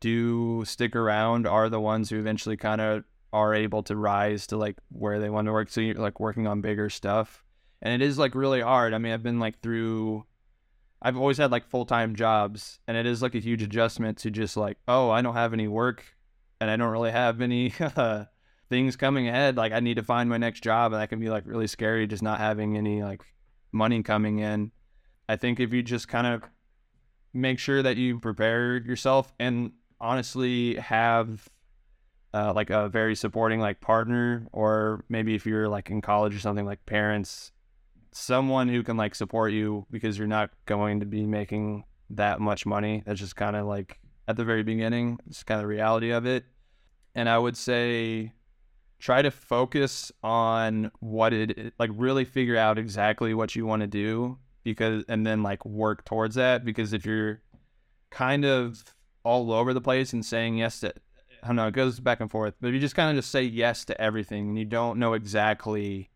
do 0.00 0.64
stick 0.64 0.94
around 0.94 1.46
are 1.46 1.68
the 1.68 1.80
ones 1.80 2.10
who 2.10 2.18
eventually 2.18 2.56
kind 2.56 2.80
of 2.80 3.04
are 3.32 3.54
able 3.54 3.82
to 3.84 3.96
rise 3.96 4.46
to 4.48 4.56
like 4.56 4.76
where 4.90 5.20
they 5.20 5.30
want 5.30 5.46
to 5.46 5.52
work. 5.52 5.68
So 5.70 5.80
you're 5.80 5.94
like 5.94 6.18
working 6.20 6.46
on 6.46 6.60
bigger 6.60 6.90
stuff 6.90 7.44
and 7.82 8.00
it 8.00 8.04
is 8.04 8.18
like 8.18 8.34
really 8.34 8.60
hard. 8.60 8.94
I 8.94 8.98
mean, 8.98 9.12
I've 9.12 9.22
been 9.22 9.40
like 9.40 9.60
through 9.60 10.24
I've 11.00 11.16
always 11.16 11.38
had 11.38 11.52
like 11.52 11.68
full-time 11.68 12.16
jobs 12.16 12.80
and 12.88 12.96
it 12.96 13.06
is 13.06 13.22
like 13.22 13.34
a 13.34 13.40
huge 13.40 13.62
adjustment 13.62 14.18
to 14.18 14.30
just 14.30 14.56
like, 14.56 14.78
oh, 14.88 15.10
I 15.10 15.22
don't 15.22 15.34
have 15.34 15.52
any 15.52 15.68
work 15.68 16.04
and 16.60 16.68
I 16.70 16.76
don't 16.76 16.90
really 16.90 17.12
have 17.12 17.40
any 17.40 17.72
uh, 17.78 18.24
things 18.68 18.96
coming 18.96 19.28
ahead. 19.28 19.56
Like 19.56 19.72
I 19.72 19.80
need 19.80 19.94
to 19.94 20.02
find 20.02 20.28
my 20.28 20.38
next 20.38 20.62
job 20.62 20.92
and 20.92 21.00
that 21.00 21.08
can 21.08 21.20
be 21.20 21.30
like 21.30 21.44
really 21.46 21.68
scary 21.68 22.06
just 22.06 22.22
not 22.22 22.38
having 22.38 22.76
any 22.76 23.02
like 23.02 23.22
money 23.70 24.02
coming 24.02 24.40
in. 24.40 24.72
I 25.28 25.36
think 25.36 25.60
if 25.60 25.72
you 25.72 25.82
just 25.82 26.08
kind 26.08 26.26
of 26.26 26.42
make 27.32 27.60
sure 27.60 27.82
that 27.82 27.96
you 27.96 28.18
prepare 28.18 28.78
yourself 28.78 29.32
and 29.38 29.72
honestly 30.00 30.76
have 30.76 31.48
uh, 32.34 32.52
like 32.54 32.70
a 32.70 32.88
very 32.88 33.14
supporting 33.14 33.60
like 33.60 33.80
partner 33.80 34.48
or 34.52 35.04
maybe 35.08 35.36
if 35.36 35.46
you're 35.46 35.68
like 35.68 35.90
in 35.90 36.00
college 36.00 36.34
or 36.34 36.40
something 36.40 36.66
like 36.66 36.84
parents 36.86 37.52
someone 38.18 38.68
who 38.68 38.82
can 38.82 38.96
like 38.96 39.14
support 39.14 39.52
you 39.52 39.86
because 39.90 40.18
you're 40.18 40.26
not 40.26 40.50
going 40.66 41.00
to 41.00 41.06
be 41.06 41.24
making 41.24 41.84
that 42.10 42.40
much 42.40 42.66
money. 42.66 43.02
That's 43.06 43.20
just 43.20 43.36
kind 43.36 43.56
of 43.56 43.66
like 43.66 43.98
at 44.26 44.36
the 44.36 44.44
very 44.44 44.62
beginning, 44.62 45.18
it's 45.26 45.42
kind 45.42 45.58
of 45.58 45.62
the 45.62 45.68
reality 45.68 46.10
of 46.10 46.26
it. 46.26 46.44
And 47.14 47.28
I 47.28 47.38
would 47.38 47.56
say 47.56 48.32
try 48.98 49.22
to 49.22 49.30
focus 49.30 50.10
on 50.22 50.90
what 51.00 51.32
it 51.32 51.72
like 51.78 51.90
really 51.94 52.24
figure 52.24 52.56
out 52.56 52.78
exactly 52.78 53.32
what 53.32 53.54
you 53.54 53.64
want 53.64 53.80
to 53.80 53.86
do 53.86 54.38
because 54.64 55.04
and 55.08 55.24
then 55.24 55.42
like 55.42 55.64
work 55.64 56.04
towards 56.04 56.34
that 56.34 56.64
because 56.64 56.92
if 56.92 57.06
you're 57.06 57.40
kind 58.10 58.44
of 58.44 58.84
all 59.22 59.52
over 59.52 59.72
the 59.72 59.80
place 59.80 60.12
and 60.12 60.26
saying 60.26 60.56
yes 60.56 60.80
to 60.80 60.92
I 61.40 61.46
don't 61.46 61.56
know, 61.56 61.68
it 61.68 61.74
goes 61.74 62.00
back 62.00 62.18
and 62.18 62.28
forth. 62.28 62.54
But 62.60 62.72
you 62.72 62.80
just 62.80 62.96
kind 62.96 63.10
of 63.10 63.22
just 63.22 63.30
say 63.30 63.44
yes 63.44 63.84
to 63.84 64.00
everything 64.00 64.48
and 64.48 64.58
you 64.58 64.64
don't 64.64 64.98
know 64.98 65.12
exactly 65.12 66.10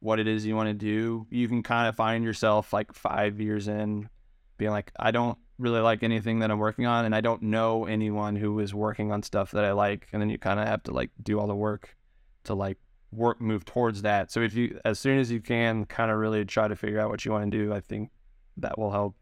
what 0.00 0.20
it 0.20 0.28
is 0.28 0.46
you 0.46 0.54
want 0.54 0.68
to 0.68 0.74
do, 0.74 1.26
you 1.30 1.48
can 1.48 1.62
kind 1.62 1.88
of 1.88 1.96
find 1.96 2.24
yourself 2.24 2.72
like 2.72 2.92
five 2.92 3.40
years 3.40 3.68
in 3.68 4.08
being 4.56 4.70
like, 4.70 4.92
I 4.98 5.10
don't 5.10 5.38
really 5.58 5.80
like 5.80 6.02
anything 6.02 6.38
that 6.40 6.50
I'm 6.50 6.58
working 6.58 6.86
on, 6.86 7.04
and 7.04 7.14
I 7.14 7.20
don't 7.20 7.42
know 7.42 7.86
anyone 7.86 8.36
who 8.36 8.60
is 8.60 8.74
working 8.74 9.10
on 9.12 9.22
stuff 9.22 9.50
that 9.52 9.64
I 9.64 9.72
like. 9.72 10.08
And 10.12 10.22
then 10.22 10.30
you 10.30 10.38
kind 10.38 10.60
of 10.60 10.66
have 10.66 10.82
to 10.84 10.92
like 10.92 11.10
do 11.22 11.40
all 11.40 11.46
the 11.46 11.54
work 11.54 11.96
to 12.44 12.54
like 12.54 12.78
work, 13.10 13.40
move 13.40 13.64
towards 13.64 14.02
that. 14.02 14.30
So 14.30 14.40
if 14.40 14.54
you, 14.54 14.78
as 14.84 14.98
soon 14.98 15.18
as 15.18 15.30
you 15.30 15.40
can, 15.40 15.84
kind 15.84 16.10
of 16.10 16.18
really 16.18 16.44
try 16.44 16.68
to 16.68 16.76
figure 16.76 17.00
out 17.00 17.10
what 17.10 17.24
you 17.24 17.32
want 17.32 17.50
to 17.50 17.58
do, 17.58 17.72
I 17.72 17.80
think 17.80 18.10
that 18.58 18.78
will 18.78 18.92
help. 18.92 19.16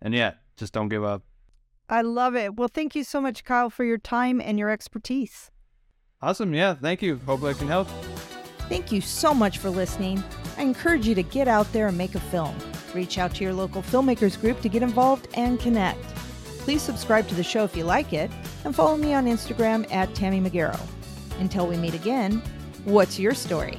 And 0.00 0.14
yeah, 0.14 0.34
just 0.56 0.72
don't 0.72 0.88
give 0.88 1.04
up. 1.04 1.22
I 1.88 2.00
love 2.00 2.34
it. 2.34 2.56
Well, 2.56 2.68
thank 2.68 2.94
you 2.94 3.04
so 3.04 3.20
much, 3.20 3.44
Kyle, 3.44 3.68
for 3.68 3.84
your 3.84 3.98
time 3.98 4.40
and 4.40 4.58
your 4.58 4.70
expertise. 4.70 5.50
Awesome. 6.22 6.54
Yeah. 6.54 6.74
Thank 6.74 7.02
you. 7.02 7.20
Hope 7.26 7.42
I 7.42 7.52
can 7.52 7.68
help. 7.68 7.88
Thank 8.68 8.90
you 8.90 9.00
so 9.00 9.34
much 9.34 9.58
for 9.58 9.70
listening. 9.70 10.22
I 10.56 10.62
encourage 10.62 11.06
you 11.06 11.14
to 11.14 11.22
get 11.22 11.48
out 11.48 11.70
there 11.72 11.88
and 11.88 11.98
make 11.98 12.14
a 12.14 12.20
film. 12.20 12.56
Reach 12.94 13.18
out 13.18 13.34
to 13.34 13.44
your 13.44 13.52
local 13.52 13.82
filmmakers 13.82 14.40
group 14.40 14.60
to 14.62 14.68
get 14.68 14.82
involved 14.82 15.28
and 15.34 15.60
connect. 15.60 16.04
Please 16.60 16.80
subscribe 16.80 17.28
to 17.28 17.34
the 17.34 17.42
show 17.42 17.64
if 17.64 17.76
you 17.76 17.84
like 17.84 18.12
it 18.12 18.30
and 18.64 18.74
follow 18.74 18.96
me 18.96 19.12
on 19.12 19.26
Instagram 19.26 19.90
at 19.92 20.14
Tammy 20.14 20.40
Magaro. 20.40 20.80
Until 21.40 21.66
we 21.66 21.76
meet 21.76 21.94
again, 21.94 22.42
what's 22.84 23.18
your 23.18 23.34
story? 23.34 23.78